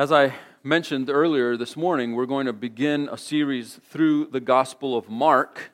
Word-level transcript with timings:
As 0.00 0.10
I 0.10 0.32
mentioned 0.62 1.10
earlier 1.10 1.58
this 1.58 1.76
morning, 1.76 2.14
we're 2.14 2.24
going 2.24 2.46
to 2.46 2.54
begin 2.54 3.10
a 3.12 3.18
series 3.18 3.80
through 3.90 4.28
the 4.28 4.40
Gospel 4.40 4.96
of 4.96 5.10
Mark. 5.10 5.72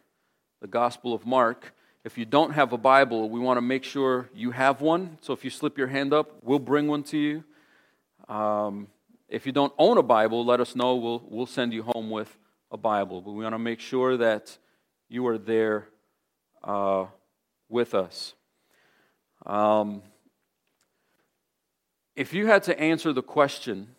The 0.60 0.66
Gospel 0.66 1.14
of 1.14 1.24
Mark. 1.24 1.72
If 2.02 2.18
you 2.18 2.24
don't 2.24 2.50
have 2.50 2.72
a 2.72 2.76
Bible, 2.76 3.30
we 3.30 3.38
want 3.38 3.58
to 3.58 3.60
make 3.60 3.84
sure 3.84 4.28
you 4.34 4.50
have 4.50 4.80
one. 4.80 5.18
So 5.20 5.32
if 5.32 5.44
you 5.44 5.50
slip 5.50 5.78
your 5.78 5.86
hand 5.86 6.12
up, 6.12 6.42
we'll 6.42 6.58
bring 6.58 6.88
one 6.88 7.04
to 7.04 7.16
you. 7.16 7.44
Um, 8.28 8.88
if 9.28 9.46
you 9.46 9.52
don't 9.52 9.72
own 9.78 9.96
a 9.96 10.02
Bible, 10.02 10.44
let 10.44 10.58
us 10.58 10.74
know. 10.74 10.96
We'll, 10.96 11.22
we'll 11.28 11.46
send 11.46 11.72
you 11.72 11.84
home 11.84 12.10
with 12.10 12.36
a 12.72 12.76
Bible. 12.76 13.20
But 13.20 13.30
we 13.30 13.44
want 13.44 13.54
to 13.54 13.60
make 13.60 13.78
sure 13.78 14.16
that 14.16 14.58
you 15.08 15.24
are 15.28 15.38
there 15.38 15.86
uh, 16.64 17.06
with 17.68 17.94
us. 17.94 18.34
Um, 19.44 20.02
if 22.16 22.32
you 22.32 22.48
had 22.48 22.64
to 22.64 22.80
answer 22.80 23.12
the 23.12 23.22
question, 23.22 23.90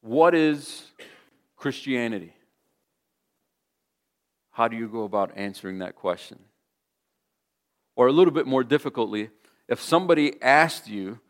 what 0.00 0.34
is 0.34 0.84
Christianity? 1.56 2.34
How 4.50 4.68
do 4.68 4.76
you 4.76 4.88
go 4.88 5.04
about 5.04 5.32
answering 5.36 5.78
that 5.78 5.96
question? 5.96 6.38
Or 7.96 8.06
a 8.06 8.12
little 8.12 8.32
bit 8.32 8.46
more 8.46 8.64
difficultly, 8.64 9.30
if 9.68 9.80
somebody 9.80 10.40
asked 10.42 10.88
you, 10.88 11.20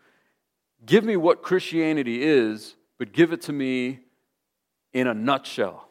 give 0.84 1.04
me 1.04 1.16
what 1.16 1.42
Christianity 1.42 2.22
is, 2.22 2.74
but 2.98 3.12
give 3.12 3.32
it 3.32 3.42
to 3.42 3.52
me 3.52 4.00
in 4.92 5.06
a 5.06 5.14
nutshell. 5.14 5.88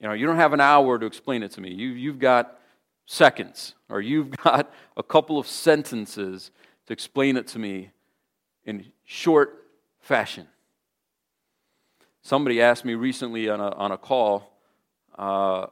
You 0.00 0.08
know, 0.08 0.14
you 0.14 0.26
don't 0.26 0.36
have 0.36 0.52
an 0.52 0.60
hour 0.60 0.98
to 0.98 1.06
explain 1.06 1.42
it 1.42 1.52
to 1.52 1.60
me. 1.60 1.72
You, 1.72 1.88
you've 1.88 2.18
got 2.18 2.58
seconds, 3.06 3.74
or 3.88 4.00
you've 4.00 4.30
got 4.44 4.72
a 4.96 5.02
couple 5.02 5.38
of 5.38 5.46
sentences 5.46 6.50
to 6.86 6.92
explain 6.92 7.36
it 7.36 7.46
to 7.48 7.58
me 7.58 7.90
in 8.64 8.86
short 9.04 9.66
fashion. 10.00 10.46
Somebody 12.22 12.60
asked 12.60 12.84
me 12.84 12.94
recently 12.94 13.48
on 13.48 13.60
a, 13.60 13.70
on 13.70 13.92
a 13.92 13.98
call 13.98 14.52
uh, 15.18 15.66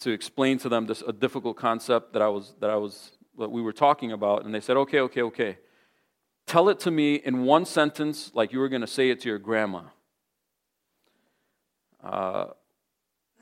to 0.00 0.10
explain 0.10 0.58
to 0.58 0.68
them 0.68 0.86
this 0.86 1.02
a 1.02 1.12
difficult 1.12 1.56
concept 1.56 2.12
that 2.12 2.22
I 2.22 2.28
was 2.28 2.54
that 2.60 2.70
I 2.70 2.76
was 2.76 3.12
that 3.38 3.50
we 3.50 3.62
were 3.62 3.72
talking 3.72 4.12
about, 4.12 4.44
and 4.44 4.54
they 4.54 4.60
said, 4.60 4.76
"Okay, 4.76 5.00
okay, 5.00 5.22
okay. 5.22 5.58
Tell 6.46 6.68
it 6.68 6.80
to 6.80 6.90
me 6.90 7.16
in 7.16 7.44
one 7.44 7.64
sentence, 7.64 8.30
like 8.34 8.52
you 8.52 8.58
were 8.58 8.68
going 8.68 8.82
to 8.82 8.86
say 8.86 9.10
it 9.10 9.20
to 9.20 9.28
your 9.28 9.38
grandma." 9.38 9.82
Uh, 12.02 12.46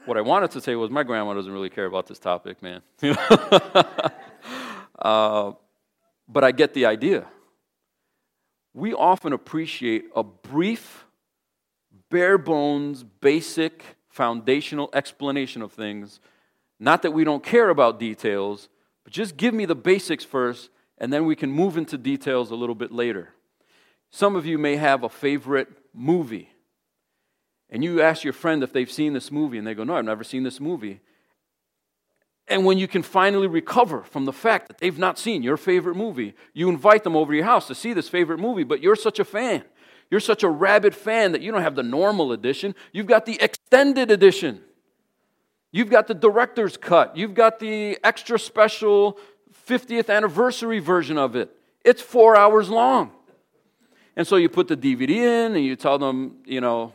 what 0.06 0.16
I 0.16 0.20
wanted 0.20 0.50
to 0.52 0.60
say 0.60 0.74
was, 0.74 0.90
my 0.90 1.02
grandma 1.02 1.34
doesn't 1.34 1.52
really 1.52 1.70
care 1.70 1.86
about 1.86 2.06
this 2.06 2.18
topic, 2.18 2.62
man. 2.62 2.82
uh, 4.98 5.52
but 6.28 6.44
I 6.44 6.52
get 6.52 6.74
the 6.74 6.86
idea. 6.86 7.26
We 8.74 8.92
often 8.92 9.32
appreciate 9.32 10.04
a 10.14 10.22
brief 10.22 11.06
bare 12.14 12.38
bones, 12.38 13.02
basic, 13.02 13.82
foundational 14.08 14.88
explanation 14.92 15.62
of 15.62 15.72
things. 15.72 16.20
Not 16.78 17.02
that 17.02 17.10
we 17.10 17.24
don't 17.24 17.42
care 17.42 17.70
about 17.70 17.98
details, 17.98 18.68
but 19.02 19.12
just 19.12 19.36
give 19.36 19.52
me 19.52 19.64
the 19.64 19.74
basics 19.74 20.24
first, 20.24 20.70
and 20.96 21.12
then 21.12 21.26
we 21.26 21.34
can 21.34 21.50
move 21.50 21.76
into 21.76 21.98
details 21.98 22.52
a 22.52 22.54
little 22.54 22.76
bit 22.76 22.92
later. 22.92 23.30
Some 24.12 24.36
of 24.36 24.46
you 24.46 24.58
may 24.58 24.76
have 24.76 25.02
a 25.02 25.08
favorite 25.08 25.66
movie, 25.92 26.50
and 27.68 27.82
you 27.82 28.00
ask 28.00 28.22
your 28.22 28.32
friend 28.32 28.62
if 28.62 28.72
they've 28.72 28.88
seen 28.88 29.12
this 29.12 29.32
movie, 29.32 29.58
and 29.58 29.66
they 29.66 29.74
go, 29.74 29.82
No, 29.82 29.96
I've 29.96 30.04
never 30.04 30.22
seen 30.22 30.44
this 30.44 30.60
movie. 30.60 31.00
And 32.46 32.64
when 32.64 32.78
you 32.78 32.86
can 32.86 33.02
finally 33.02 33.48
recover 33.48 34.04
from 34.04 34.24
the 34.24 34.32
fact 34.32 34.68
that 34.68 34.78
they've 34.78 34.96
not 34.96 35.18
seen 35.18 35.42
your 35.42 35.56
favorite 35.56 35.96
movie, 35.96 36.34
you 36.52 36.68
invite 36.68 37.02
them 37.02 37.16
over 37.16 37.32
to 37.32 37.36
your 37.36 37.46
house 37.46 37.66
to 37.66 37.74
see 37.74 37.92
this 37.92 38.08
favorite 38.08 38.38
movie, 38.38 38.62
but 38.62 38.80
you're 38.80 38.94
such 38.94 39.18
a 39.18 39.24
fan. 39.24 39.64
You're 40.14 40.20
such 40.20 40.44
a 40.44 40.48
rabid 40.48 40.94
fan 40.94 41.32
that 41.32 41.42
you 41.42 41.50
don't 41.50 41.62
have 41.62 41.74
the 41.74 41.82
normal 41.82 42.30
edition. 42.30 42.76
You've 42.92 43.08
got 43.08 43.26
the 43.26 43.36
extended 43.42 44.12
edition. 44.12 44.60
You've 45.72 45.90
got 45.90 46.06
the 46.06 46.14
director's 46.14 46.76
cut. 46.76 47.16
You've 47.16 47.34
got 47.34 47.58
the 47.58 47.98
extra 48.04 48.38
special 48.38 49.18
50th 49.66 50.08
anniversary 50.14 50.78
version 50.78 51.18
of 51.18 51.34
it. 51.34 51.50
It's 51.84 52.00
four 52.00 52.36
hours 52.36 52.70
long. 52.70 53.10
And 54.14 54.24
so 54.24 54.36
you 54.36 54.48
put 54.48 54.68
the 54.68 54.76
DVD 54.76 55.16
in 55.16 55.56
and 55.56 55.64
you 55.64 55.74
tell 55.74 55.98
them, 55.98 56.36
you 56.44 56.60
know, 56.60 56.92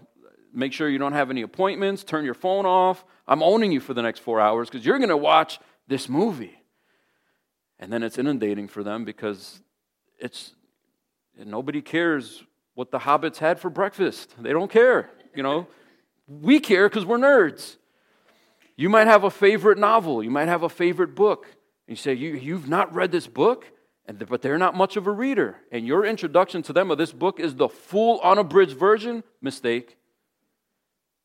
make 0.54 0.72
sure 0.72 0.88
you 0.88 0.98
don't 0.98 1.12
have 1.12 1.30
any 1.30 1.42
appointments, 1.42 2.06
turn 2.06 2.24
your 2.24 2.34
phone 2.34 2.66
off. 2.66 3.04
I'm 3.28 3.44
owning 3.44 3.74
you 3.74 3.82
for 3.82 3.94
the 3.94 4.02
next 4.02 4.20
four 4.20 4.40
hours 4.40 4.70
because 4.70 4.86
you're 4.86 4.98
going 4.98 5.10
to 5.10 5.18
watch 5.18 5.60
this 5.90 6.08
movie. 6.08 6.64
And 7.80 7.92
then 7.92 8.02
it's 8.02 8.18
inundating 8.18 8.70
for 8.70 8.82
them 8.82 9.04
because 9.04 9.60
it's 10.22 10.54
nobody 11.38 11.82
cares 11.82 12.46
what 12.80 12.92
the 12.92 13.00
hobbits 13.00 13.40
had 13.40 13.60
for 13.60 13.70
breakfast. 13.70 14.34
They 14.40 14.54
don't 14.54 14.72
care, 14.72 15.10
you 15.36 15.44
know. 15.44 15.68
We 16.30 16.62
care 16.62 16.88
because 16.88 17.06
we're 17.06 17.18
nerds. 17.18 17.76
You 18.78 18.88
might 18.88 19.08
have 19.08 19.26
a 19.26 19.30
favorite 19.30 19.78
novel, 19.78 20.24
you 20.24 20.30
might 20.30 20.48
have 20.48 20.64
a 20.64 20.70
favorite 20.70 21.14
book. 21.14 21.48
And 21.88 21.98
you 21.98 22.02
say, 22.02 22.14
you, 22.14 22.36
You've 22.36 22.70
not 22.70 22.96
read 22.96 23.12
this 23.12 23.28
book? 23.28 23.70
And, 24.06 24.26
but 24.26 24.42
they're 24.42 24.58
not 24.58 24.76
much 24.76 24.96
of 24.96 25.08
a 25.08 25.12
reader. 25.12 25.58
And 25.74 25.86
your 25.86 26.06
introduction 26.06 26.62
to 26.64 26.72
them 26.72 26.90
of 26.90 26.98
this 26.98 27.12
book 27.12 27.42
is 27.42 27.54
the 27.54 27.68
full 27.68 28.22
unabridged 28.22 28.78
version? 28.78 29.26
Mistake. 29.42 29.98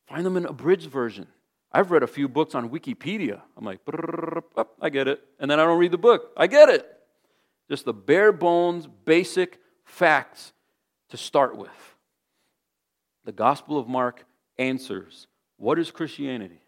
Find 0.09 0.25
them 0.25 0.35
an 0.35 0.45
abridged 0.45 0.89
version. 0.91 1.25
I've 1.71 1.89
read 1.89 2.03
a 2.03 2.07
few 2.07 2.27
books 2.27 2.53
on 2.53 2.69
Wikipedia. 2.69 3.39
I'm 3.55 3.63
like, 3.63 3.79
I 4.81 4.89
get 4.89 5.07
it. 5.07 5.21
And 5.39 5.49
then 5.49 5.61
I 5.61 5.63
don't 5.63 5.79
read 5.79 5.91
the 5.91 5.97
book. 5.97 6.33
I 6.35 6.47
get 6.47 6.67
it. 6.67 6.85
Just 7.69 7.85
the 7.85 7.93
bare 7.93 8.33
bones, 8.33 8.89
basic 9.05 9.59
facts 9.85 10.51
to 11.15 11.23
start 11.23 11.55
with. 11.55 11.69
The 13.23 13.31
Gospel 13.31 13.79
of 13.79 13.87
Mark 13.87 14.25
answers 14.57 15.27
what 15.57 15.79
is 15.79 15.89
Christianity? 15.89 16.59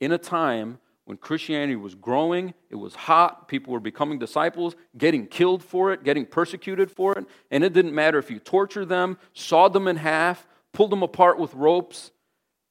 In 0.00 0.12
a 0.12 0.18
time 0.18 0.78
when 1.06 1.16
Christianity 1.16 1.76
was 1.76 1.94
growing, 1.94 2.52
it 2.68 2.74
was 2.74 2.94
hot, 2.94 3.48
people 3.48 3.72
were 3.72 3.80
becoming 3.80 4.18
disciples, 4.18 4.76
getting 4.98 5.26
killed 5.26 5.64
for 5.64 5.92
it, 5.92 6.04
getting 6.04 6.26
persecuted 6.26 6.90
for 6.90 7.16
it, 7.16 7.26
and 7.50 7.64
it 7.64 7.72
didn't 7.72 7.94
matter 7.94 8.18
if 8.18 8.30
you 8.30 8.38
tortured 8.38 8.90
them, 8.90 9.16
sawed 9.32 9.72
them 9.72 9.88
in 9.88 9.96
half, 9.96 10.46
pulled 10.72 10.92
them 10.92 11.02
apart 11.02 11.38
with 11.38 11.54
ropes, 11.54 12.10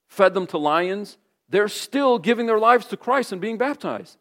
fed 0.08 0.36
them 0.36 0.46
to 0.48 0.60
lions, 0.60 1.18
they're 1.50 1.68
still 1.68 2.20
giving 2.20 2.46
their 2.46 2.60
lives 2.60 2.86
to 2.88 2.98
Christ 2.98 3.32
and 3.32 3.42
being 3.42 3.58
baptized. 3.58 4.18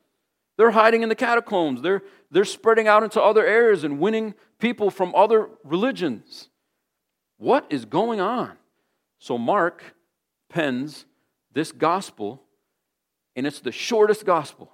They're 0.56 0.71
hiding 0.71 1.03
in 1.03 1.09
the 1.09 1.15
catacombs. 1.15 1.82
They're, 1.82 2.03
they're 2.31 2.44
spreading 2.44 2.88
out 2.88 3.03
into 3.03 3.21
other 3.21 3.44
areas 3.44 3.84
and 3.84 3.99
winning 3.99 4.34
people 4.59 4.91
from 4.91 5.15
other 5.15 5.49
religions. 5.65 6.49
What 7.43 7.67
is 7.71 7.85
going 7.85 8.21
on? 8.21 8.53
So 9.19 9.37
Mark 9.37 9.97
pens 10.49 11.07
this 11.53 11.73
gospel, 11.73 12.41
and 13.35 13.49
it's 13.49 13.59
the 13.59 13.73
shortest 13.73 14.25
gospel. 14.25 14.71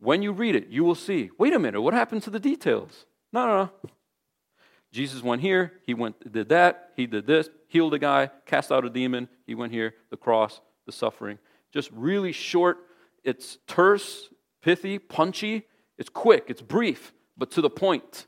When 0.00 0.20
you 0.20 0.32
read 0.32 0.56
it, 0.56 0.66
you 0.70 0.82
will 0.82 0.96
see 0.96 1.30
wait 1.38 1.54
a 1.54 1.58
minute, 1.60 1.80
what 1.80 1.94
happened 1.94 2.24
to 2.24 2.30
the 2.30 2.40
details? 2.40 3.06
No, 3.32 3.46
no, 3.46 3.56
no. 3.62 3.90
Jesus 4.90 5.22
went 5.22 5.40
here, 5.40 5.74
he 5.86 5.94
went 5.94 6.32
did 6.32 6.48
that, 6.48 6.90
he 6.96 7.06
did 7.06 7.28
this, 7.28 7.48
healed 7.68 7.94
a 7.94 7.98
guy, 8.00 8.28
cast 8.44 8.72
out 8.72 8.84
a 8.84 8.90
demon, 8.90 9.28
he 9.46 9.54
went 9.54 9.72
here, 9.72 9.94
the 10.10 10.16
cross, 10.16 10.60
the 10.84 10.90
suffering. 10.90 11.38
Just 11.72 11.92
really 11.92 12.32
short. 12.32 12.78
It's 13.22 13.58
terse, 13.68 14.30
pithy, 14.62 14.98
punchy, 14.98 15.68
it's 15.96 16.08
quick, 16.08 16.46
it's 16.48 16.60
brief, 16.60 17.12
but 17.36 17.52
to 17.52 17.60
the 17.60 17.70
point. 17.70 18.26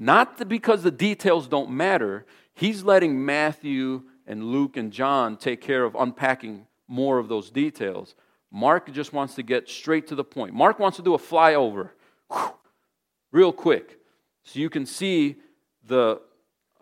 Not 0.00 0.48
because 0.48 0.82
the 0.82 0.90
details 0.90 1.46
don't 1.46 1.70
matter, 1.70 2.24
He's 2.54 2.82
letting 2.82 3.24
Matthew 3.24 4.02
and 4.26 4.44
Luke 4.44 4.76
and 4.76 4.92
John 4.92 5.36
take 5.36 5.60
care 5.60 5.84
of 5.84 5.94
unpacking 5.94 6.66
more 6.88 7.18
of 7.18 7.28
those 7.28 7.50
details. 7.50 8.14
Mark 8.50 8.92
just 8.92 9.12
wants 9.12 9.34
to 9.36 9.42
get 9.42 9.68
straight 9.68 10.06
to 10.08 10.14
the 10.14 10.24
point. 10.24 10.54
Mark 10.54 10.78
wants 10.78 10.96
to 10.96 11.02
do 11.02 11.14
a 11.14 11.18
flyover 11.18 11.90
whew, 12.30 12.52
real 13.30 13.52
quick 13.52 13.98
so 14.42 14.58
you 14.58 14.68
can 14.68 14.84
see 14.84 15.36
the, 15.86 16.20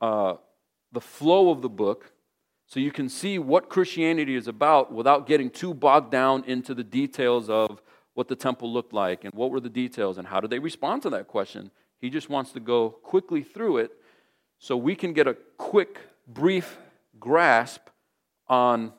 uh, 0.00 0.34
the 0.92 1.00
flow 1.00 1.50
of 1.50 1.60
the 1.60 1.68
book, 1.68 2.12
so 2.66 2.80
you 2.80 2.90
can 2.90 3.08
see 3.08 3.38
what 3.38 3.68
Christianity 3.68 4.34
is 4.34 4.48
about 4.48 4.92
without 4.92 5.26
getting 5.26 5.50
too 5.50 5.74
bogged 5.74 6.10
down 6.10 6.44
into 6.44 6.74
the 6.74 6.84
details 6.84 7.50
of 7.50 7.82
what 8.14 8.28
the 8.28 8.36
temple 8.36 8.72
looked 8.72 8.92
like 8.92 9.24
and 9.24 9.32
what 9.34 9.50
were 9.50 9.60
the 9.60 9.68
details 9.68 10.18
and 10.18 10.26
how 10.26 10.40
did 10.40 10.50
they 10.50 10.58
respond 10.58 11.02
to 11.02 11.10
that 11.10 11.28
question. 11.28 11.70
He 12.00 12.10
just 12.10 12.28
wants 12.28 12.52
to 12.52 12.60
go 12.60 12.90
quickly 12.90 13.42
through 13.42 13.78
it 13.78 13.92
so 14.58 14.76
we 14.76 14.94
can 14.94 15.12
get 15.12 15.26
a 15.26 15.36
quick, 15.56 16.00
brief 16.26 16.78
grasp 17.18 17.88
on 18.48 18.92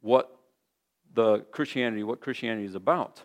what 0.00 0.36
the 1.12 1.40
Christianity, 1.50 2.02
what 2.02 2.20
Christianity 2.20 2.66
is 2.66 2.74
about. 2.74 3.22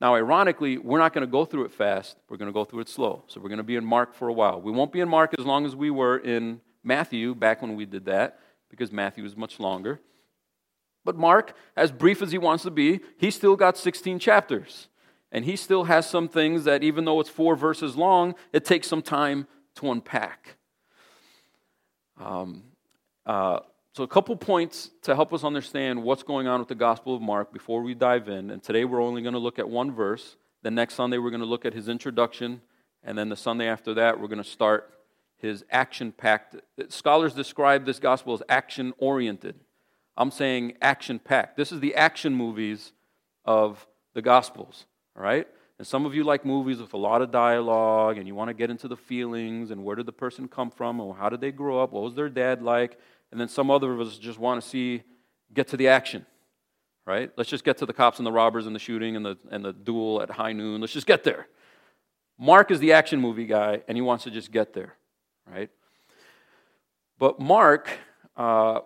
Now, 0.00 0.14
ironically, 0.14 0.78
we're 0.78 0.98
not 0.98 1.12
going 1.12 1.26
to 1.26 1.30
go 1.30 1.44
through 1.44 1.64
it 1.64 1.72
fast. 1.72 2.16
We're 2.28 2.36
going 2.36 2.48
to 2.48 2.52
go 2.52 2.64
through 2.64 2.80
it 2.80 2.88
slow. 2.88 3.22
So 3.28 3.40
we're 3.40 3.48
going 3.48 3.58
to 3.58 3.64
be 3.64 3.76
in 3.76 3.84
Mark 3.84 4.14
for 4.14 4.28
a 4.28 4.32
while. 4.32 4.60
We 4.60 4.72
won't 4.72 4.92
be 4.92 5.00
in 5.00 5.08
Mark 5.08 5.32
as 5.38 5.46
long 5.46 5.64
as 5.64 5.76
we 5.76 5.90
were 5.90 6.18
in 6.18 6.60
Matthew 6.82 7.34
back 7.34 7.62
when 7.62 7.76
we 7.76 7.86
did 7.86 8.06
that, 8.06 8.40
because 8.68 8.90
Matthew 8.90 9.24
is 9.24 9.36
much 9.36 9.60
longer. 9.60 10.00
But 11.04 11.16
Mark, 11.16 11.54
as 11.76 11.92
brief 11.92 12.20
as 12.20 12.32
he 12.32 12.38
wants 12.38 12.64
to 12.64 12.70
be, 12.70 13.00
he's 13.16 13.34
still 13.34 13.54
got 13.56 13.78
16 13.78 14.18
chapters. 14.18 14.88
And 15.32 15.46
he 15.46 15.56
still 15.56 15.84
has 15.84 16.08
some 16.08 16.28
things 16.28 16.64
that, 16.64 16.84
even 16.84 17.06
though 17.06 17.18
it's 17.18 17.30
four 17.30 17.56
verses 17.56 17.96
long, 17.96 18.34
it 18.52 18.64
takes 18.64 18.86
some 18.86 19.02
time 19.02 19.48
to 19.76 19.90
unpack. 19.90 20.56
Um, 22.20 22.64
uh, 23.24 23.60
so, 23.94 24.04
a 24.04 24.08
couple 24.08 24.36
points 24.36 24.90
to 25.02 25.14
help 25.14 25.32
us 25.32 25.42
understand 25.42 26.02
what's 26.02 26.22
going 26.22 26.46
on 26.46 26.60
with 26.60 26.68
the 26.68 26.74
Gospel 26.74 27.16
of 27.16 27.22
Mark 27.22 27.52
before 27.52 27.82
we 27.82 27.94
dive 27.94 28.28
in. 28.28 28.50
And 28.50 28.62
today 28.62 28.84
we're 28.84 29.02
only 29.02 29.22
going 29.22 29.32
to 29.32 29.38
look 29.38 29.58
at 29.58 29.68
one 29.68 29.90
verse. 29.92 30.36
The 30.62 30.70
next 30.70 30.94
Sunday 30.94 31.18
we're 31.18 31.30
going 31.30 31.40
to 31.40 31.46
look 31.46 31.64
at 31.64 31.74
his 31.74 31.88
introduction. 31.88 32.60
And 33.02 33.18
then 33.18 33.28
the 33.28 33.36
Sunday 33.36 33.66
after 33.66 33.94
that 33.94 34.20
we're 34.20 34.28
going 34.28 34.42
to 34.42 34.48
start 34.48 34.92
his 35.36 35.64
action 35.70 36.12
packed. 36.12 36.56
Scholars 36.88 37.34
describe 37.34 37.84
this 37.84 37.98
gospel 37.98 38.34
as 38.34 38.42
action 38.48 38.94
oriented. 38.98 39.56
I'm 40.16 40.30
saying 40.30 40.74
action 40.80 41.18
packed. 41.18 41.56
This 41.56 41.72
is 41.72 41.80
the 41.80 41.94
action 41.94 42.34
movies 42.34 42.92
of 43.44 43.86
the 44.14 44.22
gospels, 44.22 44.86
all 45.16 45.22
right? 45.22 45.46
And 45.78 45.86
some 45.86 46.06
of 46.06 46.14
you 46.14 46.22
like 46.22 46.44
movies 46.44 46.80
with 46.80 46.92
a 46.92 46.98
lot 46.98 47.22
of 47.22 47.30
dialogue 47.30 48.18
and 48.18 48.26
you 48.26 48.34
want 48.34 48.48
to 48.48 48.54
get 48.54 48.70
into 48.70 48.88
the 48.88 48.96
feelings 48.96 49.70
and 49.70 49.84
where 49.84 49.96
did 49.96 50.06
the 50.06 50.12
person 50.12 50.48
come 50.48 50.70
from 50.70 51.00
or 51.00 51.14
how 51.14 51.28
did 51.28 51.40
they 51.40 51.50
grow 51.50 51.82
up? 51.82 51.92
What 51.92 52.02
was 52.02 52.14
their 52.14 52.28
dad 52.28 52.62
like? 52.62 52.98
and 53.32 53.40
then 53.40 53.48
some 53.48 53.70
other 53.70 53.92
of 53.92 54.00
us 54.00 54.18
just 54.18 54.38
want 54.38 54.62
to 54.62 54.68
see 54.68 55.02
get 55.52 55.66
to 55.68 55.76
the 55.76 55.88
action 55.88 56.24
right 57.04 57.32
let's 57.36 57.50
just 57.50 57.64
get 57.64 57.78
to 57.78 57.86
the 57.86 57.92
cops 57.92 58.18
and 58.18 58.26
the 58.26 58.32
robbers 58.32 58.66
and 58.66 58.76
the 58.76 58.80
shooting 58.80 59.16
and 59.16 59.24
the, 59.26 59.36
and 59.50 59.64
the 59.64 59.72
duel 59.72 60.22
at 60.22 60.30
high 60.30 60.52
noon 60.52 60.80
let's 60.80 60.92
just 60.92 61.06
get 61.06 61.24
there 61.24 61.48
mark 62.38 62.70
is 62.70 62.78
the 62.78 62.92
action 62.92 63.20
movie 63.20 63.46
guy 63.46 63.82
and 63.88 63.96
he 63.96 64.02
wants 64.02 64.22
to 64.22 64.30
just 64.30 64.52
get 64.52 64.72
there 64.74 64.94
right 65.50 65.70
but 67.18 67.40
mark 67.40 67.90
uh, 68.36 68.80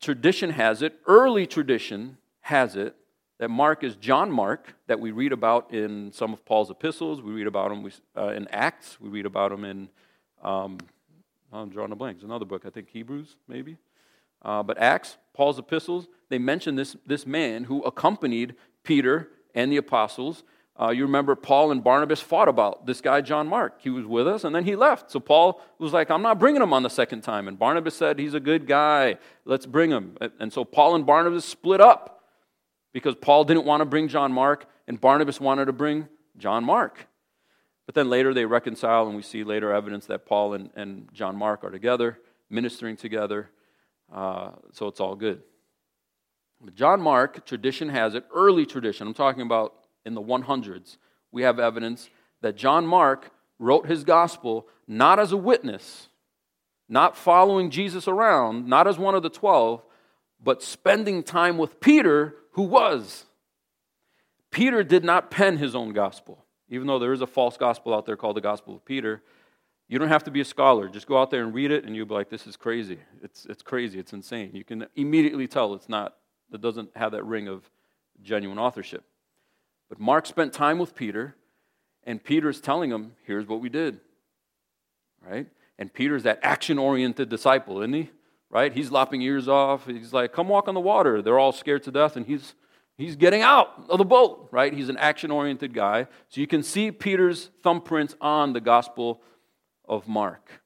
tradition 0.00 0.50
has 0.50 0.82
it 0.82 1.00
early 1.06 1.46
tradition 1.46 2.18
has 2.40 2.76
it 2.76 2.94
that 3.38 3.48
mark 3.48 3.84
is 3.84 3.96
john 3.96 4.30
mark 4.30 4.74
that 4.86 4.98
we 4.98 5.10
read 5.10 5.32
about 5.32 5.72
in 5.72 6.12
some 6.12 6.32
of 6.32 6.44
paul's 6.44 6.70
epistles 6.70 7.20
we 7.20 7.32
read 7.32 7.46
about 7.46 7.70
him 7.70 7.90
uh, 8.16 8.28
in 8.28 8.46
acts 8.48 9.00
we 9.00 9.08
read 9.08 9.26
about 9.26 9.52
him 9.52 9.64
in 9.64 9.88
um, 10.42 10.78
I'm 11.52 11.68
drawing 11.70 11.92
a 11.92 11.96
blank. 11.96 12.16
It's 12.16 12.24
another 12.24 12.44
book, 12.44 12.64
I 12.66 12.70
think 12.70 12.88
Hebrews, 12.90 13.36
maybe. 13.48 13.78
Uh, 14.42 14.62
but 14.62 14.78
Acts, 14.78 15.16
Paul's 15.32 15.58
epistles, 15.58 16.06
they 16.28 16.38
mention 16.38 16.76
this, 16.76 16.96
this 17.06 17.26
man 17.26 17.64
who 17.64 17.82
accompanied 17.82 18.54
Peter 18.82 19.30
and 19.54 19.72
the 19.72 19.76
apostles. 19.76 20.44
Uh, 20.78 20.90
you 20.90 21.04
remember 21.04 21.34
Paul 21.34 21.70
and 21.70 21.82
Barnabas 21.82 22.20
fought 22.20 22.48
about 22.48 22.84
this 22.86 23.00
guy, 23.00 23.22
John 23.22 23.48
Mark. 23.48 23.80
He 23.80 23.88
was 23.88 24.04
with 24.04 24.28
us 24.28 24.44
and 24.44 24.54
then 24.54 24.64
he 24.64 24.76
left. 24.76 25.10
So 25.10 25.18
Paul 25.18 25.62
was 25.78 25.92
like, 25.92 26.10
I'm 26.10 26.20
not 26.20 26.38
bringing 26.38 26.60
him 26.60 26.72
on 26.72 26.82
the 26.82 26.90
second 26.90 27.22
time. 27.22 27.48
And 27.48 27.58
Barnabas 27.58 27.94
said, 27.94 28.18
He's 28.18 28.34
a 28.34 28.40
good 28.40 28.66
guy. 28.66 29.16
Let's 29.46 29.64
bring 29.64 29.90
him. 29.90 30.18
And 30.38 30.52
so 30.52 30.64
Paul 30.64 30.94
and 30.94 31.06
Barnabas 31.06 31.46
split 31.46 31.80
up 31.80 32.15
because 32.96 33.14
Paul 33.14 33.44
didn't 33.44 33.66
want 33.66 33.82
to 33.82 33.84
bring 33.84 34.08
John 34.08 34.32
Mark 34.32 34.64
and 34.88 34.98
Barnabas 34.98 35.38
wanted 35.38 35.66
to 35.66 35.72
bring 35.74 36.08
John 36.38 36.64
Mark. 36.64 37.06
But 37.84 37.94
then 37.94 38.08
later 38.08 38.32
they 38.32 38.46
reconcile, 38.46 39.06
and 39.06 39.14
we 39.14 39.20
see 39.20 39.44
later 39.44 39.70
evidence 39.70 40.06
that 40.06 40.24
Paul 40.24 40.54
and, 40.54 40.70
and 40.74 41.06
John 41.12 41.36
Mark 41.36 41.62
are 41.62 41.70
together, 41.70 42.18
ministering 42.48 42.96
together. 42.96 43.50
Uh, 44.10 44.52
so 44.72 44.86
it's 44.86 44.98
all 44.98 45.14
good. 45.14 45.42
But 46.58 46.74
John 46.74 47.02
Mark, 47.02 47.44
tradition 47.44 47.90
has 47.90 48.14
it, 48.14 48.24
early 48.34 48.64
tradition, 48.64 49.08
I'm 49.08 49.12
talking 49.12 49.42
about 49.42 49.74
in 50.06 50.14
the 50.14 50.22
100s, 50.22 50.96
we 51.30 51.42
have 51.42 51.58
evidence 51.58 52.08
that 52.40 52.56
John 52.56 52.86
Mark 52.86 53.30
wrote 53.58 53.88
his 53.88 54.04
gospel 54.04 54.68
not 54.88 55.18
as 55.18 55.32
a 55.32 55.36
witness, 55.36 56.08
not 56.88 57.14
following 57.14 57.68
Jesus 57.68 58.08
around, 58.08 58.66
not 58.66 58.88
as 58.88 58.96
one 58.96 59.14
of 59.14 59.22
the 59.22 59.28
12, 59.28 59.82
but 60.46 60.62
spending 60.62 61.22
time 61.22 61.58
with 61.58 61.78
Peter, 61.80 62.34
who 62.52 62.62
was. 62.62 63.26
Peter 64.50 64.82
did 64.82 65.04
not 65.04 65.30
pen 65.30 65.58
his 65.58 65.74
own 65.74 65.92
gospel 65.92 66.46
even 66.68 66.86
though 66.86 66.98
there 66.98 67.12
is 67.12 67.20
a 67.20 67.26
false 67.26 67.56
gospel 67.56 67.94
out 67.94 68.06
there 68.06 68.16
called 68.16 68.36
the 68.36 68.40
Gospel 68.40 68.74
of 68.74 68.84
Peter, 68.84 69.22
you 69.88 69.98
don't 69.98 70.08
have 70.08 70.24
to 70.24 70.30
be 70.30 70.40
a 70.40 70.44
scholar. 70.44 70.88
Just 70.88 71.06
go 71.06 71.20
out 71.20 71.30
there 71.30 71.44
and 71.44 71.54
read 71.54 71.70
it, 71.70 71.84
and 71.84 71.94
you'll 71.94 72.06
be 72.06 72.14
like, 72.14 72.28
this 72.28 72.46
is 72.46 72.56
crazy. 72.56 72.98
It's, 73.22 73.46
it's 73.46 73.62
crazy. 73.62 73.98
It's 73.98 74.12
insane. 74.12 74.50
You 74.52 74.64
can 74.64 74.86
immediately 74.96 75.46
tell 75.46 75.74
it's 75.74 75.88
not, 75.88 76.16
it 76.52 76.60
doesn't 76.60 76.96
have 76.96 77.12
that 77.12 77.24
ring 77.24 77.46
of 77.46 77.70
genuine 78.22 78.58
authorship. 78.58 79.04
But 79.88 80.00
Mark 80.00 80.26
spent 80.26 80.52
time 80.52 80.78
with 80.78 80.96
Peter, 80.96 81.36
and 82.02 82.22
Peter's 82.22 82.60
telling 82.60 82.90
him, 82.90 83.12
here's 83.24 83.46
what 83.46 83.60
we 83.60 83.68
did. 83.68 84.00
Right? 85.24 85.46
And 85.78 85.92
Peter's 85.92 86.24
that 86.24 86.40
action 86.42 86.78
oriented 86.78 87.28
disciple, 87.28 87.80
isn't 87.80 87.92
he? 87.92 88.10
Right? 88.50 88.72
He's 88.72 88.90
lopping 88.90 89.22
ears 89.22 89.48
off. 89.48 89.86
He's 89.86 90.12
like, 90.12 90.32
come 90.32 90.48
walk 90.48 90.68
on 90.68 90.74
the 90.74 90.80
water. 90.80 91.20
They're 91.20 91.38
all 91.38 91.52
scared 91.52 91.82
to 91.84 91.90
death, 91.90 92.16
and 92.16 92.26
he's 92.26 92.54
He's 92.98 93.16
getting 93.16 93.42
out 93.42 93.84
of 93.90 93.98
the 93.98 94.04
boat, 94.04 94.48
right? 94.50 94.72
He's 94.72 94.88
an 94.88 94.96
action 94.96 95.30
oriented 95.30 95.74
guy. 95.74 96.06
So 96.28 96.40
you 96.40 96.46
can 96.46 96.62
see 96.62 96.90
Peter's 96.90 97.50
thumbprints 97.62 98.14
on 98.20 98.54
the 98.54 98.60
Gospel 98.60 99.20
of 99.86 100.08
Mark. 100.08 100.62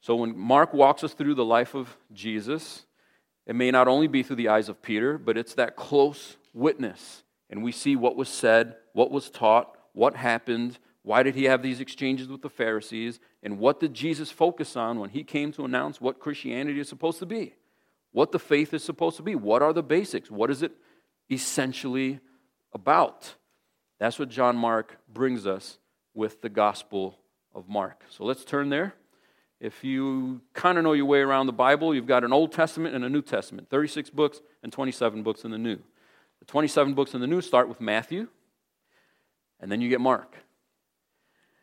So 0.00 0.14
when 0.14 0.36
Mark 0.38 0.74
walks 0.74 1.02
us 1.02 1.14
through 1.14 1.34
the 1.34 1.44
life 1.44 1.74
of 1.74 1.96
Jesus, 2.12 2.84
it 3.46 3.56
may 3.56 3.70
not 3.70 3.88
only 3.88 4.08
be 4.08 4.22
through 4.22 4.36
the 4.36 4.48
eyes 4.48 4.68
of 4.68 4.82
Peter, 4.82 5.16
but 5.16 5.38
it's 5.38 5.54
that 5.54 5.74
close 5.74 6.36
witness. 6.52 7.22
And 7.48 7.62
we 7.62 7.72
see 7.72 7.96
what 7.96 8.16
was 8.16 8.28
said, 8.28 8.76
what 8.92 9.10
was 9.10 9.30
taught, 9.30 9.74
what 9.94 10.16
happened, 10.16 10.78
why 11.06 11.22
did 11.22 11.36
he 11.36 11.44
have 11.44 11.62
these 11.62 11.78
exchanges 11.78 12.26
with 12.26 12.42
the 12.42 12.50
Pharisees, 12.50 13.20
and 13.40 13.60
what 13.60 13.78
did 13.78 13.94
Jesus 13.94 14.32
focus 14.32 14.74
on 14.74 14.98
when 14.98 15.10
he 15.10 15.22
came 15.22 15.52
to 15.52 15.64
announce 15.64 16.00
what 16.00 16.18
Christianity 16.18 16.80
is 16.80 16.88
supposed 16.88 17.20
to 17.20 17.26
be? 17.26 17.54
What 18.10 18.32
the 18.32 18.40
faith 18.40 18.74
is 18.74 18.82
supposed 18.82 19.16
to 19.18 19.22
be? 19.22 19.36
What 19.36 19.62
are 19.62 19.72
the 19.72 19.84
basics? 19.84 20.32
What 20.32 20.50
is 20.50 20.62
it 20.62 20.72
essentially 21.30 22.18
about. 22.72 23.34
That's 23.98 24.18
what 24.18 24.28
John 24.28 24.56
Mark 24.56 24.98
brings 25.08 25.46
us 25.46 25.78
with 26.14 26.42
the 26.42 26.48
Gospel 26.48 27.18
of 27.54 27.68
Mark. 27.68 28.02
So 28.10 28.24
let's 28.24 28.44
turn 28.44 28.68
there. 28.68 28.94
If 29.60 29.84
you 29.84 30.42
kind 30.52 30.76
of 30.76 30.84
know 30.84 30.92
your 30.92 31.06
way 31.06 31.20
around 31.20 31.46
the 31.46 31.52
Bible, 31.52 31.94
you've 31.94 32.06
got 32.06 32.24
an 32.24 32.32
Old 32.32 32.52
Testament 32.52 32.94
and 32.94 33.04
a 33.04 33.08
New 33.08 33.22
Testament 33.22 33.70
36 33.70 34.10
books 34.10 34.42
and 34.62 34.72
27 34.72 35.22
books 35.22 35.44
in 35.44 35.50
the 35.50 35.58
New. 35.58 35.78
The 36.40 36.44
27 36.46 36.94
books 36.94 37.14
in 37.14 37.20
the 37.20 37.26
New 37.26 37.40
start 37.40 37.68
with 37.68 37.80
Matthew, 37.80 38.28
and 39.58 39.72
then 39.72 39.80
you 39.80 39.88
get 39.88 40.00
Mark. 40.00 40.36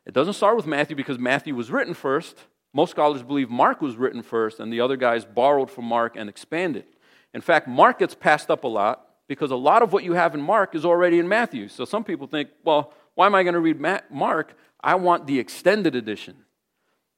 It 0.06 0.14
doesn't 0.14 0.34
start 0.34 0.56
with 0.58 0.68
Matthew 0.68 0.96
because 0.96 1.18
Matthew 1.18 1.56
was 1.56 1.72
written 1.72 1.94
first. 1.94 2.38
Most 2.74 2.92
scholars 2.92 3.24
believe 3.24 3.50
Mark 3.50 3.82
was 3.82 3.96
written 3.96 4.22
first, 4.22 4.60
and 4.60 4.74
the 4.74 4.82
other 4.82 4.98
guys 4.98 5.26
borrowed 5.26 5.70
from 5.70 5.86
Mark 5.86 6.16
and 6.16 6.30
expanded. 6.30 6.86
In 7.34 7.42
fact, 7.42 7.68
Mark 7.68 8.00
gets 8.00 8.16
passed 8.16 8.50
up 8.50 8.64
a 8.64 8.68
lot 8.68 9.08
because 9.28 9.52
a 9.52 9.56
lot 9.56 9.82
of 9.82 9.94
what 9.94 10.04
you 10.04 10.14
have 10.14 10.36
in 10.36 10.42
Mark 10.42 10.76
is 10.76 10.84
already 10.84 11.20
in 11.20 11.28
Matthew. 11.28 11.68
So 11.68 11.86
some 11.86 12.04
people 12.04 12.28
think, 12.28 12.50
well, 12.64 12.94
why 13.16 13.28
am 13.28 13.36
I 13.36 13.44
going 13.44 13.54
to 13.54 13.60
read 13.60 13.80
Mark? 14.10 14.56
I 14.82 14.96
want 14.96 15.28
the 15.28 15.40
extended 15.40 15.96
edition. 15.96 16.38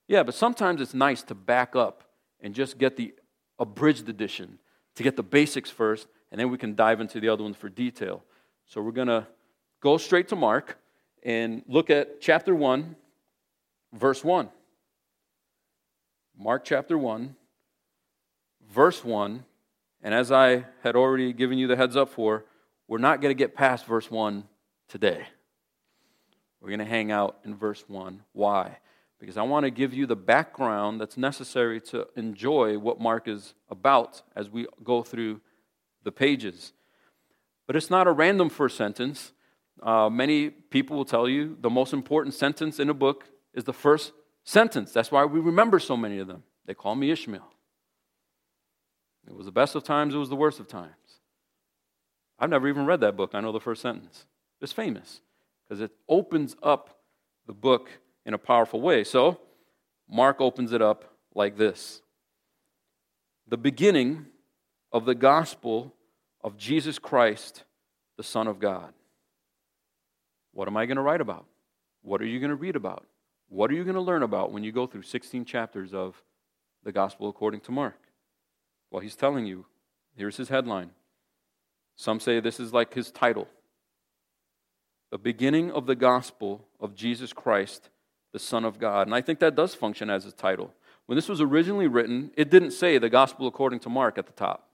Yeah, 0.08 0.24
but 0.24 0.36
sometimes 0.36 0.82
it's 0.82 0.94
nice 0.94 1.24
to 1.24 1.36
back 1.36 1.76
up 1.76 2.04
and 2.40 2.54
just 2.54 2.78
get 2.78 2.96
the 2.96 3.14
abridged 3.58 4.08
edition 4.08 4.60
to 4.96 5.04
get 5.04 5.16
the 5.16 5.24
basics 5.24 5.70
first, 5.70 6.08
and 6.32 6.40
then 6.40 6.52
we 6.52 6.58
can 6.58 6.76
dive 6.76 7.02
into 7.02 7.20
the 7.20 7.30
other 7.30 7.44
ones 7.44 7.58
for 7.58 7.70
detail. 7.70 8.24
So 8.66 8.82
we're 8.82 8.92
going 8.92 9.08
to 9.08 9.26
go 9.82 9.98
straight 9.98 10.28
to 10.30 10.36
Mark 10.36 10.78
and 11.26 11.64
look 11.68 11.90
at 11.90 12.22
chapter 12.22 12.56
1, 12.56 12.96
verse 13.92 14.24
1. 14.24 14.48
Mark 16.38 16.64
chapter 16.64 16.98
1, 16.98 17.36
verse 18.72 19.04
1 19.04 19.44
and 20.06 20.14
as 20.14 20.32
I 20.32 20.66
had 20.84 20.96
already 20.96 21.34
given 21.34 21.58
you 21.58 21.66
the 21.66 21.76
heads 21.76 21.98
up 21.98 22.10
for, 22.10 22.46
we're 22.88 23.00
not 23.00 23.22
going 23.22 23.32
to 23.32 23.38
get 23.38 23.56
past 23.56 23.88
verse 23.88 24.12
1 24.12 24.44
today. 24.88 25.26
We're 26.62 26.70
going 26.70 26.80
to 26.80 26.86
hang 26.86 27.12
out 27.12 27.40
in 27.44 27.56
verse 27.56 27.84
1. 27.88 28.22
Why? 28.32 28.78
Because 29.20 29.36
I 29.36 29.42
want 29.42 29.64
to 29.64 29.72
give 29.72 29.96
you 29.96 30.06
the 30.06 30.16
background 30.16 31.02
that's 31.02 31.18
necessary 31.18 31.82
to 31.82 32.08
enjoy 32.16 32.78
what 32.78 33.02
Mark 33.02 33.28
is 33.28 33.56
about 33.68 34.22
as 34.36 34.48
we 34.48 34.68
go 34.84 35.02
through 35.02 35.42
the 36.04 36.12
pages. 36.12 36.74
But 37.66 37.76
it's 37.76 37.90
not 37.90 38.06
a 38.06 38.12
random 38.12 38.52
first 38.52 38.78
sentence. 38.78 39.32
Uh, 39.82 40.10
many 40.10 40.50
people 40.50 40.96
will 40.96 41.06
tell 41.06 41.28
you 41.28 41.58
the 41.60 41.70
most 41.70 41.94
important 41.94 42.34
sentence 42.34 42.80
in 42.80 42.90
a 42.90 42.94
book 42.94 43.26
is 43.54 43.64
the 43.64 43.74
first 43.74 44.14
sentence. 44.44 44.92
That's 44.92 45.12
why 45.12 45.26
we 45.26 45.40
remember 45.40 45.80
so 45.80 45.98
many 45.98 46.20
of 46.20 46.28
them. 46.28 46.44
They 46.66 46.74
call 46.74 46.96
me 46.96 47.12
Ishmael. 47.12 47.52
It 49.28 49.36
was 49.36 49.46
the 49.46 49.52
best 49.52 49.76
of 49.76 49.84
times, 49.84 50.14
it 50.14 50.18
was 50.18 50.30
the 50.30 50.36
worst 50.36 50.60
of 50.60 50.68
times. 50.68 50.92
I've 52.38 52.50
never 52.50 52.68
even 52.68 52.86
read 52.86 53.02
that 53.02 53.16
book. 53.16 53.32
I 53.34 53.42
know 53.42 53.52
the 53.52 53.60
first 53.60 53.82
sentence. 53.82 54.26
It's 54.62 54.74
famous 54.74 55.22
because 55.64 55.82
it 55.82 55.92
opens 56.08 56.56
up 56.62 57.00
the 57.48 57.54
book 57.54 57.90
in 58.26 58.34
a 58.34 58.38
powerful 58.38 58.82
way. 58.82 59.04
So, 59.04 59.40
Mark 60.10 60.42
opens 60.42 60.72
it 60.72 60.82
up 60.82 61.16
like 61.34 61.58
this 61.58 62.02
The 63.48 63.58
beginning 63.58 64.28
of 64.92 65.06
the 65.06 65.16
gospel 65.16 65.94
of 66.42 66.58
Jesus 66.58 67.00
Christ, 67.00 67.64
the 68.18 68.24
Son 68.24 68.48
of 68.48 68.60
God. 68.60 68.94
What 70.56 70.70
am 70.70 70.78
I 70.78 70.86
going 70.86 70.96
to 70.96 71.04
write 71.04 71.20
about? 71.20 71.46
What 72.02 72.22
are 72.22 72.26
you 72.26 72.40
going 72.40 72.50
to 72.50 72.56
read 72.56 72.78
about? 72.78 73.06
What 73.50 73.70
are 73.70 73.74
you 73.74 73.84
going 73.84 73.96
to 73.96 74.02
learn 74.02 74.24
about 74.24 74.54
when 74.54 74.64
you 74.64 74.72
go 74.72 74.88
through 74.88 75.02
16 75.02 75.44
chapters 75.44 75.94
of 75.94 76.24
the 76.82 76.94
gospel 76.94 77.28
according 77.28 77.60
to 77.62 77.74
Mark? 77.74 78.00
Well, 78.90 79.02
he's 79.02 79.18
telling 79.18 79.46
you. 79.46 79.66
Here's 80.16 80.38
his 80.38 80.48
headline. 80.48 80.92
Some 81.98 82.22
say 82.22 82.40
this 82.40 82.58
is 82.62 82.72
like 82.72 82.94
his 82.94 83.12
title 83.12 83.50
The 85.12 85.18
beginning 85.18 85.72
of 85.72 85.88
the 85.88 85.96
gospel 85.96 86.66
of 86.80 86.96
Jesus 86.96 87.34
Christ, 87.34 87.90
the 88.32 88.40
Son 88.40 88.64
of 88.64 88.80
God. 88.80 89.08
And 89.08 89.14
I 89.14 89.20
think 89.20 89.40
that 89.40 89.56
does 89.56 89.76
function 89.76 90.10
as 90.10 90.24
his 90.24 90.34
title. 90.34 90.74
when 91.06 91.18
this 91.18 91.28
was 91.28 91.42
originally 91.42 91.88
written, 91.88 92.32
it 92.38 92.50
didn't 92.50 92.72
say 92.72 92.98
the 92.98 93.10
gospel 93.10 93.46
according 93.46 93.80
to 93.82 93.90
Mark 93.90 94.18
at 94.18 94.26
the 94.26 94.32
top. 94.32 94.70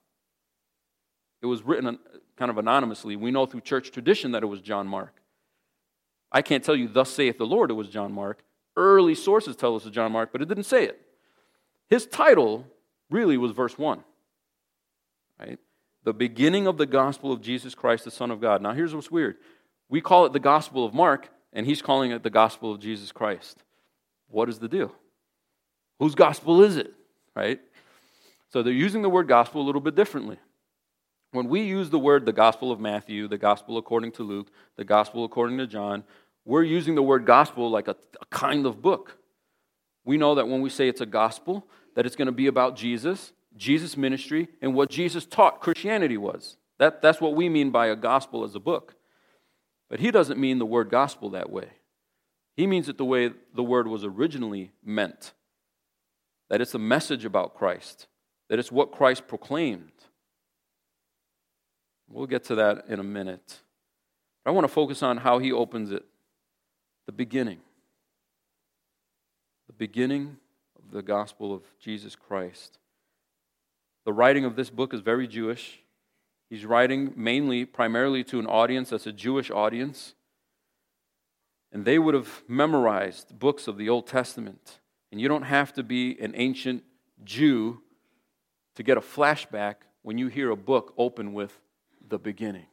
It 1.42 1.48
was 1.48 1.64
written 1.64 1.98
kind 2.38 2.52
of 2.52 2.60
anonymously. 2.60 3.16
We 3.16 3.32
know 3.32 3.48
through 3.48 3.62
church 3.62 3.90
tradition 3.90 4.32
that 4.34 4.44
it 4.44 4.46
was 4.46 4.62
John 4.62 4.88
Mark. 4.88 5.21
I 6.32 6.42
can't 6.42 6.64
tell 6.64 6.76
you, 6.76 6.88
thus 6.88 7.10
saith 7.10 7.38
the 7.38 7.46
Lord, 7.46 7.72
it 7.72 7.76
was 7.76 7.90
John 7.90 8.14
Mark. 8.14 8.44
Early 8.76 9.16
sources 9.16 9.56
tell 9.56 9.76
us 9.76 9.86
it's 9.86 9.94
John 9.94 10.12
Mark, 10.12 10.32
but 10.32 10.42
it 10.42 10.48
didn't 10.48 10.64
say 10.64 10.86
it. 10.86 11.02
His 11.90 12.06
title 12.06 12.66
really 13.10 13.38
was 13.38 13.52
verse 13.52 13.78
1. 13.78 14.04
Right? 15.40 15.60
The 16.04 16.14
beginning 16.14 16.68
of 16.68 16.78
the 16.78 16.86
gospel 16.86 17.32
of 17.32 17.42
Jesus 17.42 17.76
Christ, 17.76 18.06
the 18.06 18.12
Son 18.12 18.32
of 18.32 18.40
God. 18.40 18.62
Now, 18.62 18.72
here's 18.72 18.96
what's 18.96 19.12
weird. 19.12 19.38
We 19.90 20.00
call 20.00 20.26
it 20.26 20.34
the 20.34 20.40
gospel 20.40 20.86
of 20.86 20.94
Mark, 20.94 21.30
and 21.52 21.66
he's 21.66 21.82
calling 21.82 22.12
it 22.12 22.24
the 22.24 22.30
gospel 22.30 22.72
of 22.72 22.80
Jesus 22.80 23.12
Christ. 23.12 23.62
What 24.30 24.48
is 24.48 24.60
the 24.60 24.70
deal? 24.70 24.96
Whose 26.00 26.16
gospel 26.16 26.64
is 26.64 26.78
it? 26.78 26.94
Right? 27.36 27.60
So 28.50 28.64
they're 28.64 28.74
using 28.74 29.02
the 29.02 29.10
word 29.10 29.28
gospel 29.28 29.62
a 29.62 29.66
little 29.66 29.82
bit 29.82 29.96
differently. 29.96 30.38
When 31.32 31.48
we 31.48 31.62
use 31.62 31.90
the 31.90 32.00
word 32.00 32.26
the 32.26 32.34
gospel 32.34 32.72
of 32.72 32.80
Matthew, 32.80 33.28
the 33.28 33.38
gospel 33.38 33.78
according 33.78 34.12
to 34.14 34.24
Luke, 34.24 34.48
the 34.76 34.84
gospel 34.84 35.24
according 35.24 35.58
to 35.60 35.68
John, 35.68 36.04
we're 36.46 36.64
using 36.64 36.96
the 36.96 37.04
word 37.04 37.26
gospel 37.26 37.70
like 37.70 37.88
a, 37.88 37.96
a 38.22 38.26
kind 38.30 38.66
of 38.66 38.82
book. 38.82 39.18
We 40.04 40.18
know 40.18 40.36
that 40.36 40.48
when 40.48 40.62
we 40.62 40.70
say 40.70 40.88
it's 40.88 41.02
a 41.02 41.06
gospel, 41.06 41.68
that 41.96 42.06
it's 42.06 42.16
going 42.16 42.28
to 42.28 42.32
be 42.32 42.48
about 42.48 42.76
Jesus, 42.76 43.34
Jesus' 43.56 43.96
ministry, 43.96 44.48
and 44.62 44.74
what 44.74 44.90
Jesus 44.90 45.26
taught 45.26 45.62
Christianity 45.62 46.18
was. 46.18 46.58
That, 46.80 47.02
that's 47.02 47.22
what 47.22 47.36
we 47.36 47.50
mean 47.50 47.70
by 47.70 47.88
a 47.88 47.96
gospel 47.96 48.44
as 48.44 48.56
a 48.56 48.60
book. 48.60 48.96
But 49.90 50.00
he 50.00 50.10
doesn't 50.10 50.40
mean 50.40 50.58
the 50.58 50.66
word 50.66 50.90
gospel 50.90 51.30
that 51.32 51.52
way. 51.52 51.68
He 52.56 52.66
means 52.66 52.90
it 52.90 52.98
the 52.98 53.06
way 53.06 53.32
the 53.54 53.64
word 53.64 53.88
was 53.88 54.04
originally 54.04 54.72
meant 54.84 55.34
that 56.50 56.60
it's 56.60 56.74
a 56.74 56.80
message 56.80 57.24
about 57.24 57.56
Christ, 57.56 58.08
that 58.50 58.60
it's 58.60 58.72
what 58.72 58.92
Christ 58.92 59.28
proclaimed. 59.28 59.92
We'll 62.10 62.28
get 62.28 62.44
to 62.46 62.56
that 62.56 62.86
in 62.90 63.00
a 63.00 63.04
minute. 63.04 63.62
I 64.46 64.52
want 64.52 64.66
to 64.66 64.74
focus 64.74 65.02
on 65.02 65.18
how 65.18 65.40
he 65.40 65.54
opens 65.54 65.92
it 65.92 66.04
the 67.06 67.12
beginning. 67.12 67.60
The 69.68 69.74
beginning 69.74 70.38
of 70.78 70.92
the 70.92 71.02
gospel 71.02 71.54
of 71.54 71.64
Jesus 71.80 72.16
Christ. 72.16 72.78
The 74.06 74.14
writing 74.14 74.46
of 74.46 74.56
this 74.56 74.70
book 74.70 74.94
is 74.94 75.02
very 75.02 75.28
Jewish. 75.28 75.80
He's 76.50 76.66
writing 76.66 77.14
mainly, 77.16 77.66
primarily 77.66 78.24
to 78.26 78.40
an 78.40 78.48
audience 78.48 78.90
that's 78.90 79.08
a 79.08 79.14
Jewish 79.14 79.50
audience. 79.50 80.16
And 81.72 81.86
they 81.86 81.98
would 81.98 82.14
have 82.14 82.44
memorized 82.48 83.40
books 83.40 83.68
of 83.68 83.78
the 83.78 83.88
Old 83.88 84.08
Testament. 84.08 84.80
And 85.12 85.22
you 85.22 85.28
don't 85.28 85.44
have 85.44 85.72
to 85.74 85.84
be 85.84 86.20
an 86.20 86.34
ancient 86.36 86.84
Jew 87.24 87.82
to 88.76 88.84
get 88.84 88.98
a 88.98 89.02
flashback 89.02 89.76
when 90.02 90.18
you 90.18 90.28
hear 90.28 90.50
a 90.50 90.58
book 90.58 90.94
open 90.98 91.34
with 91.34 91.58
the 92.06 92.18
beginning. 92.18 92.66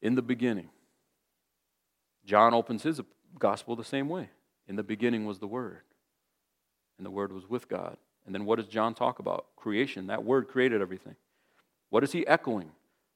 In 0.00 0.14
the 0.14 0.22
beginning. 0.22 0.68
John 2.24 2.54
opens 2.54 2.82
his 2.82 3.00
gospel 3.38 3.76
the 3.76 3.84
same 3.84 4.08
way. 4.08 4.30
In 4.68 4.76
the 4.76 4.82
beginning 4.82 5.26
was 5.26 5.38
the 5.38 5.46
Word, 5.46 5.82
and 6.96 7.06
the 7.06 7.10
Word 7.10 7.32
was 7.32 7.48
with 7.48 7.68
God. 7.68 7.96
And 8.24 8.34
then 8.34 8.44
what 8.44 8.56
does 8.56 8.66
John 8.66 8.94
talk 8.94 9.18
about? 9.18 9.46
Creation. 9.56 10.06
That 10.06 10.24
Word 10.24 10.48
created 10.48 10.80
everything. 10.80 11.16
What 11.90 12.04
is 12.04 12.12
he 12.12 12.26
echoing? 12.26 12.70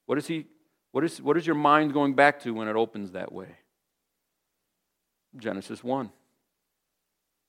What 0.07 0.19
is, 0.19 0.27
he, 0.27 0.47
what 0.93 1.05
is, 1.05 1.23
what 1.23 1.37
is 1.37 1.47
your 1.47 1.57
mind 1.57 1.93
going 1.93 2.15
back 2.15 2.41
to 2.43 2.53
when 2.53 2.69
it 2.69 2.77
opens 2.77 3.13
that 3.13 3.33
way? 3.33 3.49
Genesis 5.39 5.83
1. 5.83 6.11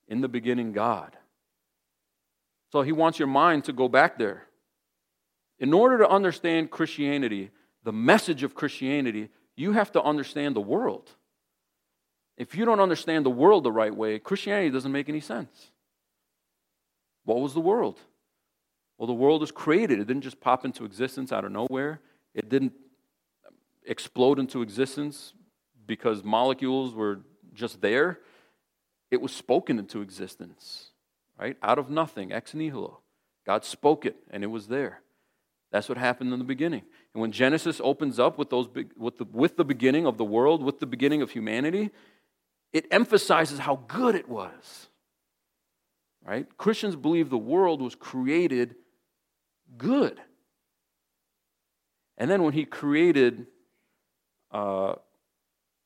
In 0.08 0.22
the 0.22 0.28
beginning, 0.28 0.72
God. 0.72 1.18
So 2.72 2.82
he 2.82 2.92
wants 2.92 3.20
your 3.20 3.28
mind 3.28 3.66
to 3.66 3.74
go 3.74 3.88
back 3.88 4.18
there. 4.18 4.44
In 5.60 5.74
order 5.74 5.98
to 6.00 6.08
understand 6.08 6.70
Christianity, 6.70 7.50
the 7.84 7.92
message 7.92 8.44
of 8.44 8.54
Christianity, 8.54 9.30
you 9.56 9.72
have 9.72 9.92
to 9.94 10.02
understand 10.02 10.56
the 10.56 10.62
world. 10.62 11.10
If 12.38 12.56
you 12.56 12.66
don't 12.66 12.80
understand 12.80 13.26
the 13.26 13.32
world 13.32 13.64
the 13.64 13.72
right 13.72 13.96
way, 13.96 14.20
Christianity 14.20 14.70
doesn't 14.70 14.92
make 14.92 15.10
any 15.10 15.20
sense. 15.20 15.72
What 17.26 17.40
was 17.40 17.54
the 17.54 17.60
world? 17.60 18.00
Well, 18.98 19.08
the 19.08 19.14
world 19.14 19.42
was 19.42 19.52
created. 19.52 20.00
It 20.00 20.08
didn't 20.08 20.22
just 20.22 20.40
pop 20.40 20.66
into 20.66 20.86
existence 20.86 21.32
out 21.32 21.46
of 21.46 21.52
nowhere. 21.52 22.00
It 22.34 22.50
didn't 22.50 22.74
explode 23.86 24.40
into 24.40 24.62
existence 24.62 25.34
because 25.86 26.24
molecules 26.24 26.94
were 26.94 27.22
just 27.54 27.82
there. 27.82 28.20
It 29.10 29.22
was 29.22 29.32
spoken 29.32 29.80
into 29.80 30.02
existence, 30.02 30.92
right? 31.40 31.58
Out 31.64 31.80
of 31.80 31.90
nothing, 31.90 32.32
ex 32.32 32.54
nihilo. 32.54 33.00
God 33.46 33.64
spoke 33.64 34.06
it, 34.06 34.18
and 34.30 34.44
it 34.44 34.48
was 34.48 34.68
there. 34.68 35.02
That's 35.72 35.90
what 35.90 35.98
happened 35.98 36.34
in 36.34 36.40
the 36.40 36.46
beginning. 36.46 36.84
And 37.14 37.22
when 37.22 37.32
Genesis 37.32 37.82
opens 37.84 38.20
up 38.20 38.38
with, 38.38 38.50
those, 38.50 38.68
with, 38.98 39.18
the, 39.18 39.26
with 39.32 39.58
the 39.58 39.66
beginning 39.66 40.06
of 40.06 40.18
the 40.18 40.24
world, 40.24 40.64
with 40.64 40.80
the 40.80 40.86
beginning 40.86 41.22
of 41.22 41.32
humanity, 41.32 41.92
it 42.74 42.86
emphasizes 42.92 43.60
how 43.60 43.78
good 43.88 44.16
it 44.16 44.28
was. 44.28 44.88
Right? 46.26 46.46
Christians 46.58 46.96
believe 46.96 47.30
the 47.30 47.38
world 47.38 47.82
was 47.82 47.96
created 47.96 48.76
good. 49.78 50.20
And 52.18 52.30
then 52.30 52.44
when 52.44 52.54
he 52.54 52.66
created 52.66 53.48
uh, 54.52 54.96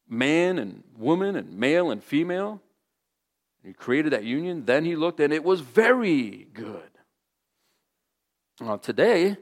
man 0.08 0.58
and 0.58 0.84
woman 0.98 1.36
and 1.36 1.54
male 1.54 1.92
and 1.92 2.04
female, 2.04 2.62
he 3.64 3.74
created 3.74 4.14
that 4.14 4.24
union, 4.24 4.66
then 4.66 4.86
he 4.86 4.96
looked 4.96 5.20
and 5.20 5.32
it 5.32 5.44
was 5.44 5.62
very 5.62 6.48
good. 6.54 6.90
Now, 8.60 8.78
today, 8.78 9.38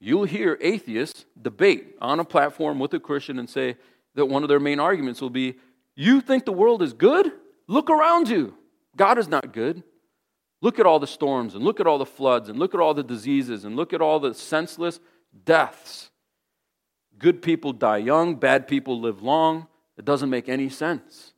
you'll 0.00 0.24
hear 0.24 0.58
atheists 0.60 1.24
debate 1.40 1.96
on 2.00 2.20
a 2.20 2.24
platform 2.24 2.78
with 2.78 2.92
a 2.94 3.00
Christian 3.00 3.38
and 3.38 3.48
say 3.48 3.76
that 4.14 4.26
one 4.26 4.42
of 4.42 4.48
their 4.48 4.60
main 4.60 4.80
arguments 4.80 5.20
will 5.20 5.30
be 5.30 5.56
you 6.04 6.20
think 6.20 6.44
the 6.44 6.52
world 6.52 6.80
is 6.80 6.92
good? 6.92 7.32
Look 7.66 7.90
around 7.90 8.28
you. 8.28 8.54
God 8.96 9.18
is 9.18 9.26
not 9.26 9.52
good. 9.52 9.82
Look 10.60 10.78
at 10.78 10.86
all 10.86 11.00
the 11.00 11.08
storms 11.08 11.54
and 11.54 11.64
look 11.64 11.80
at 11.80 11.88
all 11.88 11.98
the 11.98 12.06
floods 12.06 12.48
and 12.48 12.58
look 12.58 12.72
at 12.72 12.80
all 12.80 12.94
the 12.94 13.02
diseases 13.02 13.64
and 13.64 13.74
look 13.74 13.92
at 13.92 14.00
all 14.00 14.20
the 14.20 14.32
senseless 14.32 15.00
deaths. 15.44 16.10
Good 17.18 17.42
people 17.42 17.72
die 17.72 17.98
young, 17.98 18.36
bad 18.36 18.68
people 18.68 19.00
live 19.00 19.22
long. 19.22 19.66
It 19.96 20.04
doesn't 20.04 20.30
make 20.30 20.48
any 20.48 20.68
sense. 20.68 21.32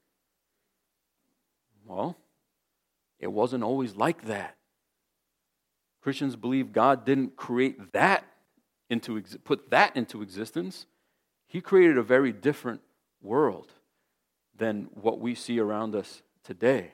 Well, 1.86 2.18
it 3.18 3.28
wasn't 3.28 3.64
always 3.64 3.96
like 3.96 4.26
that. 4.26 4.56
Christians 6.02 6.36
believe 6.36 6.72
God 6.72 7.06
didn't 7.06 7.36
create 7.36 7.92
that 7.92 8.24
into 8.90 9.22
put 9.44 9.70
that 9.70 9.96
into 9.96 10.20
existence. 10.20 10.84
He 11.46 11.62
created 11.62 11.96
a 11.96 12.02
very 12.02 12.32
different 12.32 12.82
world 13.22 13.72
than 14.60 14.90
what 14.92 15.18
we 15.18 15.34
see 15.34 15.58
around 15.58 15.96
us 15.96 16.22
today. 16.44 16.92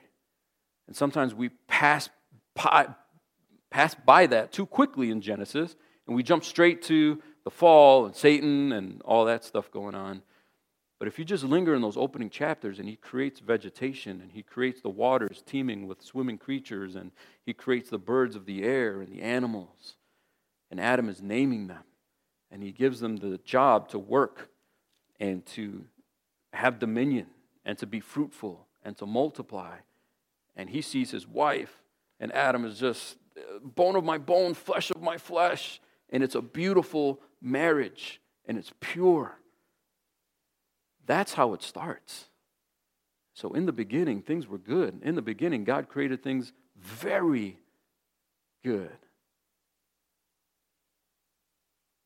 And 0.87 0.95
sometimes 0.95 1.35
we 1.35 1.49
pass 1.67 2.09
by, 2.55 2.87
pass 3.69 3.93
by 3.93 4.25
that 4.27 4.53
too 4.53 4.65
quickly 4.65 5.11
in 5.11 5.21
Genesis, 5.21 5.75
and 6.07 6.15
we 6.15 6.23
jump 6.23 6.45
straight 6.45 6.81
to 6.83 7.21
the 7.43 7.51
fall 7.51 8.05
and 8.05 8.15
Satan 8.15 8.71
and 8.71 9.01
all 9.03 9.25
that 9.25 9.43
stuff 9.43 9.69
going 9.69 9.95
on. 9.95 10.23
But 10.97 11.09
if 11.09 11.19
you 11.19 11.25
just 11.25 11.43
linger 11.43 11.75
in 11.75 11.81
those 11.81 11.97
opening 11.97 12.29
chapters, 12.29 12.79
and 12.79 12.87
he 12.87 12.95
creates 12.95 13.41
vegetation, 13.41 14.21
and 14.21 14.31
he 14.31 14.41
creates 14.41 14.81
the 14.81 14.89
waters 14.89 15.43
teeming 15.45 15.87
with 15.87 16.01
swimming 16.01 16.37
creatures, 16.37 16.95
and 16.95 17.11
he 17.45 17.53
creates 17.53 17.89
the 17.89 17.99
birds 17.99 18.35
of 18.35 18.45
the 18.45 18.63
air 18.63 19.01
and 19.01 19.11
the 19.11 19.21
animals, 19.21 19.95
and 20.71 20.79
Adam 20.79 21.09
is 21.09 21.21
naming 21.21 21.67
them, 21.67 21.83
and 22.49 22.63
he 22.63 22.71
gives 22.71 23.01
them 23.01 23.17
the 23.17 23.37
job 23.39 23.89
to 23.89 23.99
work 23.99 24.49
and 25.19 25.45
to 25.47 25.83
have 26.53 26.79
dominion 26.79 27.27
and 27.67 27.77
to 27.77 27.85
be 27.85 27.99
fruitful 27.99 28.65
and 28.83 28.97
to 28.97 29.05
multiply. 29.05 29.75
And 30.55 30.69
he 30.69 30.81
sees 30.81 31.11
his 31.11 31.27
wife, 31.27 31.83
and 32.19 32.31
Adam 32.31 32.65
is 32.65 32.79
just 32.79 33.17
uh, 33.37 33.59
bone 33.59 33.97
of 33.97 34.05
my 34.05 34.17
bone, 34.17 34.53
flesh 34.55 34.89
of 34.89 35.01
my 35.01 35.17
flesh. 35.17 35.81
And 36.09 36.23
it's 36.23 36.33
a 36.33 36.41
beautiful 36.41 37.19
marriage, 37.41 38.21
and 38.45 38.57
it's 38.57 38.71
pure. 38.79 39.37
That's 41.05 41.33
how 41.33 41.53
it 41.53 41.61
starts. 41.61 42.29
So, 43.33 43.53
in 43.53 43.65
the 43.65 43.73
beginning, 43.73 44.21
things 44.21 44.47
were 44.47 44.57
good. 44.57 45.01
In 45.03 45.15
the 45.15 45.21
beginning, 45.21 45.65
God 45.65 45.89
created 45.89 46.23
things 46.23 46.53
very 46.77 47.59
good. 48.63 48.97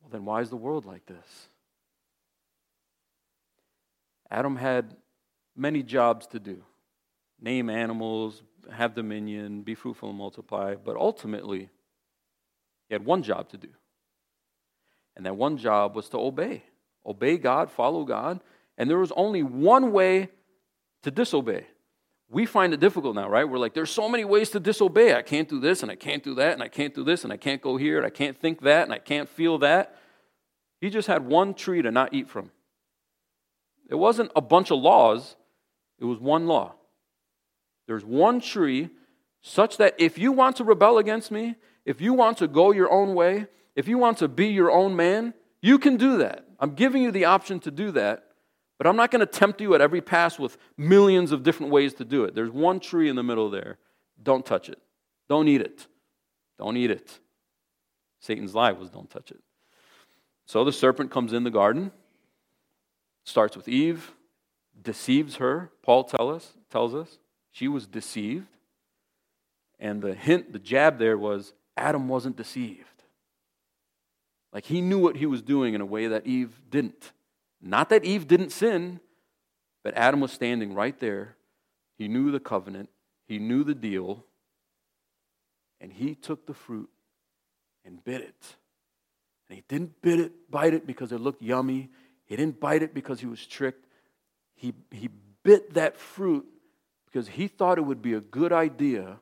Well, 0.01 0.09
then, 0.11 0.25
why 0.25 0.41
is 0.41 0.49
the 0.49 0.57
world 0.57 0.85
like 0.85 1.05
this? 1.05 1.47
Adam 4.29 4.55
had 4.55 4.95
many 5.55 5.83
jobs 5.83 6.27
to 6.27 6.39
do 6.39 6.63
name 7.43 7.71
animals, 7.71 8.43
have 8.71 8.93
dominion, 8.93 9.63
be 9.63 9.73
fruitful 9.73 10.09
and 10.09 10.17
multiply. 10.17 10.75
But 10.75 10.95
ultimately, 10.95 11.69
he 12.87 12.93
had 12.93 13.03
one 13.03 13.23
job 13.23 13.49
to 13.49 13.57
do. 13.57 13.69
And 15.15 15.25
that 15.25 15.35
one 15.35 15.57
job 15.57 15.95
was 15.95 16.07
to 16.09 16.19
obey. 16.19 16.63
Obey 17.03 17.37
God, 17.37 17.71
follow 17.71 18.03
God. 18.03 18.41
And 18.77 18.87
there 18.87 18.99
was 18.99 19.11
only 19.13 19.41
one 19.41 19.91
way 19.91 20.29
to 21.01 21.09
disobey, 21.09 21.65
we 22.31 22.45
find 22.45 22.73
it 22.73 22.79
difficult 22.79 23.13
now, 23.13 23.29
right? 23.29 23.47
We're 23.47 23.57
like, 23.57 23.73
there's 23.73 23.91
so 23.91 24.07
many 24.07 24.23
ways 24.23 24.49
to 24.51 24.59
disobey. 24.59 25.13
I 25.13 25.21
can't 25.21 25.49
do 25.49 25.59
this, 25.59 25.81
and 25.81 25.91
I 25.91 25.95
can't 25.95 26.23
do 26.23 26.33
that, 26.35 26.53
and 26.53 26.63
I 26.63 26.69
can't 26.69 26.95
do 26.95 27.03
this, 27.03 27.25
and 27.25 27.33
I 27.33 27.37
can't 27.37 27.61
go 27.61 27.75
here, 27.75 27.97
and 27.97 28.05
I 28.05 28.09
can't 28.09 28.39
think 28.39 28.61
that, 28.61 28.83
and 28.83 28.93
I 28.93 28.99
can't 28.99 29.27
feel 29.27 29.57
that. 29.57 29.97
He 30.79 30.89
just 30.89 31.09
had 31.09 31.25
one 31.25 31.53
tree 31.53 31.81
to 31.81 31.91
not 31.91 32.13
eat 32.13 32.29
from. 32.29 32.51
It 33.89 33.95
wasn't 33.95 34.31
a 34.33 34.41
bunch 34.41 34.71
of 34.71 34.79
laws, 34.79 35.35
it 36.01 36.05
was 36.05 36.19
one 36.19 36.47
law. 36.47 36.73
There's 37.87 38.03
one 38.03 38.41
tree 38.41 38.89
such 39.41 39.77
that 39.77 39.95
if 39.97 40.17
you 40.17 40.31
want 40.31 40.57
to 40.57 40.63
rebel 40.63 40.97
against 40.97 41.31
me, 41.31 41.55
if 41.85 42.01
you 42.01 42.13
want 42.13 42.37
to 42.39 42.47
go 42.47 42.71
your 42.71 42.91
own 42.91 43.13
way, 43.13 43.47
if 43.75 43.87
you 43.87 43.97
want 43.97 44.17
to 44.17 44.27
be 44.27 44.47
your 44.47 44.71
own 44.71 44.95
man, 44.95 45.33
you 45.61 45.79
can 45.79 45.97
do 45.97 46.17
that. 46.17 46.45
I'm 46.59 46.73
giving 46.73 47.03
you 47.03 47.11
the 47.11 47.25
option 47.25 47.59
to 47.61 47.71
do 47.71 47.91
that. 47.91 48.25
But 48.77 48.87
I'm 48.87 48.95
not 48.95 49.11
going 49.11 49.19
to 49.19 49.27
tempt 49.27 49.61
you 49.61 49.75
at 49.75 49.81
every 49.81 50.01
pass 50.01 50.39
with 50.39 50.57
millions 50.75 51.31
of 51.31 51.43
different 51.43 51.71
ways 51.71 51.93
to 51.95 52.05
do 52.05 52.23
it. 52.23 52.33
There's 52.33 52.49
one 52.49 52.79
tree 52.79 53.09
in 53.09 53.15
the 53.15 53.21
middle 53.21 53.51
there. 53.51 53.77
Don't 54.21 54.43
touch 54.43 54.69
it. 54.69 54.79
Don't 55.29 55.47
eat 55.47 55.61
it. 55.61 55.85
Don't 56.57 56.75
eat 56.77 56.89
it. 56.89 57.19
Satan's 58.21 58.55
lie 58.55 58.71
was 58.71 58.89
don't 58.89 59.09
touch 59.09 59.29
it. 59.29 59.39
So 60.47 60.63
the 60.63 60.71
serpent 60.71 61.11
comes 61.11 61.31
in 61.31 61.43
the 61.43 61.51
garden, 61.51 61.91
starts 63.23 63.55
with 63.55 63.67
Eve, 63.67 64.11
deceives 64.81 65.35
her. 65.37 65.71
Paul 65.83 66.03
tell 66.03 66.29
us, 66.29 66.53
tells 66.69 66.93
us 66.93 67.19
she 67.51 67.67
was 67.67 67.87
deceived. 67.87 68.47
And 69.79 70.01
the 70.01 70.13
hint, 70.13 70.53
the 70.53 70.59
jab 70.59 70.99
there 70.99 71.17
was 71.17 71.53
Adam 71.75 72.07
wasn't 72.07 72.37
deceived. 72.37 72.87
Like 74.53 74.65
he 74.65 74.81
knew 74.81 74.99
what 74.99 75.17
he 75.17 75.25
was 75.25 75.41
doing 75.41 75.73
in 75.73 75.81
a 75.81 75.85
way 75.85 76.07
that 76.07 76.27
Eve 76.27 76.61
didn't. 76.69 77.13
Not 77.61 77.89
that 77.89 78.03
Eve 78.03 78.27
didn't 78.27 78.51
sin, 78.51 78.99
but 79.83 79.95
Adam 79.95 80.19
was 80.19 80.31
standing 80.31 80.73
right 80.73 80.99
there. 80.99 81.35
He 81.97 82.07
knew 82.07 82.31
the 82.31 82.39
covenant, 82.39 82.89
he 83.27 83.39
knew 83.39 83.63
the 83.63 83.75
deal, 83.75 84.25
and 85.79 85.91
he 85.91 86.15
took 86.15 86.45
the 86.45 86.53
fruit 86.53 86.89
and 87.85 88.03
bit 88.03 88.21
it. 88.21 88.55
And 89.47 89.57
he 89.57 89.63
didn't 89.67 90.01
bit 90.01 90.19
it, 90.19 90.49
bite 90.49 90.73
it 90.73 90.87
because 90.87 91.11
it 91.11 91.19
looked 91.19 91.41
yummy. 91.41 91.89
He 92.25 92.35
didn't 92.35 92.59
bite 92.59 92.83
it 92.83 92.93
because 92.93 93.19
he 93.19 93.27
was 93.27 93.45
tricked. 93.45 93.85
He, 94.61 94.75
he 94.91 95.09
bit 95.41 95.73
that 95.73 95.97
fruit 95.97 96.45
because 97.07 97.27
he 97.27 97.47
thought 97.47 97.79
it 97.79 97.81
would 97.81 98.03
be 98.03 98.13
a 98.13 98.21
good 98.21 98.53
idea 98.53 99.17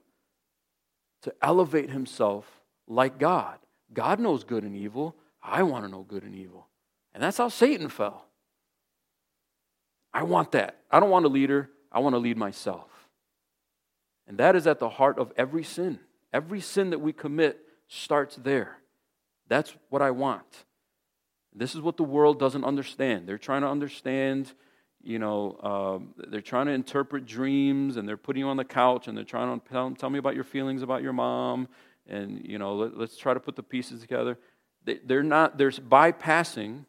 to 1.22 1.34
elevate 1.42 1.90
himself 1.90 2.46
like 2.90 3.18
God. 3.18 3.58
God 3.94 4.20
knows 4.20 4.44
good 4.44 4.64
and 4.64 4.76
evil. 4.76 5.16
I 5.42 5.64
want 5.64 5.86
to 5.86 5.90
know 5.90 6.02
good 6.02 6.24
and 6.24 6.36
evil. 6.36 6.68
And 7.14 7.24
that's 7.24 7.38
how 7.38 7.48
Satan 7.48 7.88
fell. 7.88 8.26
I 10.14 10.24
want 10.24 10.52
that. 10.52 10.82
I 10.92 11.00
don't 11.00 11.10
want 11.10 11.26
a 11.26 11.30
leader, 11.30 11.70
I 11.90 12.00
want 12.00 12.16
to 12.16 12.20
lead 12.20 12.36
myself. 12.36 12.90
And 14.28 14.40
that 14.40 14.58
is 14.58 14.68
at 14.68 14.80
the 14.80 14.90
heart 14.90 15.18
of 15.18 15.32
every 15.38 15.64
sin. 15.64 16.00
Every 16.34 16.60
sin 16.60 16.90
that 16.90 17.00
we 17.00 17.14
commit 17.14 17.62
starts 17.88 18.36
there. 18.36 18.80
That's 19.48 19.74
what 19.88 20.02
I 20.02 20.12
want. 20.12 20.66
This 21.56 21.76
is 21.76 21.82
what 21.82 21.96
the 21.96 22.04
world 22.04 22.40
doesn't 22.40 22.66
understand. 22.66 23.26
They're 23.26 23.38
trying 23.38 23.62
to 23.62 23.70
understand, 23.70 24.54
you 25.02 25.20
know, 25.20 25.58
um, 25.64 26.14
they're 26.30 26.42
trying 26.42 26.66
to 26.66 26.74
interpret 26.74 27.26
dreams 27.26 27.98
and 27.98 28.08
they're 28.08 28.18
putting 28.18 28.42
you 28.42 28.48
on 28.48 28.58
the 28.58 28.66
couch 28.66 29.08
and 29.08 29.18
they're 29.18 29.24
trying 29.24 29.60
to 29.60 29.70
tell, 29.70 29.92
tell 29.92 30.10
me 30.10 30.20
about 30.20 30.36
your 30.36 30.44
feelings 30.44 30.82
about 30.82 31.02
your 31.02 31.14
mom 31.14 31.68
and, 32.08 32.46
you 32.46 32.58
know, 32.58 32.76
let, 32.76 33.10
us 33.10 33.18
try 33.18 33.34
to 33.34 33.40
put 33.40 33.56
the 33.56 33.64
pieces 33.64 34.02
together. 34.02 34.38
They, 34.84 35.00
they're 35.06 35.24
not, 35.24 35.58
they're 35.58 35.72
bypassing 35.72 36.86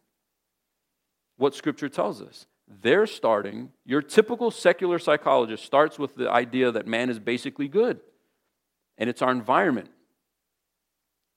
what 1.37 1.55
Scripture 1.55 1.89
tells 1.89 2.21
us. 2.21 2.47
They're 2.83 3.07
starting, 3.07 3.71
your 3.85 4.03
typical 4.03 4.51
secular 4.51 4.99
psychologist 4.99 5.65
starts 5.65 5.99
with 5.99 6.15
the 6.15 6.31
idea 6.31 6.71
that 6.71 6.87
man 6.87 7.11
is 7.11 7.19
basically 7.19 7.67
good, 7.67 8.01
and 8.97 9.11
it's 9.11 9.23
our 9.23 9.33
environment. 9.33 9.91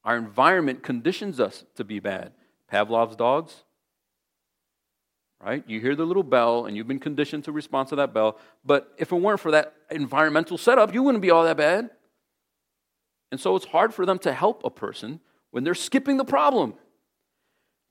Our 0.03 0.17
environment 0.17 0.83
conditions 0.83 1.39
us 1.39 1.63
to 1.75 1.83
be 1.83 1.99
bad. 1.99 2.33
Pavlov's 2.69 3.15
dogs, 3.15 3.63
right? 5.43 5.63
You 5.67 5.79
hear 5.79 5.95
the 5.95 6.05
little 6.05 6.23
bell, 6.23 6.65
and 6.65 6.75
you've 6.75 6.87
been 6.87 6.99
conditioned 6.99 7.43
to 7.45 7.51
respond 7.51 7.89
to 7.89 7.95
that 7.97 8.13
bell. 8.13 8.37
But 8.63 8.93
if 8.97 9.11
it 9.11 9.15
weren't 9.15 9.39
for 9.39 9.51
that 9.51 9.73
environmental 9.91 10.57
setup, 10.57 10.93
you 10.93 11.03
wouldn't 11.03 11.21
be 11.21 11.31
all 11.31 11.43
that 11.43 11.57
bad. 11.57 11.89
And 13.31 13.39
so 13.39 13.55
it's 13.55 13.65
hard 13.65 13.93
for 13.93 14.05
them 14.05 14.19
to 14.19 14.31
help 14.31 14.63
a 14.63 14.69
person 14.69 15.19
when 15.51 15.63
they're 15.63 15.75
skipping 15.75 16.17
the 16.17 16.25
problem. 16.25 16.75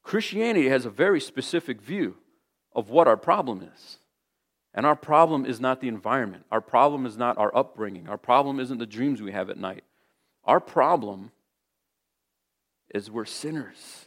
Christianity 0.03 0.69
has 0.69 0.85
a 0.85 0.91
very 0.91 1.21
specific 1.21 1.81
view 1.81 2.17
of 2.75 2.91
what 2.91 3.07
our 3.07 3.17
problem 3.17 3.69
is. 3.75 3.99
And 4.75 4.87
our 4.87 4.97
problem 4.97 5.45
is 5.45 5.61
not 5.61 5.81
the 5.81 5.89
environment. 5.89 6.45
Our 6.51 6.61
problem 6.61 7.05
is 7.05 7.17
not 7.17 7.37
our 7.37 7.55
upbringing. 7.55 8.09
Our 8.09 8.17
problem 8.17 8.59
isn't 8.59 8.79
the 8.79 8.87
dreams 8.87 9.21
we 9.21 9.33
have 9.33 9.51
at 9.51 9.59
night. 9.59 9.85
Our 10.45 10.61
problem 10.61 11.31
is 12.95 13.11
we're 13.11 13.25
sinners. 13.25 14.07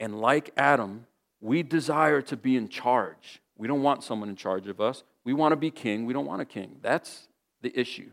And 0.00 0.20
like 0.20 0.50
Adam, 0.56 1.06
we 1.40 1.62
desire 1.62 2.22
to 2.22 2.36
be 2.36 2.56
in 2.56 2.68
charge. 2.68 3.40
We 3.56 3.68
don't 3.68 3.82
want 3.82 4.02
someone 4.02 4.28
in 4.28 4.36
charge 4.36 4.68
of 4.68 4.80
us. 4.80 5.02
We 5.24 5.32
want 5.32 5.52
to 5.52 5.56
be 5.56 5.70
king. 5.70 6.06
We 6.06 6.12
don't 6.12 6.26
want 6.26 6.42
a 6.42 6.46
king. 6.46 6.76
That's 6.82 7.28
the 7.62 7.78
issue. 7.78 8.10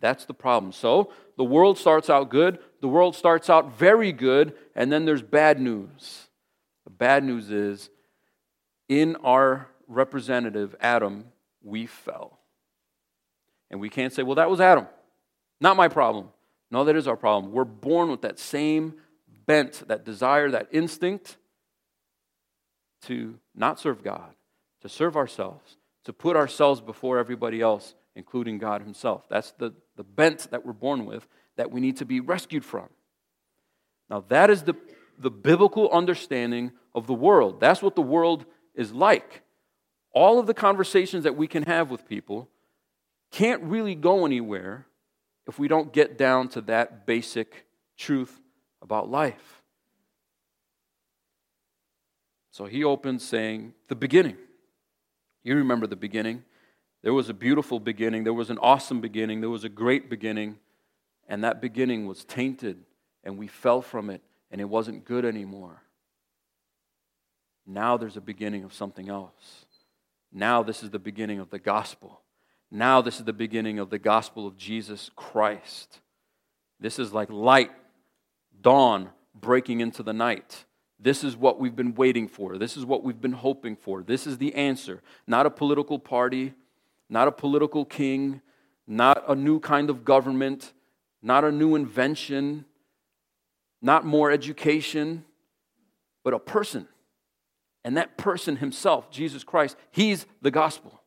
That's 0.00 0.24
the 0.24 0.34
problem. 0.34 0.72
So 0.72 1.12
the 1.36 1.44
world 1.44 1.78
starts 1.78 2.08
out 2.08 2.30
good, 2.30 2.58
the 2.80 2.88
world 2.88 3.14
starts 3.14 3.50
out 3.50 3.76
very 3.76 4.12
good, 4.12 4.54
and 4.74 4.90
then 4.90 5.04
there's 5.04 5.22
bad 5.22 5.60
news. 5.60 6.28
The 6.84 6.90
bad 6.90 7.22
news 7.22 7.50
is 7.50 7.90
in 8.88 9.16
our 9.16 9.68
representative, 9.86 10.74
Adam, 10.80 11.26
we 11.62 11.86
fell. 11.86 12.38
And 13.70 13.80
we 13.80 13.88
can't 13.88 14.12
say, 14.12 14.22
well, 14.22 14.36
that 14.36 14.50
was 14.50 14.60
Adam. 14.60 14.86
Not 15.60 15.76
my 15.76 15.88
problem. 15.88 16.28
No, 16.70 16.84
that 16.84 16.96
is 16.96 17.06
our 17.06 17.16
problem. 17.16 17.52
We're 17.52 17.64
born 17.64 18.10
with 18.10 18.22
that 18.22 18.38
same 18.38 18.94
bent, 19.46 19.86
that 19.88 20.04
desire, 20.04 20.50
that 20.50 20.68
instinct 20.72 21.36
to 23.02 23.38
not 23.54 23.78
serve 23.78 24.02
God, 24.02 24.34
to 24.82 24.88
serve 24.88 25.16
ourselves, 25.16 25.76
to 26.04 26.12
put 26.12 26.36
ourselves 26.36 26.80
before 26.80 27.18
everybody 27.18 27.60
else, 27.60 27.94
including 28.14 28.58
God 28.58 28.82
Himself. 28.82 29.28
That's 29.28 29.52
the, 29.52 29.72
the 29.96 30.04
bent 30.04 30.50
that 30.50 30.64
we're 30.64 30.72
born 30.72 31.06
with 31.06 31.26
that 31.56 31.70
we 31.70 31.80
need 31.80 31.96
to 31.98 32.04
be 32.04 32.20
rescued 32.20 32.64
from. 32.64 32.88
Now, 34.08 34.24
that 34.28 34.50
is 34.50 34.64
the, 34.64 34.74
the 35.18 35.30
biblical 35.30 35.90
understanding 35.90 36.72
of 36.94 37.06
the 37.06 37.14
world. 37.14 37.60
That's 37.60 37.82
what 37.82 37.94
the 37.94 38.02
world 38.02 38.44
is 38.74 38.92
like. 38.92 39.42
All 40.12 40.38
of 40.38 40.46
the 40.46 40.54
conversations 40.54 41.24
that 41.24 41.36
we 41.36 41.46
can 41.46 41.62
have 41.64 41.90
with 41.90 42.08
people 42.08 42.48
can't 43.30 43.62
really 43.62 43.94
go 43.94 44.26
anywhere 44.26 44.86
if 45.46 45.58
we 45.58 45.68
don't 45.68 45.92
get 45.92 46.18
down 46.18 46.48
to 46.48 46.60
that 46.62 47.06
basic 47.06 47.66
truth 47.96 48.40
about 48.82 49.08
life. 49.08 49.59
So 52.50 52.66
he 52.66 52.84
opens 52.84 53.24
saying, 53.24 53.74
The 53.88 53.94
beginning. 53.94 54.36
You 55.42 55.56
remember 55.56 55.86
the 55.86 55.96
beginning. 55.96 56.44
There 57.02 57.14
was 57.14 57.28
a 57.28 57.34
beautiful 57.34 57.80
beginning. 57.80 58.24
There 58.24 58.34
was 58.34 58.50
an 58.50 58.58
awesome 58.58 59.00
beginning. 59.00 59.40
There 59.40 59.50
was 59.50 59.64
a 59.64 59.70
great 59.70 60.10
beginning. 60.10 60.56
And 61.28 61.44
that 61.44 61.60
beginning 61.60 62.06
was 62.06 62.24
tainted, 62.24 62.82
and 63.22 63.38
we 63.38 63.46
fell 63.46 63.80
from 63.82 64.10
it, 64.10 64.20
and 64.50 64.60
it 64.60 64.64
wasn't 64.64 65.04
good 65.04 65.24
anymore. 65.24 65.80
Now 67.64 67.96
there's 67.96 68.16
a 68.16 68.20
beginning 68.20 68.64
of 68.64 68.74
something 68.74 69.08
else. 69.08 69.64
Now 70.32 70.64
this 70.64 70.82
is 70.82 70.90
the 70.90 70.98
beginning 70.98 71.38
of 71.38 71.50
the 71.50 71.58
gospel. 71.60 72.20
Now 72.68 73.00
this 73.00 73.20
is 73.20 73.24
the 73.24 73.32
beginning 73.32 73.78
of 73.78 73.90
the 73.90 73.98
gospel 73.98 74.46
of 74.46 74.56
Jesus 74.56 75.10
Christ. 75.14 76.00
This 76.80 76.98
is 76.98 77.12
like 77.12 77.30
light, 77.30 77.70
dawn 78.60 79.10
breaking 79.34 79.80
into 79.80 80.02
the 80.02 80.12
night. 80.12 80.64
This 81.00 81.24
is 81.24 81.36
what 81.36 81.58
we've 81.58 81.74
been 81.74 81.94
waiting 81.94 82.28
for. 82.28 82.58
This 82.58 82.76
is 82.76 82.84
what 82.84 83.02
we've 83.02 83.20
been 83.20 83.32
hoping 83.32 83.76
for. 83.76 84.02
This 84.02 84.26
is 84.26 84.38
the 84.38 84.54
answer. 84.54 85.02
Not 85.26 85.46
a 85.46 85.50
political 85.50 85.98
party, 85.98 86.54
not 87.08 87.26
a 87.26 87.32
political 87.32 87.84
king, 87.84 88.42
not 88.86 89.24
a 89.28 89.34
new 89.34 89.60
kind 89.60 89.88
of 89.88 90.04
government, 90.04 90.72
not 91.22 91.44
a 91.44 91.50
new 91.50 91.74
invention, 91.74 92.64
not 93.80 94.04
more 94.04 94.30
education, 94.30 95.24
but 96.22 96.34
a 96.34 96.38
person 96.38 96.86
and 97.84 97.96
that 97.96 98.16
person 98.16 98.56
himself, 98.56 99.10
Jesus 99.10 99.44
Christ, 99.44 99.76
he's 99.90 100.26
the 100.42 100.50
gospel. 100.50 101.00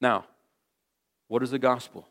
Now, 0.00 0.24
what 1.28 1.42
is 1.42 1.50
the 1.50 1.58
gospel? 1.58 2.08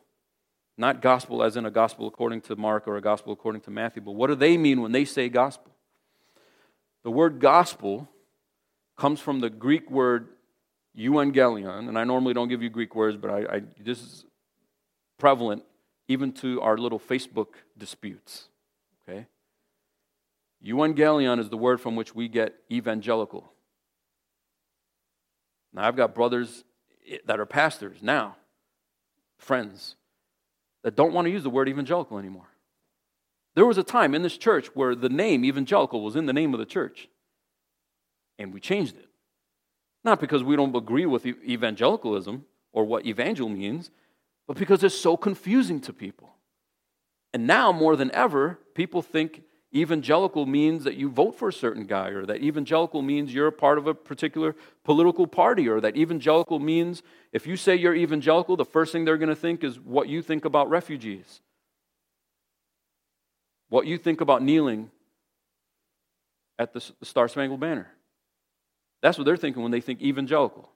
Not 0.78 1.02
gospel 1.02 1.42
as 1.42 1.56
in 1.56 1.66
a 1.66 1.70
gospel 1.70 2.06
according 2.06 2.42
to 2.42 2.56
Mark 2.56 2.86
or 2.86 2.96
a 2.96 3.02
gospel 3.02 3.32
according 3.32 3.62
to 3.62 3.70
Matthew, 3.70 4.02
but 4.02 4.12
what 4.12 4.28
do 4.28 4.34
they 4.34 4.56
mean 4.56 4.80
when 4.82 4.92
they 4.92 5.04
say 5.04 5.28
gospel? 5.28 5.72
The 7.06 7.12
word 7.12 7.38
gospel 7.38 8.08
comes 8.96 9.20
from 9.20 9.38
the 9.38 9.48
Greek 9.48 9.88
word 9.88 10.26
euangelion, 10.98 11.88
and 11.88 11.96
I 11.96 12.02
normally 12.02 12.34
don't 12.34 12.48
give 12.48 12.64
you 12.64 12.68
Greek 12.68 12.96
words, 12.96 13.16
but 13.16 13.30
I, 13.30 13.38
I, 13.58 13.62
this 13.80 14.00
is 14.02 14.24
prevalent 15.16 15.62
even 16.08 16.32
to 16.32 16.60
our 16.62 16.76
little 16.76 16.98
Facebook 16.98 17.46
disputes. 17.78 18.48
Okay? 19.08 19.28
Euangelion 20.66 21.38
is 21.38 21.48
the 21.48 21.56
word 21.56 21.80
from 21.80 21.94
which 21.94 22.12
we 22.12 22.26
get 22.26 22.56
evangelical. 22.72 23.52
Now, 25.72 25.86
I've 25.86 25.94
got 25.94 26.12
brothers 26.12 26.64
that 27.24 27.38
are 27.38 27.46
pastors 27.46 27.98
now. 28.02 28.34
friends 29.38 29.94
that 30.82 30.96
don't 30.96 31.12
want 31.12 31.26
to 31.26 31.30
use 31.30 31.44
the 31.44 31.50
word 31.50 31.68
evangelical 31.68 32.18
anymore. 32.18 32.48
There 33.56 33.66
was 33.66 33.78
a 33.78 33.82
time 33.82 34.14
in 34.14 34.22
this 34.22 34.36
church 34.36 34.68
where 34.74 34.94
the 34.94 35.08
name 35.08 35.44
evangelical 35.44 36.02
was 36.02 36.14
in 36.14 36.26
the 36.26 36.32
name 36.34 36.52
of 36.52 36.60
the 36.60 36.66
church, 36.66 37.08
and 38.38 38.52
we 38.52 38.60
changed 38.60 38.96
it. 38.96 39.08
Not 40.04 40.20
because 40.20 40.44
we 40.44 40.56
don't 40.56 40.76
agree 40.76 41.06
with 41.06 41.26
evangelicalism 41.26 42.44
or 42.72 42.84
what 42.84 43.06
evangel 43.06 43.48
means, 43.48 43.90
but 44.46 44.58
because 44.58 44.84
it's 44.84 44.94
so 44.94 45.16
confusing 45.16 45.80
to 45.80 45.92
people. 45.92 46.34
And 47.32 47.46
now, 47.46 47.72
more 47.72 47.96
than 47.96 48.10
ever, 48.12 48.58
people 48.74 49.00
think 49.00 49.42
evangelical 49.74 50.44
means 50.44 50.84
that 50.84 50.96
you 50.96 51.08
vote 51.08 51.34
for 51.34 51.48
a 51.48 51.52
certain 51.52 51.86
guy, 51.86 52.08
or 52.10 52.26
that 52.26 52.42
evangelical 52.42 53.00
means 53.00 53.32
you're 53.32 53.46
a 53.46 53.52
part 53.52 53.78
of 53.78 53.86
a 53.86 53.94
particular 53.94 54.54
political 54.84 55.26
party, 55.26 55.66
or 55.66 55.80
that 55.80 55.96
evangelical 55.96 56.58
means 56.58 57.02
if 57.32 57.46
you 57.46 57.56
say 57.56 57.74
you're 57.74 57.94
evangelical, 57.94 58.54
the 58.54 58.66
first 58.66 58.92
thing 58.92 59.06
they're 59.06 59.16
going 59.16 59.30
to 59.30 59.34
think 59.34 59.64
is 59.64 59.80
what 59.80 60.08
you 60.08 60.20
think 60.20 60.44
about 60.44 60.68
refugees, 60.68 61.40
what 63.68 63.86
you 63.86 63.98
think 63.98 64.20
about 64.20 64.42
kneeling 64.42 64.90
at 66.58 66.72
the 66.72 66.80
Star 67.02 67.28
Spangled 67.28 67.60
Banner. 67.60 67.88
That's 69.02 69.18
what 69.18 69.24
they're 69.24 69.36
thinking 69.36 69.62
when 69.62 69.72
they 69.72 69.80
think 69.80 70.00
evangelical. 70.00 70.70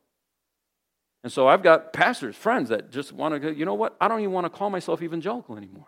And 1.22 1.32
so 1.32 1.48
I've 1.48 1.62
got 1.62 1.92
pastors, 1.92 2.36
friends 2.36 2.70
that 2.70 2.90
just 2.90 3.12
want 3.12 3.34
to 3.34 3.40
go, 3.40 3.48
you 3.48 3.64
know 3.64 3.74
what? 3.74 3.96
I 4.00 4.08
don't 4.08 4.20
even 4.20 4.32
want 4.32 4.46
to 4.46 4.50
call 4.50 4.70
myself 4.70 5.02
evangelical 5.02 5.56
anymore. 5.56 5.86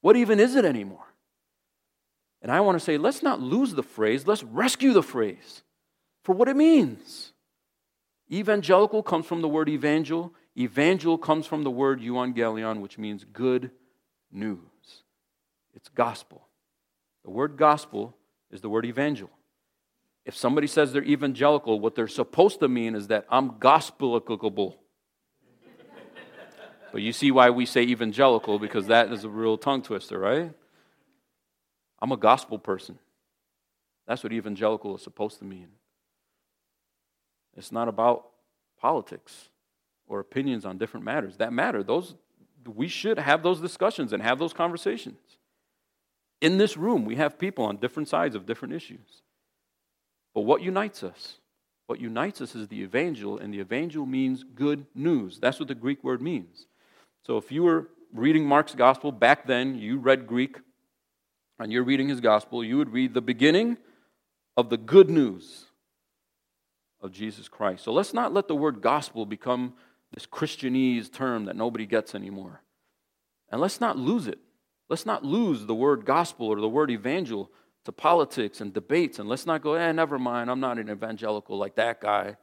What 0.00 0.16
even 0.16 0.38
is 0.38 0.54
it 0.54 0.64
anymore? 0.64 1.04
And 2.42 2.52
I 2.52 2.60
want 2.60 2.78
to 2.78 2.84
say, 2.84 2.98
let's 2.98 3.22
not 3.22 3.40
lose 3.40 3.74
the 3.74 3.82
phrase, 3.82 4.26
let's 4.26 4.44
rescue 4.44 4.92
the 4.92 5.02
phrase 5.02 5.62
for 6.24 6.34
what 6.34 6.48
it 6.48 6.56
means. 6.56 7.32
Evangelical 8.30 9.02
comes 9.02 9.26
from 9.26 9.40
the 9.40 9.48
word 9.48 9.68
evangel. 9.68 10.34
Evangel 10.56 11.16
comes 11.18 11.46
from 11.46 11.64
the 11.64 11.70
word 11.70 12.00
euangelion, 12.00 12.80
which 12.80 12.98
means 12.98 13.24
good 13.24 13.70
news. 14.30 14.58
It's 15.78 15.88
gospel. 15.90 16.48
The 17.24 17.30
word 17.30 17.56
gospel 17.56 18.16
is 18.50 18.60
the 18.60 18.68
word 18.68 18.84
evangel. 18.84 19.30
If 20.24 20.36
somebody 20.36 20.66
says 20.66 20.92
they're 20.92 21.04
evangelical, 21.04 21.78
what 21.78 21.94
they're 21.94 22.08
supposed 22.08 22.58
to 22.60 22.68
mean 22.68 22.96
is 22.96 23.06
that 23.06 23.26
I'm 23.30 23.52
gospelicable. 23.60 24.74
but 26.92 27.00
you 27.00 27.12
see 27.12 27.30
why 27.30 27.50
we 27.50 27.64
say 27.64 27.82
evangelical, 27.82 28.58
because 28.58 28.88
that 28.88 29.12
is 29.12 29.22
a 29.22 29.28
real 29.28 29.56
tongue 29.56 29.82
twister, 29.82 30.18
right? 30.18 30.52
I'm 32.02 32.10
a 32.10 32.16
gospel 32.16 32.58
person. 32.58 32.98
That's 34.08 34.24
what 34.24 34.32
evangelical 34.32 34.96
is 34.96 35.02
supposed 35.02 35.38
to 35.38 35.44
mean. 35.44 35.68
It's 37.56 37.70
not 37.70 37.86
about 37.86 38.26
politics 38.80 39.48
or 40.08 40.18
opinions 40.18 40.64
on 40.64 40.76
different 40.76 41.06
matters. 41.06 41.36
That 41.36 41.52
matter. 41.52 41.84
Those 41.84 42.16
we 42.66 42.88
should 42.88 43.18
have 43.20 43.44
those 43.44 43.60
discussions 43.60 44.12
and 44.12 44.20
have 44.20 44.40
those 44.40 44.52
conversations. 44.52 45.38
In 46.40 46.58
this 46.58 46.76
room, 46.76 47.04
we 47.04 47.16
have 47.16 47.38
people 47.38 47.64
on 47.64 47.78
different 47.78 48.08
sides 48.08 48.34
of 48.34 48.46
different 48.46 48.74
issues. 48.74 49.22
But 50.34 50.42
what 50.42 50.62
unites 50.62 51.02
us? 51.02 51.38
What 51.86 52.00
unites 52.00 52.40
us 52.40 52.54
is 52.54 52.68
the 52.68 52.82
evangel, 52.82 53.38
and 53.38 53.52
the 53.52 53.60
evangel 53.60 54.06
means 54.06 54.44
good 54.44 54.86
news. 54.94 55.38
That's 55.40 55.58
what 55.58 55.68
the 55.68 55.74
Greek 55.74 56.04
word 56.04 56.20
means. 56.20 56.66
So 57.26 57.38
if 57.38 57.50
you 57.50 57.62
were 57.62 57.88
reading 58.12 58.44
Mark's 58.44 58.74
gospel 58.74 59.10
back 59.10 59.46
then, 59.46 59.76
you 59.76 59.98
read 59.98 60.26
Greek, 60.26 60.58
and 61.58 61.72
you're 61.72 61.82
reading 61.82 62.08
his 62.08 62.20
gospel, 62.20 62.62
you 62.62 62.76
would 62.76 62.92
read 62.92 63.14
the 63.14 63.20
beginning 63.20 63.78
of 64.56 64.70
the 64.70 64.76
good 64.76 65.10
news 65.10 65.64
of 67.00 67.10
Jesus 67.10 67.48
Christ. 67.48 67.84
So 67.84 67.92
let's 67.92 68.14
not 68.14 68.32
let 68.32 68.48
the 68.48 68.54
word 68.54 68.80
gospel 68.80 69.26
become 69.26 69.74
this 70.12 70.26
Christianese 70.26 71.12
term 71.12 71.46
that 71.46 71.56
nobody 71.56 71.86
gets 71.86 72.14
anymore. 72.14 72.62
And 73.50 73.60
let's 73.60 73.80
not 73.80 73.98
lose 73.98 74.26
it. 74.26 74.38
Let's 74.88 75.06
not 75.06 75.24
lose 75.24 75.66
the 75.66 75.74
word 75.74 76.04
gospel 76.04 76.46
or 76.46 76.60
the 76.60 76.68
word 76.68 76.90
evangel 76.90 77.50
to 77.84 77.92
politics 77.92 78.60
and 78.60 78.72
debates. 78.72 79.18
And 79.18 79.28
let's 79.28 79.46
not 79.46 79.62
go, 79.62 79.74
eh, 79.74 79.92
never 79.92 80.18
mind, 80.18 80.50
I'm 80.50 80.60
not 80.60 80.78
an 80.78 80.90
evangelical 80.90 81.58
like 81.58 81.74
that 81.76 82.00
guy. 82.00 82.36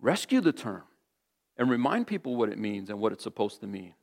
Rescue 0.00 0.40
the 0.40 0.52
term 0.52 0.84
and 1.56 1.70
remind 1.70 2.06
people 2.06 2.36
what 2.36 2.48
it 2.48 2.58
means 2.58 2.90
and 2.90 3.00
what 3.00 3.12
it's 3.12 3.24
supposed 3.24 3.60
to 3.60 3.66
mean. 3.66 3.94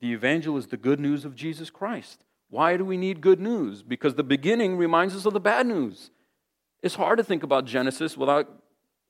The 0.00 0.12
evangel 0.12 0.56
is 0.56 0.68
the 0.68 0.76
good 0.76 1.00
news 1.00 1.24
of 1.24 1.34
Jesus 1.34 1.70
Christ. 1.70 2.24
Why 2.50 2.76
do 2.76 2.84
we 2.84 2.96
need 2.96 3.20
good 3.20 3.40
news? 3.40 3.82
Because 3.82 4.14
the 4.14 4.22
beginning 4.22 4.76
reminds 4.76 5.14
us 5.14 5.26
of 5.26 5.32
the 5.32 5.40
bad 5.40 5.66
news. 5.66 6.10
It's 6.82 6.94
hard 6.94 7.18
to 7.18 7.24
think 7.24 7.42
about 7.42 7.64
Genesis 7.64 8.16
without 8.16 8.48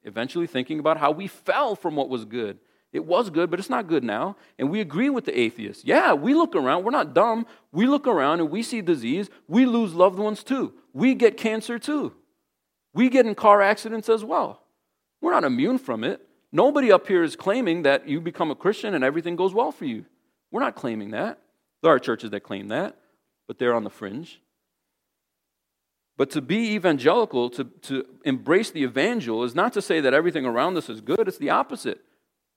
eventually 0.02 0.46
thinking 0.46 0.78
about 0.78 0.96
how 0.96 1.10
we 1.10 1.26
fell 1.26 1.76
from 1.76 1.94
what 1.94 2.08
was 2.08 2.24
good. 2.24 2.58
It 2.92 3.04
was 3.04 3.28
good, 3.30 3.50
but 3.50 3.58
it's 3.58 3.68
not 3.68 3.86
good 3.86 4.02
now. 4.02 4.36
And 4.58 4.70
we 4.70 4.80
agree 4.80 5.10
with 5.10 5.24
the 5.26 5.38
atheists. 5.38 5.84
Yeah, 5.84 6.14
we 6.14 6.34
look 6.34 6.56
around. 6.56 6.84
We're 6.84 6.90
not 6.90 7.14
dumb. 7.14 7.46
We 7.70 7.86
look 7.86 8.06
around 8.06 8.40
and 8.40 8.50
we 8.50 8.62
see 8.62 8.80
disease. 8.80 9.28
We 9.46 9.66
lose 9.66 9.94
loved 9.94 10.18
ones 10.18 10.42
too. 10.42 10.72
We 10.94 11.14
get 11.14 11.36
cancer 11.36 11.78
too. 11.78 12.14
We 12.94 13.10
get 13.10 13.26
in 13.26 13.34
car 13.34 13.60
accidents 13.60 14.08
as 14.08 14.24
well. 14.24 14.62
We're 15.20 15.32
not 15.32 15.44
immune 15.44 15.78
from 15.78 16.02
it. 16.02 16.26
Nobody 16.50 16.90
up 16.90 17.06
here 17.06 17.22
is 17.22 17.36
claiming 17.36 17.82
that 17.82 18.08
you 18.08 18.20
become 18.20 18.50
a 18.50 18.54
Christian 18.54 18.94
and 18.94 19.04
everything 19.04 19.36
goes 19.36 19.52
well 19.52 19.70
for 19.70 19.84
you. 19.84 20.06
We're 20.50 20.60
not 20.60 20.76
claiming 20.76 21.10
that. 21.10 21.38
There 21.82 21.92
are 21.92 21.98
churches 21.98 22.30
that 22.30 22.40
claim 22.40 22.68
that 22.68 22.96
but 23.48 23.58
they're 23.58 23.74
on 23.74 23.82
the 23.82 23.90
fringe. 23.90 24.40
But 26.16 26.30
to 26.30 26.40
be 26.40 26.74
evangelical, 26.74 27.48
to, 27.50 27.64
to 27.64 28.04
embrace 28.24 28.70
the 28.70 28.82
evangel, 28.82 29.42
is 29.42 29.54
not 29.54 29.72
to 29.72 29.82
say 29.82 30.00
that 30.00 30.14
everything 30.14 30.44
around 30.44 30.76
us 30.76 30.88
is 30.88 31.00
good, 31.00 31.26
it's 31.26 31.38
the 31.38 31.50
opposite. 31.50 32.00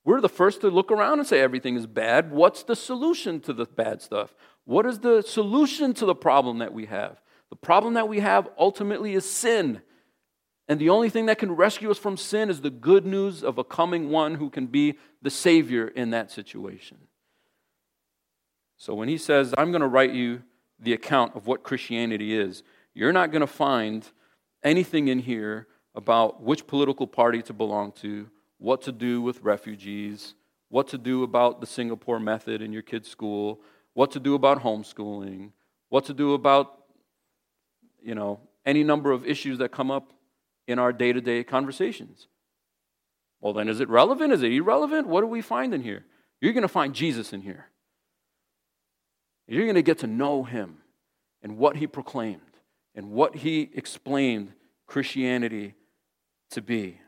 We're 0.03 0.21
the 0.21 0.29
first 0.29 0.61
to 0.61 0.69
look 0.69 0.91
around 0.91 1.19
and 1.19 1.27
say 1.27 1.39
everything 1.39 1.75
is 1.75 1.85
bad. 1.85 2.31
What's 2.31 2.63
the 2.63 2.75
solution 2.75 3.39
to 3.41 3.53
the 3.53 3.65
bad 3.65 4.01
stuff? 4.01 4.33
What 4.65 4.85
is 4.85 4.99
the 4.99 5.21
solution 5.21 5.93
to 5.95 6.05
the 6.05 6.15
problem 6.15 6.59
that 6.59 6.73
we 6.73 6.87
have? 6.87 7.21
The 7.49 7.55
problem 7.55 7.93
that 7.93 8.07
we 8.07 8.19
have 8.19 8.49
ultimately 8.57 9.13
is 9.13 9.29
sin. 9.29 9.81
And 10.67 10.79
the 10.79 10.89
only 10.89 11.09
thing 11.09 11.25
that 11.25 11.37
can 11.37 11.51
rescue 11.51 11.91
us 11.91 11.97
from 11.97 12.17
sin 12.17 12.49
is 12.49 12.61
the 12.61 12.69
good 12.69 13.05
news 13.05 13.43
of 13.43 13.57
a 13.57 13.63
coming 13.63 14.09
one 14.09 14.35
who 14.35 14.49
can 14.49 14.67
be 14.67 14.97
the 15.21 15.29
Savior 15.29 15.87
in 15.87 16.11
that 16.11 16.31
situation. 16.31 16.97
So 18.77 18.95
when 18.95 19.09
he 19.09 19.17
says, 19.17 19.53
I'm 19.57 19.71
going 19.71 19.81
to 19.81 19.87
write 19.87 20.13
you 20.13 20.43
the 20.79 20.93
account 20.93 21.35
of 21.35 21.45
what 21.45 21.61
Christianity 21.61 22.35
is, 22.35 22.63
you're 22.95 23.13
not 23.13 23.31
going 23.31 23.41
to 23.41 23.47
find 23.47 24.07
anything 24.63 25.07
in 25.07 25.19
here 25.19 25.67
about 25.93 26.41
which 26.41 26.65
political 26.67 27.05
party 27.05 27.41
to 27.43 27.53
belong 27.53 27.91
to, 27.91 28.29
what 28.61 28.83
to 28.83 28.91
do 28.91 29.23
with 29.23 29.41
refugees, 29.41 30.35
what 30.69 30.87
to 30.87 30.97
do 30.97 31.23
about 31.23 31.61
the 31.61 31.65
Singapore 31.65 32.19
method 32.19 32.61
in 32.61 32.71
your 32.71 32.83
kid's 32.83 33.09
school, 33.09 33.59
what 33.95 34.11
to 34.11 34.19
do 34.19 34.35
about 34.35 34.61
homeschooling, 34.61 35.51
what 35.89 36.05
to 36.05 36.13
do 36.13 36.35
about, 36.35 36.83
you 38.03 38.13
know, 38.13 38.39
any 38.63 38.83
number 38.83 39.11
of 39.11 39.25
issues 39.25 39.57
that 39.57 39.71
come 39.71 39.89
up 39.89 40.13
in 40.67 40.77
our 40.77 40.93
day 40.93 41.11
to 41.11 41.19
day 41.19 41.43
conversations. 41.43 42.27
Well, 43.39 43.53
then, 43.53 43.67
is 43.67 43.79
it 43.79 43.89
relevant? 43.89 44.31
Is 44.31 44.43
it 44.43 44.51
irrelevant? 44.51 45.07
What 45.07 45.21
do 45.21 45.27
we 45.27 45.41
find 45.41 45.73
in 45.73 45.81
here? 45.81 46.05
You're 46.39 46.53
going 46.53 46.61
to 46.61 46.67
find 46.67 46.93
Jesus 46.93 47.33
in 47.33 47.41
here. 47.41 47.65
You're 49.47 49.65
going 49.65 49.73
to 49.73 49.81
get 49.81 49.97
to 49.99 50.07
know 50.07 50.43
him 50.43 50.77
and 51.41 51.57
what 51.57 51.77
he 51.77 51.87
proclaimed 51.87 52.41
and 52.93 53.09
what 53.09 53.37
he 53.37 53.71
explained 53.73 54.53
Christianity 54.85 55.73
to 56.51 56.61
be. 56.61 57.00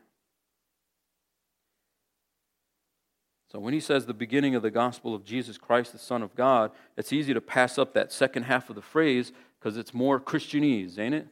So 3.54 3.60
when 3.60 3.72
he 3.72 3.78
says 3.78 4.04
the 4.04 4.12
beginning 4.12 4.56
of 4.56 4.62
the 4.62 4.70
gospel 4.72 5.14
of 5.14 5.24
Jesus 5.24 5.58
Christ, 5.58 5.92
the 5.92 5.98
Son 5.98 6.24
of 6.24 6.34
God, 6.34 6.72
it's 6.96 7.12
easy 7.12 7.32
to 7.32 7.40
pass 7.40 7.78
up 7.78 7.94
that 7.94 8.10
second 8.10 8.42
half 8.42 8.68
of 8.68 8.74
the 8.74 8.82
phrase 8.82 9.30
because 9.60 9.76
it's 9.76 9.94
more 9.94 10.18
Christianese, 10.18 10.98
ain't 10.98 11.14
it? 11.14 11.28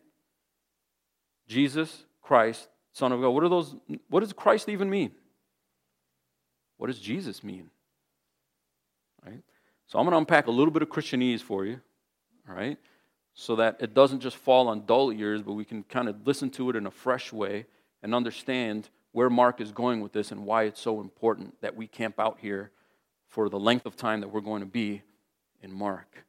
Jesus 1.48 2.04
Christ, 2.22 2.68
Son 2.92 3.10
of 3.10 3.20
God. 3.20 3.30
What 3.30 3.42
are 3.42 3.48
those? 3.48 3.74
What 4.08 4.20
does 4.20 4.32
Christ 4.32 4.68
even 4.68 4.88
mean? 4.88 5.10
What 6.76 6.86
does 6.86 7.00
Jesus 7.00 7.42
mean? 7.42 7.70
Right? 9.26 9.42
So 9.88 9.98
I'm 9.98 10.04
going 10.04 10.12
to 10.12 10.18
unpack 10.18 10.46
a 10.46 10.52
little 10.52 10.72
bit 10.72 10.82
of 10.82 10.90
Christianese 10.90 11.40
for 11.40 11.66
you, 11.66 11.80
all 12.48 12.54
right, 12.54 12.78
so 13.34 13.56
that 13.56 13.78
it 13.80 13.94
doesn't 13.94 14.20
just 14.20 14.36
fall 14.36 14.68
on 14.68 14.86
dull 14.86 15.12
ears, 15.12 15.42
but 15.42 15.54
we 15.54 15.64
can 15.64 15.82
kind 15.82 16.08
of 16.08 16.24
listen 16.24 16.50
to 16.50 16.70
it 16.70 16.76
in 16.76 16.86
a 16.86 16.90
fresh 16.92 17.32
way 17.32 17.66
and 18.00 18.14
understand 18.14 18.90
where 19.12 19.30
Mark 19.30 19.60
is 19.60 19.72
going 19.72 20.00
with 20.00 20.12
this 20.12 20.32
and 20.32 20.44
why 20.44 20.64
it's 20.64 20.80
so 20.80 21.00
important 21.00 21.60
that 21.60 21.76
we 21.76 21.86
camp 21.86 22.18
out 22.18 22.38
here 22.40 22.70
for 23.28 23.48
the 23.48 23.58
length 23.58 23.86
of 23.86 23.96
time 23.96 24.20
that 24.20 24.28
we're 24.28 24.40
going 24.40 24.60
to 24.60 24.66
be 24.66 25.02
in 25.62 25.72
Mark. 25.72 26.24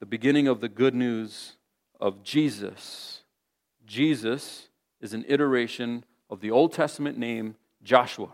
The 0.00 0.06
beginning 0.06 0.48
of 0.48 0.60
the 0.60 0.68
good 0.68 0.94
news 0.94 1.56
of 2.00 2.22
Jesus. 2.22 3.22
Jesus 3.86 4.68
is 5.00 5.14
an 5.14 5.24
iteration 5.28 6.04
of 6.28 6.40
the 6.40 6.50
Old 6.50 6.72
Testament 6.72 7.18
name 7.18 7.56
Joshua. 7.82 8.30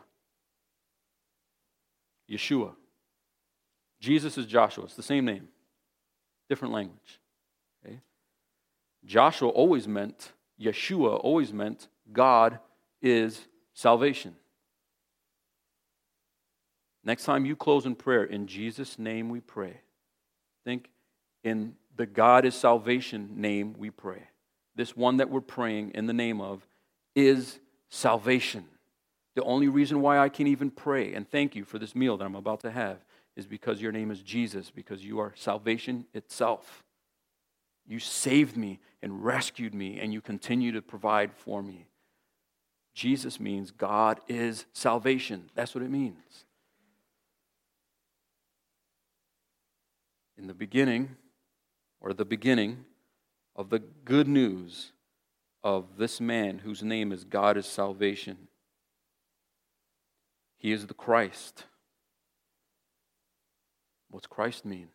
Yeshua. 2.31 2.72
Jesus 4.00 4.38
is 4.38 4.46
Joshua. 4.46 4.85
It's 4.85 4.94
the 4.94 5.02
same 5.02 5.24
name, 5.24 5.48
different 6.48 6.72
language. 6.74 7.20
Okay? 7.85 8.00
Joshua 9.04 9.48
always 9.48 9.88
meant, 9.88 10.33
Yeshua 10.61 11.18
always 11.22 11.52
meant, 11.52 11.88
God 12.12 12.59
is 13.03 13.47
salvation. 13.75 14.35
Next 17.05 17.25
time 17.25 17.47
you 17.47 17.57
close 17.57 17.87
in 17.87 17.94
prayer, 17.94 18.25
in 18.25 18.47
Jesus' 18.47 18.99
name 18.99 19.31
we 19.31 19.40
pray. 19.40 19.81
Think 20.64 20.90
in 21.44 21.75
the 21.97 22.07
God 22.07 22.44
is 22.44 22.55
salvation 22.55 23.31
name 23.37 23.75
we 23.79 23.90
pray. 23.90 24.23
This 24.75 24.97
one 24.97 25.16
that 25.16 25.31
we're 25.31 25.40
praying 25.40 25.92
in 25.94 26.07
the 26.07 26.12
name 26.12 26.40
of 26.40 26.66
is 27.14 27.59
salvation. 27.88 28.64
The 29.35 29.44
only 29.44 29.68
reason 29.68 30.01
why 30.01 30.18
I 30.18 30.29
can 30.29 30.47
even 30.47 30.71
pray 30.71 31.14
and 31.14 31.29
thank 31.29 31.57
you 31.57 31.64
for 31.64 31.79
this 31.79 31.94
meal 31.94 32.16
that 32.16 32.25
I'm 32.25 32.35
about 32.35 32.61
to 32.61 32.71
have 32.71 32.99
is 33.37 33.47
because 33.47 33.81
your 33.81 33.92
name 33.92 34.11
is 34.11 34.21
Jesus, 34.21 34.71
because 34.71 35.05
you 35.05 35.21
are 35.21 35.33
salvation 35.37 36.07
itself. 36.12 36.83
You 37.87 38.01
saved 38.01 38.57
me 38.57 38.81
and 39.01 39.25
rescued 39.25 39.75
me, 39.75 40.01
and 40.01 40.12
you 40.12 40.21
continue 40.21 40.73
to 40.73 40.83
provide 40.83 41.33
for 41.33 41.62
me. 41.62 41.87
Jesus 42.94 43.38
means 43.38 43.70
God 43.70 44.20
is 44.27 44.66
salvation. 44.72 45.51
That's 45.55 45.74
what 45.74 45.85
it 45.85 45.90
means. 45.90 46.44
In 50.37 50.46
the 50.46 50.55
beginning, 50.55 51.16
or 52.01 52.12
the 52.12 52.24
beginning 52.24 52.85
of 53.57 53.70
the 53.70 53.79
good 53.79 54.29
news 54.29 54.92
of 55.62 55.96
this 55.98 56.20
man 56.20 56.59
whose 56.59 56.83
name 56.83 57.12
is 57.12 57.24
God 57.24 57.57
is 57.57 57.66
salvation, 57.66 58.48
he 60.57 60.72
is 60.72 60.87
the 60.87 60.94
Christ. 60.94 61.64
What's 64.11 64.27
Christ 64.27 64.64
mean? 64.64 64.88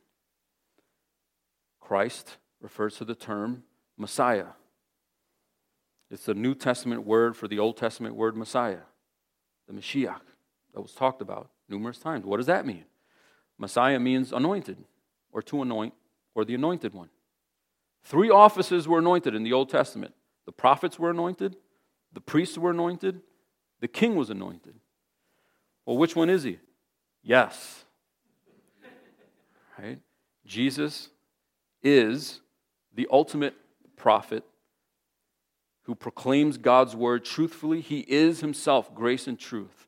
Christ 1.80 2.38
refers 2.62 2.96
to 2.98 3.06
the 3.06 3.16
term 3.16 3.64
Messiah. 3.98 4.54
It's 6.14 6.26
the 6.26 6.36
New 6.36 6.54
Testament 6.54 7.08
word 7.08 7.36
for 7.36 7.48
the 7.48 7.58
Old 7.58 7.76
Testament 7.76 8.14
word 8.14 8.38
Messiah, 8.38 8.82
the 9.68 9.74
Mashiach 9.74 10.22
that 10.76 10.80
was 10.80 10.92
talked 10.92 11.24
about 11.24 11.50
numerous 11.68 11.98
times. 11.98 12.24
What 12.24 12.38
does 12.38 12.46
that 12.46 12.68
mean? 12.68 12.86
Messiah 13.58 14.00
means 14.00 14.32
anointed, 14.32 14.78
or 15.32 15.42
to 15.42 15.64
anoint, 15.64 15.96
or 16.36 16.46
the 16.46 16.54
anointed 16.54 16.94
one. 16.94 17.10
Three 18.04 18.30
offices 18.30 18.88
were 18.88 19.00
anointed 19.00 19.34
in 19.34 19.42
the 19.42 19.54
Old 19.54 19.70
Testament 19.70 20.14
the 20.46 20.52
prophets 20.52 21.00
were 21.00 21.10
anointed, 21.10 21.56
the 22.12 22.22
priests 22.22 22.60
were 22.60 22.70
anointed, 22.70 23.22
the 23.80 23.88
king 23.88 24.16
was 24.16 24.30
anointed. 24.30 24.76
Well, 25.84 25.98
which 25.98 26.16
one 26.16 26.30
is 26.30 26.44
he? 26.44 26.60
Yes. 27.24 27.86
Right? 29.80 29.98
Jesus 30.46 31.10
is 31.82 32.42
the 32.94 33.08
ultimate 33.12 33.56
prophet 33.98 34.44
who 35.84 35.96
proclaims 35.96 36.58
God's 36.58 36.96
word 36.96 37.26
truthfully. 37.26 37.82
He 37.82 38.00
is 38.08 38.40
himself 38.40 38.94
grace 38.96 39.28
and 39.28 39.38
truth. 39.38 39.88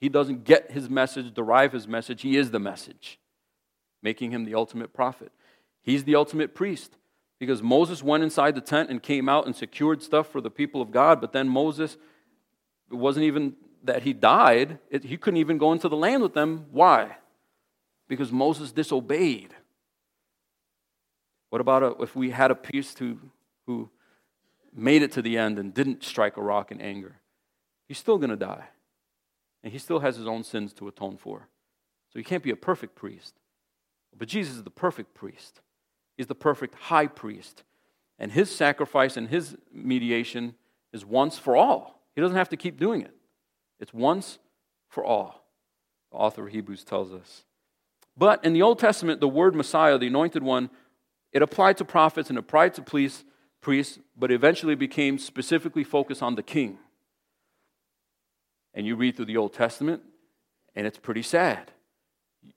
He 0.00 0.08
doesn't 0.08 0.44
get 0.44 0.72
his 0.72 0.88
message, 0.90 1.34
derive 1.34 1.72
his 1.72 1.86
message. 1.86 2.22
He 2.22 2.36
is 2.36 2.50
the 2.50 2.58
message, 2.58 3.18
making 4.02 4.32
him 4.32 4.44
the 4.44 4.54
ultimate 4.54 4.92
prophet. 4.92 5.32
He's 5.82 6.04
the 6.04 6.16
ultimate 6.16 6.54
priest 6.54 6.96
because 7.38 7.62
Moses 7.62 8.02
went 8.02 8.22
inside 8.22 8.54
the 8.54 8.60
tent 8.60 8.88
and 8.88 9.02
came 9.02 9.28
out 9.28 9.46
and 9.46 9.54
secured 9.56 10.02
stuff 10.02 10.28
for 10.28 10.40
the 10.40 10.50
people 10.50 10.80
of 10.80 10.92
God, 10.92 11.20
but 11.20 11.32
then 11.32 11.48
Moses, 11.48 11.96
it 12.90 12.94
wasn't 12.94 13.24
even 13.24 13.54
that 13.82 14.02
he 14.02 14.12
died, 14.12 14.78
it, 14.90 15.02
he 15.02 15.16
couldn't 15.16 15.38
even 15.38 15.58
go 15.58 15.72
into 15.72 15.88
the 15.88 15.96
land 15.96 16.22
with 16.22 16.34
them. 16.34 16.66
Why? 16.70 17.16
Because 18.08 18.30
Moses 18.30 18.70
disobeyed. 18.70 19.54
What 21.50 21.60
about 21.60 22.00
if 22.00 22.14
we 22.14 22.30
had 22.30 22.50
a 22.50 22.54
priest 22.54 22.98
who, 23.00 23.18
who 23.66 23.90
made 24.74 25.02
it 25.02 25.12
to 25.12 25.22
the 25.22 25.36
end 25.38 25.58
and 25.58 25.74
didn't 25.74 26.04
strike 26.04 26.36
a 26.36 26.42
rock 26.42 26.70
in 26.72 26.80
anger? 26.80 27.16
He's 27.88 27.98
still 27.98 28.18
going 28.18 28.30
to 28.30 28.36
die. 28.36 28.64
And 29.62 29.72
he 29.72 29.78
still 29.78 30.00
has 30.00 30.16
his 30.16 30.26
own 30.26 30.44
sins 30.44 30.72
to 30.74 30.88
atone 30.88 31.16
for. 31.16 31.48
So 32.12 32.18
he 32.18 32.24
can't 32.24 32.42
be 32.42 32.50
a 32.50 32.56
perfect 32.56 32.94
priest. 32.94 33.34
But 34.16 34.28
Jesus 34.28 34.56
is 34.56 34.64
the 34.64 34.70
perfect 34.70 35.14
priest. 35.14 35.60
He's 36.16 36.26
the 36.26 36.34
perfect 36.34 36.74
high 36.74 37.06
priest. 37.06 37.62
And 38.18 38.32
his 38.32 38.54
sacrifice 38.54 39.16
and 39.16 39.28
his 39.28 39.56
mediation 39.72 40.54
is 40.92 41.04
once 41.04 41.38
for 41.38 41.56
all. 41.56 42.02
He 42.14 42.20
doesn't 42.20 42.36
have 42.36 42.50
to 42.50 42.56
keep 42.56 42.78
doing 42.78 43.02
it, 43.02 43.14
it's 43.80 43.94
once 43.94 44.38
for 44.88 45.04
all. 45.04 45.46
The 46.10 46.18
author 46.18 46.46
of 46.46 46.52
Hebrews 46.52 46.84
tells 46.84 47.12
us. 47.12 47.44
But 48.16 48.44
in 48.44 48.52
the 48.52 48.60
Old 48.60 48.78
Testament, 48.78 49.20
the 49.20 49.28
word 49.28 49.54
Messiah, 49.54 49.96
the 49.96 50.08
anointed 50.08 50.42
one, 50.42 50.68
it 51.32 51.40
applied 51.40 51.78
to 51.78 51.84
prophets 51.84 52.28
and 52.28 52.38
applied 52.38 52.74
to 52.74 52.82
priests, 52.82 53.24
priests, 53.62 53.98
but 54.16 54.30
eventually 54.30 54.74
became 54.74 55.18
specifically 55.18 55.84
focused 55.84 56.22
on 56.22 56.34
the 56.34 56.42
king. 56.42 56.78
And 58.74 58.86
you 58.86 58.96
read 58.96 59.16
through 59.16 59.26
the 59.26 59.38
Old 59.38 59.54
Testament, 59.54 60.02
and 60.74 60.86
it's 60.86 60.98
pretty 60.98 61.22
sad. 61.22 61.70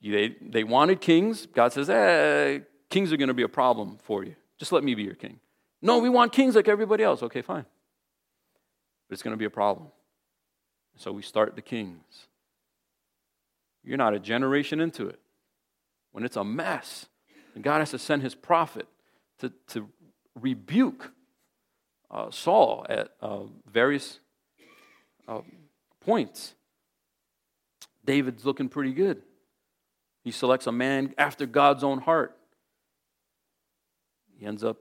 They, 0.01 0.35
they 0.41 0.63
wanted 0.63 0.99
kings. 0.99 1.45
God 1.45 1.71
says, 1.71 1.89
eh, 1.89 2.59
kings 2.89 3.13
are 3.13 3.17
going 3.17 3.29
to 3.29 3.33
be 3.33 3.43
a 3.43 3.49
problem 3.49 3.97
for 4.01 4.23
you. 4.23 4.35
Just 4.57 4.71
let 4.71 4.83
me 4.83 4.95
be 4.95 5.03
your 5.03 5.15
king. 5.15 5.39
No, 5.81 5.99
we 5.99 6.09
want 6.09 6.33
kings 6.33 6.55
like 6.55 6.67
everybody 6.67 7.03
else. 7.03 7.21
Okay, 7.21 7.41
fine. 7.41 7.65
But 9.07 9.13
it's 9.13 9.21
going 9.21 9.33
to 9.33 9.37
be 9.37 9.45
a 9.45 9.49
problem. 9.49 9.89
So 10.97 11.11
we 11.11 11.21
start 11.21 11.55
the 11.55 11.61
kings. 11.61 12.27
You're 13.83 13.97
not 13.97 14.13
a 14.13 14.19
generation 14.19 14.79
into 14.79 15.07
it. 15.07 15.19
When 16.11 16.23
it's 16.23 16.37
a 16.37 16.43
mess, 16.43 17.05
and 17.53 17.63
God 17.63 17.79
has 17.79 17.91
to 17.91 17.99
send 17.99 18.23
his 18.23 18.33
prophet 18.33 18.87
to, 19.39 19.51
to 19.67 19.89
rebuke 20.35 21.11
uh, 22.11 22.29
Saul 22.31 22.85
at 22.89 23.09
uh, 23.21 23.43
various 23.71 24.19
uh, 25.27 25.41
points. 26.01 26.53
David's 28.05 28.45
looking 28.45 28.69
pretty 28.69 28.93
good. 28.93 29.23
He 30.23 30.31
selects 30.31 30.67
a 30.67 30.71
man 30.71 31.13
after 31.17 31.45
God's 31.45 31.83
own 31.83 31.99
heart. 31.99 32.37
He 34.37 34.45
ends 34.45 34.63
up 34.63 34.77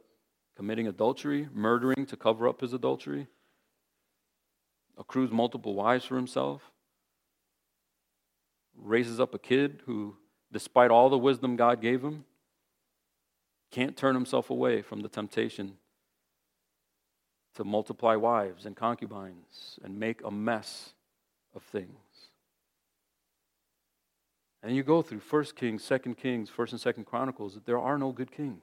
committing 0.56 0.86
adultery, 0.86 1.48
murdering 1.52 2.06
to 2.06 2.16
cover 2.16 2.48
up 2.48 2.60
his 2.60 2.72
adultery, 2.72 3.26
accrues 4.98 5.30
multiple 5.30 5.74
wives 5.74 6.04
for 6.04 6.16
himself, 6.16 6.70
raises 8.76 9.20
up 9.20 9.34
a 9.34 9.38
kid 9.38 9.80
who, 9.86 10.16
despite 10.52 10.90
all 10.90 11.08
the 11.08 11.18
wisdom 11.18 11.56
God 11.56 11.80
gave 11.80 12.02
him, 12.02 12.24
can't 13.74 13.96
turn 13.96 14.14
himself 14.14 14.50
away 14.50 14.82
from 14.82 15.00
the 15.00 15.08
temptation 15.08 15.72
to 17.56 17.64
multiply 17.64 18.14
wives 18.14 18.66
and 18.66 18.76
concubines 18.76 19.80
and 19.82 19.98
make 19.98 20.24
a 20.24 20.30
mess 20.30 20.94
of 21.56 21.62
things. 21.64 21.88
And 24.62 24.76
you 24.76 24.84
go 24.84 25.02
through 25.02 25.22
1 25.28 25.44
Kings, 25.56 25.84
2 25.88 26.14
Kings, 26.14 26.50
1st 26.56 26.84
and 26.86 26.96
2nd 26.96 27.04
Chronicles, 27.04 27.58
there 27.64 27.80
are 27.80 27.98
no 27.98 28.12
good 28.12 28.30
kings. 28.30 28.62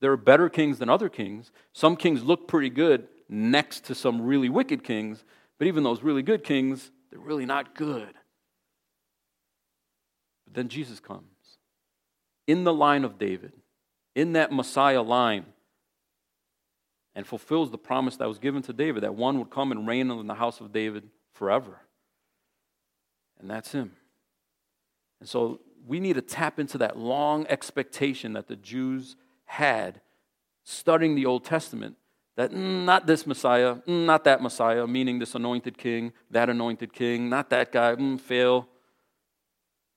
There 0.00 0.12
are 0.12 0.18
better 0.18 0.50
kings 0.50 0.78
than 0.78 0.90
other 0.90 1.08
kings. 1.08 1.50
Some 1.72 1.96
kings 1.96 2.22
look 2.22 2.46
pretty 2.46 2.68
good 2.68 3.08
next 3.30 3.84
to 3.86 3.94
some 3.94 4.20
really 4.20 4.50
wicked 4.50 4.84
kings, 4.84 5.24
but 5.58 5.66
even 5.66 5.82
those 5.82 6.02
really 6.02 6.22
good 6.22 6.44
kings, 6.44 6.90
they're 7.10 7.18
really 7.18 7.46
not 7.46 7.74
good. 7.74 8.12
But 10.44 10.52
then 10.52 10.68
Jesus 10.68 11.00
comes 11.00 11.24
in 12.46 12.64
the 12.64 12.74
line 12.74 13.02
of 13.02 13.18
David 13.18 13.52
in 14.16 14.32
that 14.32 14.50
Messiah 14.50 15.02
line 15.02 15.44
and 17.14 17.26
fulfills 17.26 17.70
the 17.70 17.78
promise 17.78 18.16
that 18.16 18.26
was 18.26 18.38
given 18.38 18.62
to 18.62 18.72
David 18.72 19.04
that 19.04 19.14
one 19.14 19.38
would 19.38 19.50
come 19.50 19.70
and 19.70 19.86
reign 19.86 20.10
in 20.10 20.26
the 20.26 20.34
house 20.34 20.60
of 20.60 20.72
David 20.72 21.04
forever. 21.34 21.78
And 23.38 23.48
that's 23.48 23.72
him. 23.72 23.92
And 25.20 25.28
so 25.28 25.60
we 25.86 26.00
need 26.00 26.14
to 26.14 26.22
tap 26.22 26.58
into 26.58 26.78
that 26.78 26.98
long 26.98 27.46
expectation 27.48 28.32
that 28.32 28.48
the 28.48 28.56
Jews 28.56 29.16
had 29.44 30.00
studying 30.64 31.14
the 31.14 31.26
Old 31.26 31.44
Testament 31.44 31.96
that 32.36 32.52
mm, 32.52 32.84
not 32.84 33.06
this 33.06 33.26
Messiah, 33.26 33.76
mm, 33.86 34.06
not 34.06 34.24
that 34.24 34.42
Messiah, 34.42 34.86
meaning 34.86 35.18
this 35.18 35.34
anointed 35.34 35.76
king, 35.76 36.12
that 36.30 36.48
anointed 36.48 36.92
king, 36.92 37.28
not 37.28 37.50
that 37.50 37.70
guy, 37.70 37.94
mm, 37.94 38.18
fail. 38.18 38.66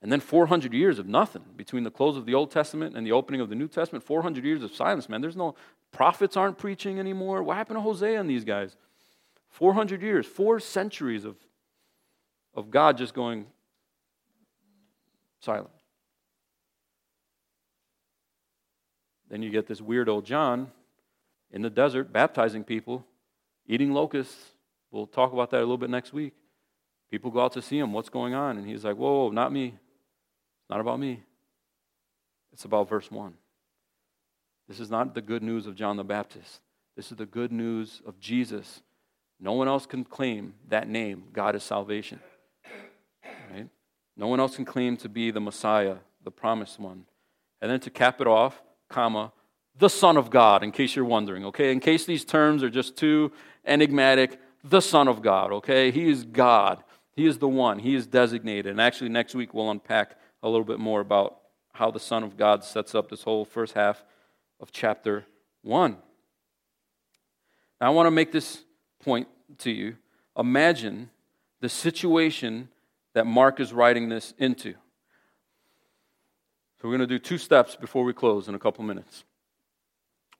And 0.01 0.11
then 0.11 0.21
400 0.21 0.73
years 0.73 0.97
of 0.97 1.07
nothing 1.07 1.43
between 1.57 1.83
the 1.83 1.91
close 1.91 2.15
of 2.15 2.25
the 2.25 2.33
Old 2.33 2.51
Testament 2.51 2.95
and 2.95 3.05
the 3.05 3.11
opening 3.11 3.41
of 3.41 3.49
the 3.49 3.55
New 3.55 3.67
Testament. 3.67 4.03
400 4.03 4.45
years 4.45 4.63
of 4.63 4.73
silence, 4.73 5.09
man. 5.09 5.19
There's 5.19 5.35
no 5.35 5.55
prophets 5.91 6.37
aren't 6.37 6.57
preaching 6.57 6.99
anymore. 6.99 7.43
What 7.43 7.57
happened 7.57 7.77
to 7.77 7.81
Hosea 7.81 8.19
and 8.19 8.29
these 8.29 8.45
guys? 8.45 8.77
400 9.49 10.01
years, 10.01 10.25
four 10.25 10.59
centuries 10.59 11.25
of, 11.25 11.35
of 12.53 12.71
God 12.71 12.97
just 12.97 13.13
going 13.13 13.45
silent. 15.41 15.69
Then 19.29 19.41
you 19.41 19.49
get 19.49 19.67
this 19.67 19.81
weird 19.81 20.07
old 20.07 20.25
John 20.25 20.71
in 21.51 21.61
the 21.61 21.69
desert 21.69 22.13
baptizing 22.13 22.63
people, 22.63 23.05
eating 23.67 23.91
locusts. 23.91 24.51
We'll 24.91 25.07
talk 25.07 25.33
about 25.33 25.51
that 25.51 25.57
a 25.57 25.59
little 25.59 25.77
bit 25.77 25.89
next 25.89 26.13
week. 26.13 26.33
People 27.11 27.31
go 27.31 27.41
out 27.41 27.53
to 27.53 27.61
see 27.61 27.77
him. 27.77 27.91
What's 27.91 28.09
going 28.09 28.33
on? 28.33 28.57
And 28.57 28.67
he's 28.67 28.85
like, 28.85 28.95
Whoa, 28.95 29.29
not 29.29 29.51
me 29.51 29.73
not 30.69 30.79
about 30.79 30.99
me. 30.99 31.23
It's 32.53 32.65
about 32.65 32.89
verse 32.89 33.09
1. 33.09 33.33
This 34.67 34.79
is 34.79 34.91
not 34.91 35.15
the 35.15 35.21
good 35.21 35.41
news 35.41 35.65
of 35.65 35.75
John 35.75 35.97
the 35.97 36.03
Baptist. 36.03 36.61
This 36.95 37.11
is 37.11 37.17
the 37.17 37.25
good 37.25 37.51
news 37.51 38.01
of 38.05 38.19
Jesus. 38.19 38.81
No 39.39 39.53
one 39.53 39.67
else 39.67 39.85
can 39.85 40.03
claim 40.03 40.53
that 40.67 40.87
name, 40.87 41.23
God 41.33 41.55
is 41.55 41.63
salvation. 41.63 42.19
Right? 43.51 43.69
No 44.17 44.27
one 44.27 44.39
else 44.39 44.57
can 44.57 44.65
claim 44.65 44.97
to 44.97 45.09
be 45.09 45.31
the 45.31 45.39
Messiah, 45.39 45.95
the 46.23 46.31
promised 46.31 46.79
one. 46.79 47.05
And 47.61 47.71
then 47.71 47.79
to 47.81 47.89
cap 47.89 48.21
it 48.21 48.27
off, 48.27 48.61
comma, 48.89 49.31
the 49.77 49.89
Son 49.89 50.17
of 50.17 50.29
God, 50.29 50.61
in 50.61 50.71
case 50.71 50.95
you're 50.95 51.05
wondering, 51.05 51.45
okay? 51.45 51.71
In 51.71 51.79
case 51.79 52.05
these 52.05 52.25
terms 52.25 52.63
are 52.63 52.69
just 52.69 52.97
too 52.97 53.31
enigmatic, 53.65 54.39
the 54.63 54.81
Son 54.81 55.07
of 55.07 55.21
God, 55.21 55.53
okay? 55.53 55.89
He 55.89 56.09
is 56.09 56.25
God. 56.25 56.83
He 57.15 57.25
is 57.25 57.37
the 57.37 57.47
one. 57.47 57.79
He 57.79 57.95
is 57.95 58.05
designated. 58.05 58.71
And 58.71 58.81
actually, 58.81 59.09
next 59.09 59.35
week 59.35 59.53
we'll 59.53 59.71
unpack 59.71 60.17
a 60.41 60.49
little 60.49 60.65
bit 60.65 60.79
more 60.79 61.01
about 61.01 61.37
how 61.73 61.91
the 61.91 61.99
Son 61.99 62.23
of 62.23 62.37
God 62.37 62.63
sets 62.63 62.95
up 62.95 63.09
this 63.09 63.23
whole 63.23 63.45
first 63.45 63.73
half 63.73 64.03
of 64.59 64.71
chapter 64.71 65.25
1. 65.63 65.97
Now, 67.79 67.87
I 67.87 67.89
want 67.89 68.07
to 68.07 68.11
make 68.11 68.31
this 68.31 68.63
point 69.03 69.27
to 69.59 69.71
you. 69.71 69.95
Imagine 70.37 71.09
the 71.61 71.69
situation 71.69 72.69
that 73.13 73.25
Mark 73.25 73.59
is 73.59 73.73
writing 73.73 74.09
this 74.09 74.33
into. 74.37 74.73
So, 76.81 76.87
we're 76.87 76.97
going 76.97 77.07
to 77.07 77.07
do 77.07 77.19
two 77.19 77.37
steps 77.37 77.75
before 77.75 78.03
we 78.03 78.13
close 78.13 78.47
in 78.47 78.55
a 78.55 78.59
couple 78.59 78.83
minutes. 78.83 79.23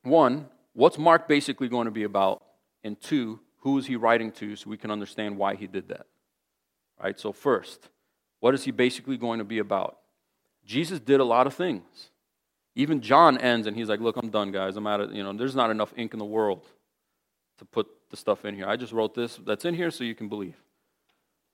One, 0.03 0.47
what's 0.73 0.97
Mark 0.97 1.27
basically 1.27 1.67
going 1.67 1.85
to 1.85 1.91
be 1.91 2.03
about? 2.03 2.43
And 2.83 2.99
two, 2.99 3.41
who 3.59 3.77
is 3.77 3.87
he 3.87 3.97
writing 3.97 4.31
to 4.33 4.55
so 4.55 4.69
we 4.69 4.77
can 4.77 4.91
understand 4.91 5.37
why 5.37 5.55
he 5.55 5.67
did 5.67 5.89
that? 5.89 6.05
Right? 7.01 7.19
So, 7.19 7.31
first, 7.33 7.89
what 8.39 8.53
is 8.53 8.63
he 8.63 8.71
basically 8.71 9.17
going 9.17 9.39
to 9.39 9.45
be 9.45 9.59
about? 9.59 9.97
Jesus 10.65 10.99
did 10.99 11.19
a 11.19 11.23
lot 11.23 11.47
of 11.47 11.53
things. 11.53 12.09
Even 12.75 13.01
John 13.01 13.37
ends 13.37 13.67
and 13.67 13.75
he's 13.75 13.89
like, 13.89 13.99
Look, 13.99 14.15
I'm 14.15 14.29
done, 14.29 14.51
guys. 14.51 14.77
I'm 14.77 14.87
out 14.87 15.01
of, 15.01 15.13
you 15.13 15.23
know, 15.23 15.33
there's 15.33 15.55
not 15.55 15.71
enough 15.71 15.93
ink 15.97 16.13
in 16.13 16.19
the 16.19 16.25
world 16.25 16.65
to 17.57 17.65
put 17.65 17.87
the 18.09 18.17
stuff 18.17 18.45
in 18.45 18.55
here. 18.55 18.67
I 18.67 18.75
just 18.75 18.93
wrote 18.93 19.13
this 19.13 19.39
that's 19.45 19.65
in 19.65 19.73
here 19.73 19.91
so 19.91 20.03
you 20.03 20.15
can 20.15 20.29
believe. 20.29 20.55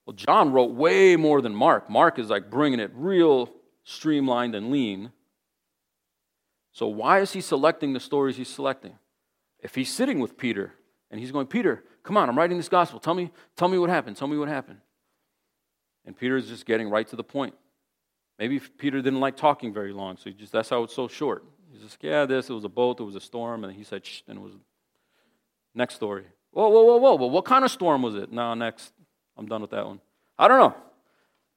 Well, 0.06 0.14
John 0.14 0.52
wrote 0.52 0.72
way 0.72 1.16
more 1.16 1.42
than 1.42 1.54
Mark. 1.54 1.90
Mark 1.90 2.18
is 2.18 2.30
like 2.30 2.48
bringing 2.48 2.78
it 2.78 2.92
real 2.94 3.50
streamlined 3.84 4.54
and 4.54 4.70
lean. 4.70 5.12
So, 6.72 6.86
why 6.86 7.20
is 7.20 7.32
he 7.32 7.40
selecting 7.40 7.92
the 7.92 8.00
stories 8.00 8.36
he's 8.36 8.48
selecting? 8.48 8.98
If 9.60 9.74
he's 9.74 9.92
sitting 9.92 10.20
with 10.20 10.36
Peter 10.36 10.74
and 11.10 11.18
he's 11.18 11.32
going, 11.32 11.46
Peter, 11.46 11.82
come 12.02 12.16
on, 12.16 12.28
I'm 12.28 12.38
writing 12.38 12.56
this 12.56 12.68
gospel. 12.68 13.00
Tell 13.00 13.14
me, 13.14 13.32
tell 13.56 13.68
me 13.68 13.78
what 13.78 13.90
happened. 13.90 14.16
Tell 14.16 14.28
me 14.28 14.36
what 14.36 14.48
happened. 14.48 14.78
And 16.06 16.16
Peter 16.16 16.36
is 16.36 16.48
just 16.48 16.64
getting 16.64 16.88
right 16.88 17.06
to 17.08 17.16
the 17.16 17.24
point. 17.24 17.54
Maybe 18.38 18.60
Peter 18.60 19.02
didn't 19.02 19.20
like 19.20 19.36
talking 19.36 19.72
very 19.72 19.92
long, 19.92 20.16
so 20.16 20.30
he 20.30 20.32
just 20.32 20.52
that's 20.52 20.68
how 20.68 20.82
it's 20.84 20.94
so 20.94 21.08
short. 21.08 21.44
He's 21.72 21.82
just, 21.82 21.98
yeah, 22.02 22.24
this, 22.24 22.48
it 22.48 22.54
was 22.54 22.64
a 22.64 22.68
boat, 22.68 23.00
it 23.00 23.04
was 23.04 23.16
a 23.16 23.20
storm, 23.20 23.64
and 23.64 23.72
he 23.72 23.82
said, 23.82 24.06
Shh, 24.06 24.22
and 24.28 24.38
it 24.38 24.40
was 24.40 24.52
next 25.74 25.94
story. 25.94 26.24
Whoa, 26.52 26.68
whoa, 26.68 26.84
whoa, 26.84 26.96
whoa, 26.96 27.18
but 27.18 27.26
what 27.26 27.44
kind 27.44 27.64
of 27.64 27.70
storm 27.70 28.02
was 28.02 28.14
it? 28.14 28.32
No, 28.32 28.54
next. 28.54 28.92
I'm 29.36 29.46
done 29.46 29.60
with 29.60 29.70
that 29.70 29.84
one. 29.84 30.00
I 30.38 30.48
don't 30.48 30.58
know. 30.58 30.74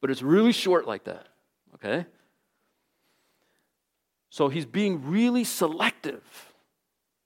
But 0.02 0.12
it's 0.12 0.22
really 0.22 0.52
short 0.52 0.88
like 0.88 1.06
that. 1.06 1.28
Okay? 1.76 2.06
So 4.30 4.50
he's 4.50 4.66
being 4.66 5.10
really 5.10 5.44
selective. 5.44 6.49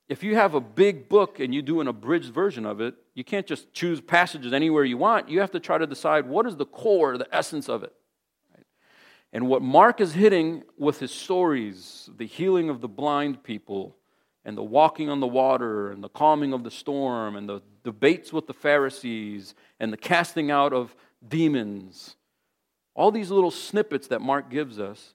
If 0.09 0.23
you 0.23 0.35
have 0.35 0.53
a 0.53 0.59
big 0.59 1.07
book 1.07 1.39
and 1.39 1.55
you 1.55 1.61
do 1.61 1.79
an 1.81 1.87
abridged 1.87 2.33
version 2.33 2.65
of 2.65 2.81
it, 2.81 2.95
you 3.13 3.23
can't 3.23 3.47
just 3.47 3.73
choose 3.73 4.01
passages 4.01 4.51
anywhere 4.51 4.83
you 4.83 4.97
want. 4.97 5.29
You 5.29 5.39
have 5.39 5.51
to 5.51 5.59
try 5.59 5.77
to 5.77 5.87
decide 5.87 6.27
what 6.27 6.45
is 6.45 6.57
the 6.57 6.65
core, 6.65 7.17
the 7.17 7.33
essence 7.33 7.69
of 7.69 7.83
it. 7.83 7.93
Right? 8.53 8.65
And 9.31 9.47
what 9.47 9.61
Mark 9.61 10.01
is 10.01 10.13
hitting 10.13 10.63
with 10.77 10.99
his 10.99 11.11
stories, 11.11 12.09
the 12.17 12.25
healing 12.25 12.69
of 12.69 12.81
the 12.81 12.87
blind 12.87 13.43
people, 13.43 13.95
and 14.45 14.57
the 14.57 14.63
walking 14.63 15.09
on 15.09 15.21
the 15.21 15.27
water, 15.27 15.89
and 15.89 16.03
the 16.03 16.09
calming 16.09 16.51
of 16.51 16.65
the 16.65 16.71
storm, 16.71 17.37
and 17.37 17.47
the 17.47 17.61
debates 17.83 18.33
with 18.33 18.45
the 18.45 18.53
Pharisees, 18.53 19.55
and 19.79 19.93
the 19.93 19.97
casting 19.97 20.51
out 20.51 20.73
of 20.73 20.95
demons, 21.25 22.17
all 22.93 23.09
these 23.09 23.31
little 23.31 23.51
snippets 23.51 24.07
that 24.07 24.21
Mark 24.21 24.49
gives 24.49 24.79
us 24.79 25.13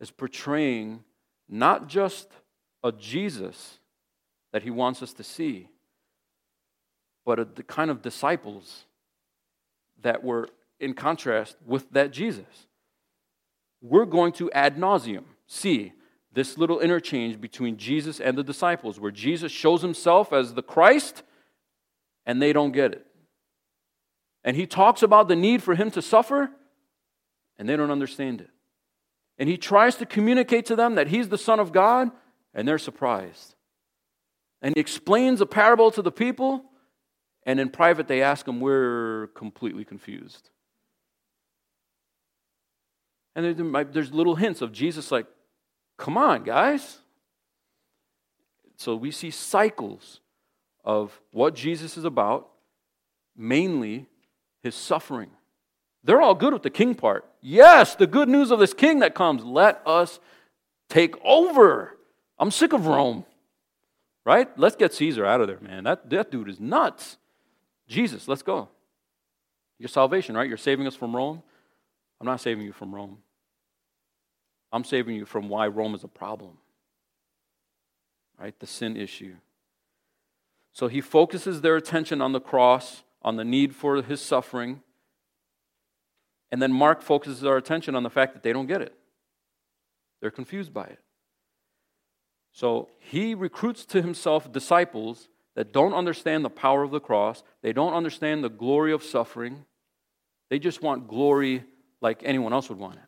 is 0.00 0.10
portraying 0.10 1.04
not 1.48 1.88
just 1.88 2.28
a 2.82 2.92
Jesus 2.92 3.79
that 4.52 4.62
he 4.62 4.70
wants 4.70 5.02
us 5.02 5.12
to 5.14 5.24
see, 5.24 5.68
but 7.24 7.56
the 7.56 7.62
kind 7.62 7.90
of 7.90 8.02
disciples 8.02 8.84
that 10.02 10.24
were 10.24 10.48
in 10.78 10.94
contrast 10.94 11.56
with 11.66 11.90
that 11.90 12.10
Jesus. 12.10 12.66
We're 13.82 14.06
going 14.06 14.32
to 14.34 14.50
ad 14.52 14.76
nauseum 14.76 15.24
see 15.46 15.92
this 16.32 16.56
little 16.56 16.80
interchange 16.80 17.40
between 17.40 17.76
Jesus 17.76 18.20
and 18.20 18.36
the 18.38 18.44
disciples, 18.44 19.00
where 19.00 19.10
Jesus 19.10 19.50
shows 19.50 19.82
himself 19.82 20.32
as 20.32 20.54
the 20.54 20.62
Christ 20.62 21.22
and 22.24 22.40
they 22.40 22.52
don't 22.52 22.72
get 22.72 22.92
it. 22.92 23.06
And 24.44 24.56
he 24.56 24.66
talks 24.66 25.02
about 25.02 25.28
the 25.28 25.36
need 25.36 25.62
for 25.62 25.74
him 25.74 25.90
to 25.90 26.02
suffer 26.02 26.50
and 27.58 27.68
they 27.68 27.76
don't 27.76 27.90
understand 27.90 28.40
it 28.40 28.50
and 29.40 29.48
he 29.48 29.56
tries 29.56 29.96
to 29.96 30.06
communicate 30.06 30.66
to 30.66 30.76
them 30.76 30.96
that 30.96 31.08
he's 31.08 31.30
the 31.30 31.38
Son 31.38 31.58
of 31.58 31.72
God, 31.72 32.10
and 32.52 32.68
they're 32.68 32.78
surprised. 32.78 33.54
And 34.62 34.74
he 34.74 34.80
explains 34.80 35.40
a 35.40 35.46
parable 35.46 35.90
to 35.92 36.02
the 36.02 36.12
people, 36.12 36.64
and 37.44 37.58
in 37.58 37.70
private 37.70 38.08
they 38.08 38.22
ask 38.22 38.46
him, 38.46 38.60
We're 38.60 39.28
completely 39.34 39.84
confused. 39.84 40.50
And 43.34 43.74
there's 43.92 44.12
little 44.12 44.34
hints 44.34 44.60
of 44.60 44.72
Jesus, 44.72 45.10
like, 45.10 45.26
Come 45.96 46.16
on, 46.16 46.44
guys. 46.44 46.98
So 48.76 48.96
we 48.96 49.10
see 49.10 49.30
cycles 49.30 50.20
of 50.84 51.20
what 51.32 51.54
Jesus 51.54 51.98
is 51.98 52.04
about, 52.04 52.48
mainly 53.36 54.06
his 54.62 54.74
suffering. 54.74 55.30
They're 56.02 56.22
all 56.22 56.34
good 56.34 56.54
with 56.54 56.62
the 56.62 56.70
king 56.70 56.94
part. 56.94 57.26
Yes, 57.42 57.94
the 57.94 58.06
good 58.06 58.28
news 58.28 58.50
of 58.50 58.58
this 58.58 58.72
king 58.72 59.00
that 59.00 59.14
comes. 59.14 59.44
Let 59.44 59.82
us 59.86 60.18
take 60.88 61.14
over. 61.22 61.96
I'm 62.38 62.50
sick 62.50 62.72
of 62.72 62.86
Rome. 62.86 63.26
Right? 64.24 64.48
Let's 64.58 64.76
get 64.76 64.92
Caesar 64.94 65.24
out 65.24 65.40
of 65.40 65.48
there, 65.48 65.60
man. 65.60 65.84
That, 65.84 66.08
that 66.10 66.30
dude 66.30 66.48
is 66.48 66.60
nuts. 66.60 67.16
Jesus, 67.88 68.28
let's 68.28 68.42
go. 68.42 68.68
Your 69.78 69.88
salvation, 69.88 70.36
right? 70.36 70.46
You're 70.46 70.58
saving 70.58 70.86
us 70.86 70.94
from 70.94 71.16
Rome. 71.16 71.42
I'm 72.20 72.26
not 72.26 72.40
saving 72.40 72.64
you 72.64 72.72
from 72.72 72.94
Rome. 72.94 73.18
I'm 74.72 74.84
saving 74.84 75.16
you 75.16 75.24
from 75.24 75.48
why 75.48 75.66
Rome 75.66 75.94
is 75.94 76.04
a 76.04 76.08
problem. 76.08 76.58
Right? 78.38 78.58
The 78.58 78.66
sin 78.66 78.96
issue. 78.96 79.36
So 80.72 80.88
he 80.88 81.00
focuses 81.00 81.62
their 81.62 81.76
attention 81.76 82.20
on 82.20 82.32
the 82.32 82.40
cross, 82.40 83.02
on 83.22 83.36
the 83.36 83.44
need 83.44 83.74
for 83.74 84.02
his 84.02 84.20
suffering. 84.20 84.82
And 86.52 86.60
then 86.60 86.72
Mark 86.72 87.02
focuses 87.02 87.44
our 87.44 87.56
attention 87.56 87.94
on 87.94 88.02
the 88.02 88.10
fact 88.10 88.34
that 88.34 88.42
they 88.42 88.52
don't 88.52 88.66
get 88.66 88.82
it. 88.82 88.94
They're 90.20 90.30
confused 90.30 90.72
by 90.72 90.84
it. 90.84 90.98
So 92.52 92.88
he 92.98 93.34
recruits 93.34 93.84
to 93.86 94.02
himself 94.02 94.52
disciples 94.52 95.28
that 95.54 95.72
don't 95.72 95.94
understand 95.94 96.44
the 96.44 96.50
power 96.50 96.82
of 96.82 96.90
the 96.90 97.00
cross, 97.00 97.42
they 97.62 97.72
don't 97.72 97.94
understand 97.94 98.42
the 98.42 98.48
glory 98.48 98.92
of 98.92 99.02
suffering. 99.02 99.64
They 100.48 100.58
just 100.58 100.82
want 100.82 101.06
glory 101.06 101.64
like 102.00 102.22
anyone 102.24 102.52
else 102.52 102.68
would 102.68 102.78
want 102.78 102.96
it. 102.96 103.02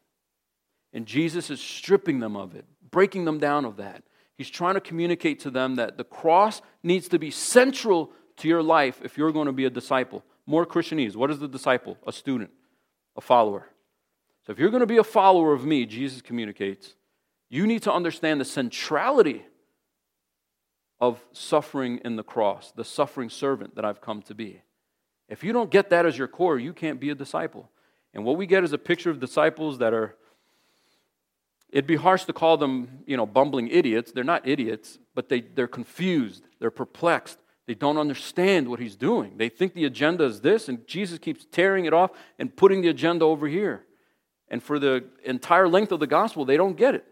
And 0.92 1.06
Jesus 1.06 1.50
is 1.50 1.60
stripping 1.60 2.20
them 2.20 2.36
of 2.36 2.54
it, 2.54 2.64
breaking 2.90 3.24
them 3.24 3.38
down 3.38 3.64
of 3.64 3.78
that. 3.78 4.04
He's 4.36 4.50
trying 4.50 4.74
to 4.74 4.80
communicate 4.80 5.40
to 5.40 5.50
them 5.50 5.76
that 5.76 5.98
the 5.98 6.04
cross 6.04 6.62
needs 6.82 7.08
to 7.08 7.18
be 7.18 7.30
central 7.30 8.12
to 8.36 8.48
your 8.48 8.62
life 8.62 9.00
if 9.02 9.18
you're 9.18 9.32
going 9.32 9.46
to 9.46 9.52
be 9.52 9.64
a 9.64 9.70
disciple. 9.70 10.24
More 10.46 10.66
Christianese. 10.66 11.16
What 11.16 11.30
is 11.30 11.38
the 11.38 11.48
disciple? 11.48 11.96
A 12.06 12.12
student 12.12 12.50
a 13.16 13.20
follower. 13.20 13.66
So 14.46 14.52
if 14.52 14.58
you're 14.58 14.70
going 14.70 14.80
to 14.80 14.86
be 14.86 14.96
a 14.96 15.04
follower 15.04 15.52
of 15.52 15.64
me, 15.64 15.86
Jesus 15.86 16.22
communicates, 16.22 16.94
you 17.52 17.66
need 17.66 17.82
to 17.82 17.92
understand 17.92 18.40
the 18.40 18.46
centrality 18.46 19.44
of 20.98 21.22
suffering 21.32 22.00
in 22.02 22.16
the 22.16 22.22
cross, 22.22 22.72
the 22.74 22.84
suffering 22.84 23.28
servant 23.28 23.74
that 23.74 23.84
I've 23.84 24.00
come 24.00 24.22
to 24.22 24.34
be. 24.34 24.62
If 25.28 25.44
you 25.44 25.52
don't 25.52 25.70
get 25.70 25.90
that 25.90 26.06
as 26.06 26.16
your 26.16 26.28
core, 26.28 26.58
you 26.58 26.72
can't 26.72 26.98
be 26.98 27.10
a 27.10 27.14
disciple. 27.14 27.70
And 28.14 28.24
what 28.24 28.38
we 28.38 28.46
get 28.46 28.64
is 28.64 28.72
a 28.72 28.78
picture 28.78 29.10
of 29.10 29.20
disciples 29.20 29.78
that 29.78 29.92
are 29.92 30.16
it'd 31.68 31.86
be 31.86 31.96
harsh 31.96 32.24
to 32.24 32.32
call 32.32 32.56
them, 32.56 33.00
you 33.06 33.18
know, 33.18 33.26
bumbling 33.26 33.68
idiots. 33.68 34.12
They're 34.12 34.24
not 34.24 34.48
idiots, 34.48 34.98
but 35.14 35.28
they, 35.28 35.42
they're 35.42 35.68
confused, 35.68 36.44
they're 36.58 36.70
perplexed, 36.70 37.38
they 37.66 37.74
don't 37.74 37.98
understand 37.98 38.66
what 38.66 38.80
he's 38.80 38.96
doing. 38.96 39.36
They 39.36 39.50
think 39.50 39.74
the 39.74 39.84
agenda 39.84 40.24
is 40.24 40.40
this, 40.40 40.70
and 40.70 40.86
Jesus 40.86 41.18
keeps 41.18 41.44
tearing 41.44 41.84
it 41.84 41.92
off 41.92 42.12
and 42.38 42.54
putting 42.56 42.80
the 42.80 42.88
agenda 42.88 43.26
over 43.26 43.46
here. 43.46 43.84
And 44.48 44.62
for 44.62 44.78
the 44.78 45.04
entire 45.24 45.68
length 45.68 45.92
of 45.92 46.00
the 46.00 46.06
gospel, 46.06 46.46
they 46.46 46.56
don't 46.56 46.78
get 46.78 46.94
it. 46.94 47.06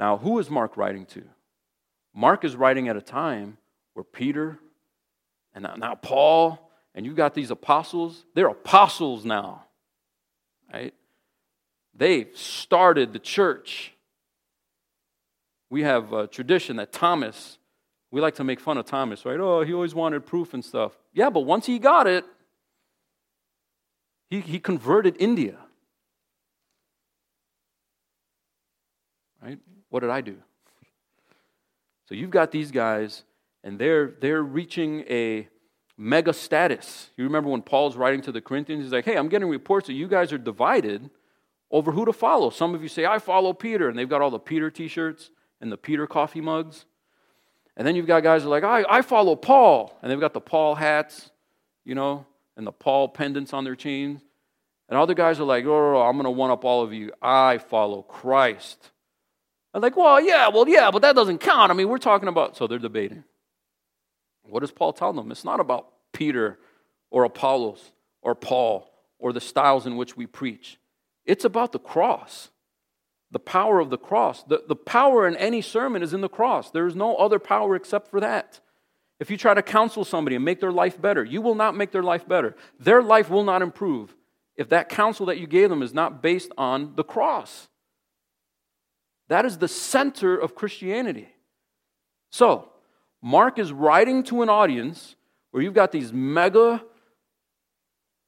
Now, 0.00 0.16
who 0.16 0.40
is 0.40 0.50
Mark 0.50 0.76
writing 0.76 1.06
to? 1.06 1.22
Mark 2.12 2.44
is 2.44 2.56
writing 2.56 2.88
at 2.88 2.96
a 2.96 3.02
time 3.02 3.58
where 3.94 4.02
Peter 4.02 4.58
and 5.54 5.68
now 5.78 5.94
Paul, 5.94 6.72
and 6.94 7.06
you've 7.06 7.14
got 7.14 7.34
these 7.34 7.52
apostles, 7.52 8.24
they're 8.34 8.48
apostles 8.48 9.24
now, 9.24 9.66
right? 10.72 10.94
They 11.94 12.28
started 12.34 13.12
the 13.12 13.20
church. 13.20 13.92
We 15.68 15.82
have 15.82 16.12
a 16.12 16.26
tradition 16.26 16.76
that 16.76 16.92
Thomas 16.92 17.58
we 18.12 18.20
like 18.20 18.34
to 18.36 18.44
make 18.44 18.58
fun 18.58 18.76
of 18.76 18.86
Thomas, 18.86 19.24
right? 19.24 19.38
Oh, 19.38 19.62
he 19.62 19.72
always 19.72 19.94
wanted 19.94 20.26
proof 20.26 20.52
and 20.52 20.64
stuff. 20.64 20.98
Yeah, 21.12 21.30
but 21.30 21.42
once 21.42 21.66
he 21.66 21.78
got 21.78 22.08
it, 22.08 22.24
He, 24.30 24.40
he 24.40 24.60
converted 24.60 25.16
India. 25.18 25.56
Right? 29.42 29.58
What 29.90 30.00
did 30.00 30.10
I 30.10 30.20
do? 30.20 30.36
So 32.08 32.14
you've 32.14 32.30
got 32.30 32.50
these 32.50 32.70
guys, 32.70 33.22
and 33.62 33.78
they're, 33.78 34.14
they're 34.20 34.42
reaching 34.42 35.00
a 35.08 35.48
mega 35.96 36.32
status. 36.32 37.10
You 37.16 37.24
remember 37.24 37.50
when 37.50 37.62
Paul's 37.62 37.96
writing 37.96 38.22
to 38.22 38.32
the 38.32 38.40
Corinthians, 38.40 38.84
he's 38.84 38.92
like, 38.92 39.04
hey, 39.04 39.16
I'm 39.16 39.28
getting 39.28 39.48
reports 39.48 39.86
that 39.88 39.92
you 39.92 40.08
guys 40.08 40.32
are 40.32 40.38
divided 40.38 41.10
over 41.70 41.92
who 41.92 42.04
to 42.04 42.12
follow. 42.12 42.50
Some 42.50 42.74
of 42.74 42.82
you 42.82 42.88
say, 42.88 43.04
I 43.04 43.18
follow 43.18 43.52
Peter, 43.52 43.88
and 43.88 43.98
they've 43.98 44.08
got 44.08 44.22
all 44.22 44.30
the 44.30 44.38
Peter 44.38 44.70
t 44.70 44.88
shirts 44.88 45.30
and 45.60 45.70
the 45.70 45.76
Peter 45.76 46.06
coffee 46.06 46.40
mugs. 46.40 46.86
And 47.76 47.86
then 47.86 47.94
you've 47.94 48.06
got 48.06 48.22
guys 48.22 48.42
who 48.42 48.48
are 48.48 48.50
like, 48.50 48.64
I, 48.64 48.84
I 48.88 49.02
follow 49.02 49.36
Paul, 49.36 49.96
and 50.02 50.10
they've 50.10 50.20
got 50.20 50.34
the 50.34 50.40
Paul 50.40 50.74
hats, 50.74 51.30
you 51.84 51.94
know, 51.94 52.26
and 52.56 52.66
the 52.66 52.72
Paul 52.72 53.08
pendants 53.08 53.52
on 53.52 53.64
their 53.64 53.76
chains. 53.76 54.20
And 54.88 54.98
other 54.98 55.14
guys 55.14 55.38
are 55.38 55.44
like, 55.44 55.64
oh, 55.66 56.02
I'm 56.02 56.14
going 56.14 56.24
to 56.24 56.30
one 56.30 56.50
up 56.50 56.64
all 56.64 56.82
of 56.82 56.92
you. 56.92 57.12
I 57.22 57.58
follow 57.58 58.02
Christ. 58.02 58.90
I'm 59.72 59.82
like, 59.82 59.96
well, 59.96 60.20
yeah, 60.20 60.48
well, 60.48 60.68
yeah, 60.68 60.90
but 60.90 61.02
that 61.02 61.14
doesn't 61.14 61.38
count. 61.38 61.70
I 61.70 61.74
mean, 61.74 61.88
we're 61.88 61.98
talking 61.98 62.28
about, 62.28 62.56
so 62.56 62.66
they're 62.66 62.78
debating. 62.78 63.24
What 64.42 64.60
does 64.60 64.72
Paul 64.72 64.92
tell 64.92 65.12
them? 65.12 65.30
It's 65.30 65.44
not 65.44 65.60
about 65.60 65.88
Peter 66.12 66.58
or 67.10 67.24
Apollos 67.24 67.92
or 68.22 68.34
Paul 68.34 68.90
or 69.18 69.32
the 69.32 69.40
styles 69.40 69.86
in 69.86 69.96
which 69.96 70.16
we 70.16 70.26
preach. 70.26 70.78
It's 71.24 71.44
about 71.44 71.72
the 71.72 71.78
cross, 71.78 72.50
the 73.30 73.38
power 73.38 73.78
of 73.78 73.90
the 73.90 73.98
cross. 73.98 74.42
The, 74.42 74.64
the 74.66 74.74
power 74.76 75.28
in 75.28 75.36
any 75.36 75.60
sermon 75.60 76.02
is 76.02 76.12
in 76.12 76.20
the 76.20 76.28
cross. 76.28 76.70
There 76.70 76.86
is 76.86 76.96
no 76.96 77.14
other 77.16 77.38
power 77.38 77.76
except 77.76 78.10
for 78.10 78.20
that. 78.20 78.60
If 79.20 79.30
you 79.30 79.36
try 79.36 79.54
to 79.54 79.62
counsel 79.62 80.04
somebody 80.04 80.34
and 80.34 80.44
make 80.44 80.60
their 80.60 80.72
life 80.72 81.00
better, 81.00 81.22
you 81.22 81.42
will 81.42 81.54
not 81.54 81.76
make 81.76 81.92
their 81.92 82.02
life 82.02 82.26
better. 82.26 82.56
Their 82.80 83.02
life 83.02 83.28
will 83.28 83.44
not 83.44 83.62
improve 83.62 84.16
if 84.56 84.70
that 84.70 84.88
counsel 84.88 85.26
that 85.26 85.38
you 85.38 85.46
gave 85.46 85.68
them 85.68 85.82
is 85.82 85.94
not 85.94 86.22
based 86.22 86.50
on 86.58 86.94
the 86.96 87.04
cross. 87.04 87.68
That 89.30 89.46
is 89.46 89.58
the 89.58 89.68
center 89.68 90.36
of 90.36 90.56
Christianity. 90.56 91.28
So, 92.30 92.68
Mark 93.22 93.60
is 93.60 93.72
writing 93.72 94.24
to 94.24 94.42
an 94.42 94.48
audience 94.48 95.14
where 95.52 95.62
you've 95.62 95.72
got 95.74 95.92
these 95.92 96.12
mega 96.12 96.84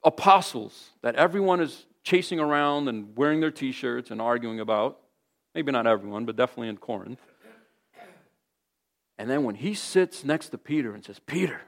apostles 0.04 0.90
that 1.02 1.16
everyone 1.16 1.60
is 1.60 1.86
chasing 2.04 2.38
around 2.38 2.88
and 2.88 3.16
wearing 3.16 3.40
their 3.40 3.50
t 3.50 3.72
shirts 3.72 4.12
and 4.12 4.22
arguing 4.22 4.60
about. 4.60 5.00
Maybe 5.56 5.72
not 5.72 5.88
everyone, 5.88 6.24
but 6.24 6.36
definitely 6.36 6.68
in 6.68 6.76
Corinth. 6.76 7.20
And 9.18 9.28
then 9.28 9.42
when 9.42 9.56
he 9.56 9.74
sits 9.74 10.24
next 10.24 10.50
to 10.50 10.58
Peter 10.58 10.94
and 10.94 11.04
says, 11.04 11.18
Peter, 11.26 11.60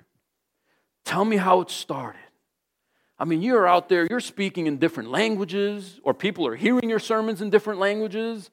tell 1.05 1.25
me 1.25 1.39
how 1.39 1.61
it 1.61 1.71
started. 1.71 2.21
I 3.19 3.25
mean, 3.25 3.43
you're 3.43 3.67
out 3.67 3.89
there, 3.89 4.07
you're 4.09 4.21
speaking 4.21 4.69
in 4.69 4.79
different 4.79 5.11
languages, 5.11 5.99
or 6.05 6.15
people 6.15 6.47
are 6.47 6.55
hearing 6.55 6.89
your 6.89 7.01
sermons 7.01 7.43
in 7.43 7.51
different 7.51 7.81
languages. 7.81 8.51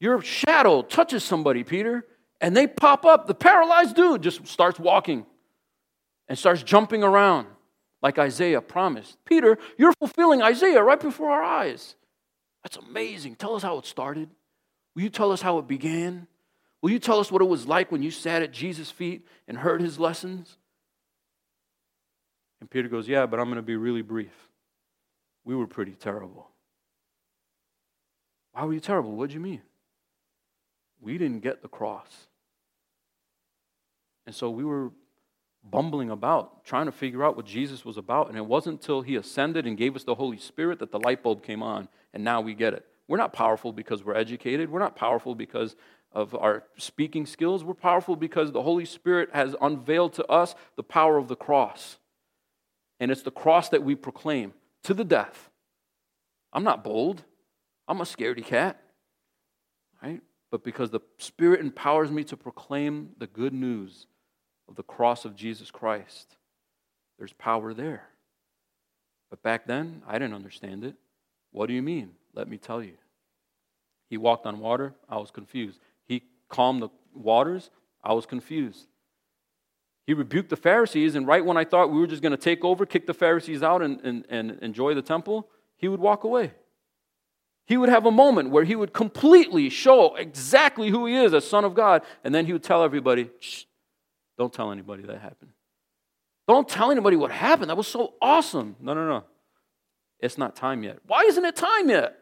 Your 0.00 0.22
shadow 0.22 0.82
touches 0.82 1.24
somebody, 1.24 1.64
Peter, 1.64 2.06
and 2.40 2.56
they 2.56 2.66
pop 2.66 3.04
up. 3.04 3.26
The 3.26 3.34
paralyzed 3.34 3.96
dude 3.96 4.22
just 4.22 4.46
starts 4.46 4.78
walking 4.78 5.26
and 6.28 6.38
starts 6.38 6.62
jumping 6.62 7.02
around 7.02 7.46
like 8.00 8.18
Isaiah 8.18 8.60
promised. 8.60 9.18
Peter, 9.24 9.58
you're 9.76 9.92
fulfilling 9.94 10.40
Isaiah 10.40 10.82
right 10.82 11.00
before 11.00 11.30
our 11.30 11.42
eyes. 11.42 11.96
That's 12.62 12.76
amazing. 12.76 13.36
Tell 13.36 13.56
us 13.56 13.62
how 13.62 13.78
it 13.78 13.86
started. 13.86 14.28
Will 14.94 15.02
you 15.02 15.10
tell 15.10 15.32
us 15.32 15.42
how 15.42 15.58
it 15.58 15.66
began? 15.66 16.26
Will 16.80 16.90
you 16.90 16.98
tell 16.98 17.18
us 17.18 17.32
what 17.32 17.42
it 17.42 17.48
was 17.48 17.66
like 17.66 17.90
when 17.90 18.02
you 18.02 18.10
sat 18.10 18.42
at 18.42 18.52
Jesus' 18.52 18.90
feet 18.90 19.26
and 19.48 19.58
heard 19.58 19.80
his 19.80 19.98
lessons? 19.98 20.58
And 22.60 22.70
Peter 22.70 22.88
goes, 22.88 23.08
Yeah, 23.08 23.26
but 23.26 23.40
I'm 23.40 23.46
going 23.46 23.56
to 23.56 23.62
be 23.62 23.76
really 23.76 24.02
brief. 24.02 24.34
We 25.44 25.56
were 25.56 25.66
pretty 25.66 25.92
terrible. 25.92 26.50
Why 28.52 28.64
were 28.64 28.74
you 28.74 28.80
terrible? 28.80 29.12
What 29.12 29.30
do 29.30 29.34
you 29.34 29.40
mean? 29.40 29.62
We 31.00 31.18
didn't 31.18 31.40
get 31.40 31.62
the 31.62 31.68
cross. 31.68 32.26
And 34.26 34.34
so 34.34 34.50
we 34.50 34.64
were 34.64 34.90
bumbling 35.64 36.10
about, 36.10 36.64
trying 36.64 36.86
to 36.86 36.92
figure 36.92 37.24
out 37.24 37.36
what 37.36 37.46
Jesus 37.46 37.84
was 37.84 37.96
about. 37.96 38.28
And 38.28 38.36
it 38.36 38.44
wasn't 38.44 38.80
until 38.80 39.02
he 39.02 39.16
ascended 39.16 39.66
and 39.66 39.76
gave 39.76 39.96
us 39.96 40.04
the 40.04 40.14
Holy 40.14 40.38
Spirit 40.38 40.78
that 40.80 40.90
the 40.90 41.00
light 41.00 41.22
bulb 41.22 41.42
came 41.42 41.62
on, 41.62 41.88
and 42.12 42.24
now 42.24 42.40
we 42.40 42.54
get 42.54 42.74
it. 42.74 42.86
We're 43.06 43.16
not 43.16 43.32
powerful 43.32 43.72
because 43.72 44.04
we're 44.04 44.14
educated. 44.14 44.70
We're 44.70 44.80
not 44.80 44.96
powerful 44.96 45.34
because 45.34 45.76
of 46.12 46.34
our 46.34 46.64
speaking 46.76 47.26
skills. 47.26 47.64
We're 47.64 47.74
powerful 47.74 48.16
because 48.16 48.52
the 48.52 48.62
Holy 48.62 48.84
Spirit 48.84 49.30
has 49.32 49.54
unveiled 49.60 50.14
to 50.14 50.26
us 50.26 50.54
the 50.76 50.82
power 50.82 51.16
of 51.16 51.28
the 51.28 51.36
cross. 51.36 51.98
And 53.00 53.10
it's 53.10 53.22
the 53.22 53.30
cross 53.30 53.68
that 53.70 53.82
we 53.82 53.94
proclaim 53.94 54.52
to 54.84 54.94
the 54.94 55.04
death. 55.04 55.50
I'm 56.52 56.64
not 56.64 56.84
bold. 56.84 57.24
I'm 57.86 58.00
a 58.00 58.04
scaredy 58.04 58.44
cat. 58.44 58.80
Right? 60.02 60.20
But 60.50 60.64
because 60.64 60.90
the 60.90 61.00
Spirit 61.18 61.60
empowers 61.60 62.10
me 62.10 62.24
to 62.24 62.36
proclaim 62.36 63.10
the 63.18 63.26
good 63.26 63.52
news 63.52 64.06
of 64.68 64.76
the 64.76 64.82
cross 64.82 65.24
of 65.24 65.34
Jesus 65.34 65.70
Christ. 65.70 66.36
There's 67.18 67.32
power 67.32 67.74
there. 67.74 68.08
But 69.30 69.42
back 69.42 69.66
then, 69.66 70.02
I 70.06 70.14
didn't 70.14 70.34
understand 70.34 70.84
it. 70.84 70.94
What 71.50 71.66
do 71.66 71.74
you 71.74 71.82
mean? 71.82 72.10
Let 72.34 72.48
me 72.48 72.58
tell 72.58 72.82
you. 72.82 72.94
He 74.08 74.16
walked 74.16 74.46
on 74.46 74.58
water. 74.58 74.94
I 75.08 75.16
was 75.18 75.30
confused. 75.30 75.80
He 76.06 76.22
calmed 76.48 76.82
the 76.82 76.88
waters. 77.14 77.70
I 78.02 78.12
was 78.14 78.26
confused. 78.26 78.86
He 80.06 80.14
rebuked 80.14 80.48
the 80.48 80.56
Pharisees, 80.56 81.14
and 81.16 81.26
right 81.26 81.44
when 81.44 81.58
I 81.58 81.64
thought 81.64 81.90
we 81.90 82.00
were 82.00 82.06
just 82.06 82.22
going 82.22 82.32
to 82.32 82.38
take 82.38 82.64
over, 82.64 82.86
kick 82.86 83.06
the 83.06 83.12
Pharisees 83.12 83.62
out, 83.62 83.82
and, 83.82 84.00
and, 84.00 84.24
and 84.30 84.52
enjoy 84.62 84.94
the 84.94 85.02
temple, 85.02 85.48
he 85.76 85.88
would 85.88 86.00
walk 86.00 86.24
away. 86.24 86.52
He 87.68 87.76
would 87.76 87.90
have 87.90 88.06
a 88.06 88.10
moment 88.10 88.48
where 88.48 88.64
he 88.64 88.74
would 88.74 88.94
completely 88.94 89.68
show 89.68 90.14
exactly 90.14 90.88
who 90.88 91.04
he 91.04 91.14
is 91.14 91.34
as 91.34 91.46
Son 91.46 91.66
of 91.66 91.74
God, 91.74 92.02
and 92.24 92.34
then 92.34 92.46
he 92.46 92.54
would 92.54 92.62
tell 92.62 92.82
everybody, 92.82 93.30
don't 94.38 94.50
tell 94.50 94.72
anybody 94.72 95.02
that 95.02 95.18
happened. 95.18 95.50
Don't 96.48 96.66
tell 96.66 96.90
anybody 96.90 97.14
what 97.16 97.30
happened. 97.30 97.68
That 97.68 97.76
was 97.76 97.86
so 97.86 98.14
awesome. 98.22 98.74
No, 98.80 98.94
no, 98.94 99.06
no. 99.06 99.24
It's 100.18 100.38
not 100.38 100.56
time 100.56 100.82
yet. 100.82 101.00
Why 101.06 101.24
isn't 101.24 101.44
it 101.44 101.56
time 101.56 101.90
yet? 101.90 102.18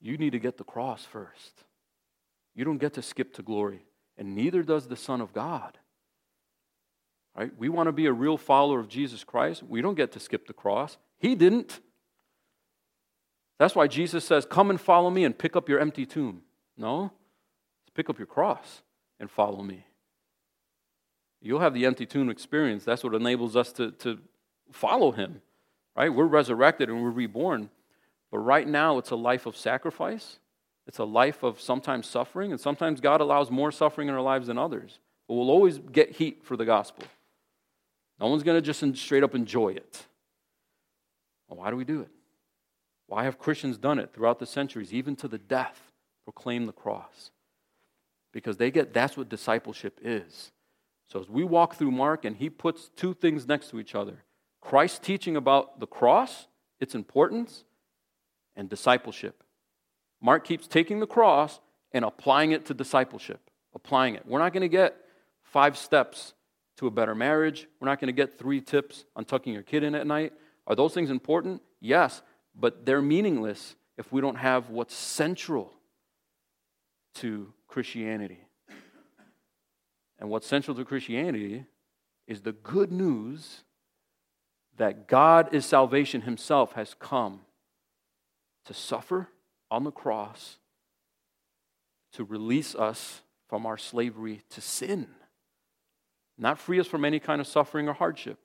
You 0.00 0.16
need 0.16 0.30
to 0.30 0.38
get 0.38 0.56
the 0.56 0.64
cross 0.64 1.04
first. 1.04 1.64
You 2.54 2.64
don't 2.64 2.78
get 2.78 2.94
to 2.94 3.02
skip 3.02 3.34
to 3.34 3.42
glory, 3.42 3.84
and 4.16 4.36
neither 4.36 4.62
does 4.62 4.86
the 4.86 4.94
Son 4.94 5.20
of 5.20 5.32
God. 5.32 5.78
Right? 7.36 7.50
We 7.58 7.68
want 7.68 7.88
to 7.88 7.92
be 7.92 8.06
a 8.06 8.12
real 8.12 8.36
follower 8.36 8.78
of 8.78 8.88
Jesus 8.88 9.24
Christ. 9.24 9.64
We 9.64 9.82
don't 9.82 9.96
get 9.96 10.12
to 10.12 10.20
skip 10.20 10.46
the 10.46 10.52
cross. 10.52 10.96
He 11.18 11.34
didn't. 11.34 11.80
That's 13.62 13.76
why 13.76 13.86
Jesus 13.86 14.24
says, 14.24 14.44
Come 14.44 14.70
and 14.70 14.80
follow 14.80 15.08
me 15.08 15.22
and 15.22 15.38
pick 15.38 15.54
up 15.54 15.68
your 15.68 15.78
empty 15.78 16.04
tomb. 16.04 16.42
No, 16.76 17.12
pick 17.94 18.10
up 18.10 18.18
your 18.18 18.26
cross 18.26 18.82
and 19.20 19.30
follow 19.30 19.62
me. 19.62 19.86
You'll 21.40 21.60
have 21.60 21.72
the 21.72 21.86
empty 21.86 22.04
tomb 22.04 22.28
experience. 22.28 22.82
That's 22.82 23.04
what 23.04 23.14
enables 23.14 23.54
us 23.54 23.70
to, 23.74 23.92
to 23.92 24.18
follow 24.72 25.12
him, 25.12 25.42
right? 25.94 26.12
We're 26.12 26.26
resurrected 26.26 26.88
and 26.88 27.04
we're 27.04 27.10
reborn. 27.10 27.70
But 28.32 28.38
right 28.38 28.66
now, 28.66 28.98
it's 28.98 29.10
a 29.10 29.16
life 29.16 29.46
of 29.46 29.56
sacrifice. 29.56 30.40
It's 30.88 30.98
a 30.98 31.04
life 31.04 31.44
of 31.44 31.60
sometimes 31.60 32.08
suffering, 32.08 32.50
and 32.50 32.60
sometimes 32.60 33.00
God 33.00 33.20
allows 33.20 33.48
more 33.48 33.70
suffering 33.70 34.08
in 34.08 34.14
our 34.14 34.20
lives 34.20 34.48
than 34.48 34.58
others. 34.58 34.98
But 35.28 35.34
we'll 35.34 35.50
always 35.50 35.78
get 35.78 36.16
heat 36.16 36.42
for 36.42 36.56
the 36.56 36.64
gospel. 36.64 37.04
No 38.18 38.26
one's 38.26 38.42
going 38.42 38.60
to 38.60 38.72
just 38.72 38.82
straight 39.00 39.22
up 39.22 39.36
enjoy 39.36 39.68
it. 39.68 40.04
Well, 41.46 41.60
why 41.60 41.70
do 41.70 41.76
we 41.76 41.84
do 41.84 42.00
it? 42.00 42.08
Why 43.12 43.24
have 43.24 43.38
Christians 43.38 43.76
done 43.76 43.98
it 43.98 44.14
throughout 44.14 44.38
the 44.38 44.46
centuries, 44.46 44.92
even 44.92 45.16
to 45.16 45.28
the 45.28 45.38
death, 45.38 45.92
proclaim 46.24 46.66
the 46.66 46.72
cross? 46.72 47.30
because 48.32 48.56
they 48.56 48.70
get 48.70 48.92
that's 48.92 49.16
what 49.16 49.28
discipleship 49.28 50.00
is. 50.02 50.50
So 51.06 51.20
as 51.20 51.28
we 51.28 51.44
walk 51.44 51.76
through 51.76 51.90
Mark 51.90 52.24
and 52.24 52.36
he 52.36 52.48
puts 52.48 52.88
two 52.96 53.14
things 53.14 53.46
next 53.46 53.70
to 53.70 53.78
each 53.78 53.94
other 53.94 54.24
Christ 54.60 55.02
teaching 55.02 55.36
about 55.36 55.80
the 55.80 55.86
cross, 55.86 56.46
its 56.80 56.94
importance, 56.94 57.64
and 58.56 58.68
discipleship. 58.68 59.42
Mark 60.20 60.44
keeps 60.44 60.68
taking 60.68 61.00
the 61.00 61.06
cross 61.06 61.60
and 61.92 62.04
applying 62.04 62.52
it 62.52 62.64
to 62.66 62.74
discipleship, 62.74 63.40
applying 63.74 64.14
it. 64.14 64.24
We're 64.24 64.38
not 64.38 64.52
going 64.52 64.62
to 64.62 64.68
get 64.68 64.96
five 65.42 65.76
steps 65.76 66.32
to 66.76 66.86
a 66.86 66.90
better 66.90 67.14
marriage. 67.14 67.66
We're 67.80 67.88
not 67.88 68.00
going 68.00 68.06
to 68.06 68.12
get 68.12 68.38
three 68.38 68.60
tips 68.60 69.04
on 69.16 69.24
tucking 69.24 69.52
your 69.52 69.62
kid 69.62 69.82
in 69.82 69.94
at 69.94 70.06
night. 70.06 70.32
Are 70.66 70.76
those 70.76 70.94
things 70.94 71.10
important? 71.10 71.60
Yes, 71.80 72.22
but 72.54 72.84
they're 72.84 73.02
meaningless 73.02 73.76
if 73.96 74.12
we 74.12 74.20
don't 74.20 74.36
have 74.36 74.70
what's 74.70 74.94
central 74.94 75.72
to 77.14 77.52
Christianity. 77.68 78.40
And 80.18 80.30
what's 80.30 80.46
central 80.46 80.76
to 80.76 80.84
Christianity 80.84 81.64
is 82.26 82.42
the 82.42 82.52
good 82.52 82.92
news 82.92 83.62
that 84.76 85.08
God 85.08 85.52
is 85.52 85.66
salvation 85.66 86.22
himself 86.22 86.72
has 86.72 86.94
come 86.98 87.40
to 88.64 88.74
suffer 88.74 89.28
on 89.70 89.84
the 89.84 89.90
cross 89.90 90.58
to 92.12 92.24
release 92.24 92.74
us 92.74 93.22
from 93.48 93.66
our 93.66 93.76
slavery 93.76 94.42
to 94.50 94.60
sin. 94.60 95.08
Not 96.38 96.58
free 96.58 96.80
us 96.80 96.86
from 96.86 97.04
any 97.04 97.18
kind 97.18 97.40
of 97.40 97.46
suffering 97.46 97.88
or 97.88 97.92
hardship, 97.92 98.38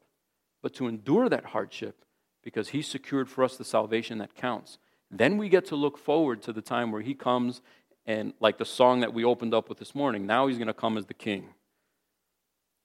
but 0.62 0.74
to 0.76 0.88
endure 0.88 1.30
that 1.30 1.46
hardship 1.46 2.04
because 2.48 2.70
He 2.70 2.82
secured 2.82 3.28
for 3.28 3.44
us 3.44 3.58
the 3.58 3.66
salvation 3.66 4.20
that 4.20 4.34
counts. 4.34 4.78
Then 5.12 5.38
we 5.38 5.50
get 5.50 5.66
to 5.66 5.76
look 5.76 5.98
forward 5.98 6.42
to 6.44 6.54
the 6.54 6.62
time 6.62 6.94
where 6.94 7.02
He 7.02 7.14
comes 7.14 7.62
and, 8.06 8.32
like 8.40 8.58
the 8.58 8.64
song 8.64 9.02
that 9.02 9.14
we 9.14 9.26
opened 9.26 9.54
up 9.54 9.68
with 9.68 9.80
this 9.80 9.94
morning, 9.94 10.26
now 10.26 10.48
He's 10.48 10.58
going 10.58 10.68
to 10.68 10.74
come 10.74 10.98
as 10.98 11.08
the 11.08 11.14
King 11.14 11.50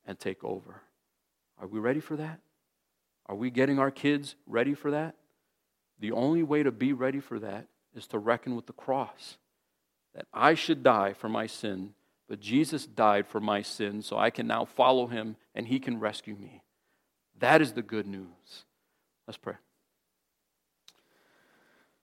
and 0.04 0.18
take 0.18 0.42
over. 0.42 0.82
Are 1.60 1.68
we 1.68 1.78
ready 1.78 2.00
for 2.00 2.16
that? 2.16 2.40
Are 3.26 3.36
we 3.36 3.52
getting 3.52 3.78
our 3.78 3.92
kids 3.92 4.34
ready 4.48 4.74
for 4.74 4.90
that? 4.90 5.14
The 6.00 6.10
only 6.10 6.42
way 6.42 6.64
to 6.64 6.72
be 6.72 6.92
ready 6.92 7.20
for 7.20 7.38
that 7.38 7.68
is 7.94 8.08
to 8.08 8.18
reckon 8.18 8.56
with 8.56 8.66
the 8.66 8.72
cross. 8.72 9.38
That 10.12 10.26
I 10.34 10.54
should 10.54 10.82
die 10.82 11.12
for 11.12 11.28
my 11.28 11.46
sin, 11.46 11.90
but 12.28 12.40
Jesus 12.40 12.84
died 12.84 13.28
for 13.28 13.38
my 13.38 13.62
sin, 13.62 14.02
so 14.02 14.18
I 14.18 14.30
can 14.30 14.48
now 14.48 14.64
follow 14.64 15.06
him 15.06 15.36
and 15.54 15.68
he 15.68 15.78
can 15.78 16.00
rescue 16.00 16.34
me. 16.34 16.64
That 17.38 17.62
is 17.62 17.74
the 17.74 17.82
good 17.82 18.08
news. 18.08 18.64
Let's 19.26 19.38
pray. 19.38 19.54